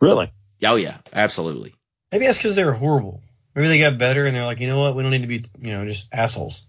Really? 0.00 0.32
Oh 0.62 0.76
yeah, 0.76 0.98
absolutely. 1.12 1.74
Maybe 2.10 2.26
that's 2.26 2.38
because 2.38 2.56
they 2.56 2.64
were 2.64 2.72
horrible. 2.72 3.22
Maybe 3.54 3.68
they 3.68 3.78
got 3.78 3.98
better 3.98 4.26
and 4.26 4.34
they're 4.34 4.44
like, 4.44 4.60
you 4.60 4.66
know 4.66 4.80
what, 4.80 4.94
we 4.94 5.02
don't 5.02 5.12
need 5.12 5.22
to 5.22 5.26
be, 5.26 5.44
you 5.60 5.72
know, 5.72 5.86
just 5.86 6.08
assholes. 6.12 6.64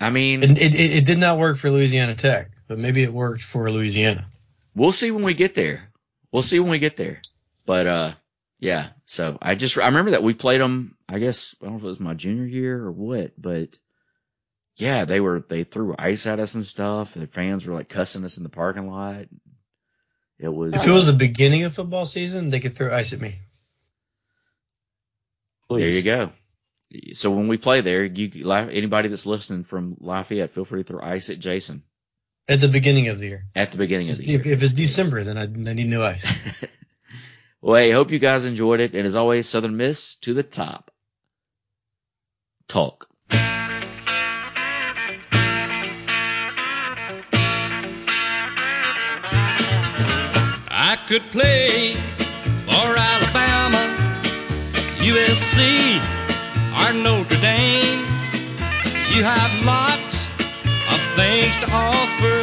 I 0.00 0.10
mean, 0.10 0.42
it, 0.42 0.58
it, 0.58 0.74
it 0.74 1.04
did 1.04 1.18
not 1.18 1.38
work 1.38 1.58
for 1.58 1.70
Louisiana 1.70 2.14
Tech, 2.14 2.50
but 2.66 2.78
maybe 2.78 3.02
it 3.02 3.12
worked 3.12 3.42
for 3.42 3.70
Louisiana. 3.70 4.26
We'll 4.74 4.92
see 4.92 5.10
when 5.10 5.24
we 5.24 5.34
get 5.34 5.54
there. 5.54 5.90
We'll 6.32 6.42
see 6.42 6.58
when 6.58 6.70
we 6.70 6.78
get 6.78 6.96
there. 6.96 7.20
But 7.66 7.86
uh, 7.86 8.12
Yeah. 8.60 8.88
So 9.06 9.36
I 9.42 9.54
just 9.56 9.76
I 9.78 9.86
remember 9.86 10.12
that 10.12 10.22
we 10.22 10.34
played 10.34 10.60
them. 10.60 10.96
I 11.08 11.18
guess 11.18 11.54
I 11.60 11.64
don't 11.64 11.74
know 11.74 11.78
if 11.78 11.84
it 11.84 11.88
was 11.88 12.00
my 12.00 12.14
junior 12.14 12.46
year 12.46 12.76
or 12.82 12.92
what, 12.92 13.32
but 13.40 13.76
yeah, 14.80 15.04
they 15.04 15.20
were 15.20 15.44
they 15.48 15.64
threw 15.64 15.94
ice 15.98 16.26
at 16.26 16.40
us 16.40 16.54
and 16.54 16.64
stuff. 16.64 17.14
The 17.14 17.26
fans 17.26 17.66
were 17.66 17.74
like 17.74 17.88
cussing 17.88 18.24
us 18.24 18.36
in 18.38 18.42
the 18.42 18.48
parking 18.48 18.90
lot. 18.90 19.26
It 20.38 20.48
was. 20.48 20.74
If 20.74 20.86
it 20.86 20.90
was 20.90 21.06
the 21.06 21.12
beginning 21.12 21.64
of 21.64 21.74
football 21.74 22.06
season, 22.06 22.50
they 22.50 22.60
could 22.60 22.74
throw 22.74 22.94
ice 22.94 23.12
at 23.12 23.20
me. 23.20 23.36
There 25.68 25.88
you 25.88 26.02
go. 26.02 26.32
So 27.12 27.30
when 27.30 27.46
we 27.46 27.56
play 27.56 27.82
there, 27.82 28.04
you 28.04 28.50
anybody 28.52 29.08
that's 29.08 29.26
listening 29.26 29.62
from 29.62 29.96
Lafayette, 30.00 30.50
feel 30.50 30.64
free 30.64 30.82
to 30.82 30.88
throw 30.88 31.02
ice 31.02 31.30
at 31.30 31.38
Jason. 31.38 31.84
At 32.48 32.60
the 32.60 32.68
beginning 32.68 33.08
of 33.08 33.20
the 33.20 33.28
year. 33.28 33.44
At 33.54 33.70
the 33.70 33.78
beginning 33.78 34.08
of 34.08 34.16
the 34.16 34.22
if, 34.34 34.44
year. 34.44 34.54
If 34.54 34.62
it's 34.62 34.72
December, 34.72 35.22
then 35.22 35.38
I, 35.38 35.42
I 35.42 35.74
need 35.74 35.86
no 35.86 36.02
ice. 36.02 36.26
well, 37.60 37.76
hey, 37.76 37.92
hope 37.92 38.10
you 38.10 38.18
guys 38.18 38.44
enjoyed 38.44 38.80
it. 38.80 38.94
And 38.96 39.06
as 39.06 39.14
always, 39.14 39.48
Southern 39.48 39.76
Miss 39.76 40.16
to 40.20 40.34
the 40.34 40.42
top. 40.42 40.90
Talk. 42.66 43.09
Could 51.10 51.28
play 51.32 51.94
for 52.66 52.94
Alabama, 52.96 53.82
USC, 54.98 55.98
or 56.78 56.92
Notre 56.92 57.40
Dame. 57.40 57.98
You 59.12 59.24
have 59.24 59.50
lots 59.66 60.30
of 60.88 61.00
things 61.16 61.58
to 61.58 61.68
offer, 61.68 62.38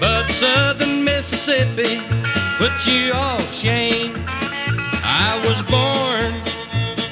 but 0.00 0.26
Southern 0.30 1.04
Mississippi 1.04 2.00
put 2.56 2.72
you 2.86 3.12
all 3.12 3.40
shame. 3.52 4.14
I 5.04 5.38
was 5.44 5.60
born 5.60 6.32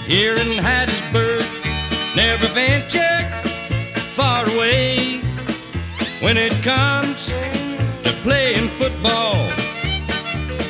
here 0.07 0.37
in 0.37 0.57
Hattiesburg, 0.65 1.45
never 2.17 2.47
ventured 2.55 3.27
far 4.17 4.47
away. 4.47 5.19
When 6.23 6.39
it 6.39 6.55
comes 6.63 7.27
to 7.27 8.13
playing 8.23 8.71
football, 8.71 9.60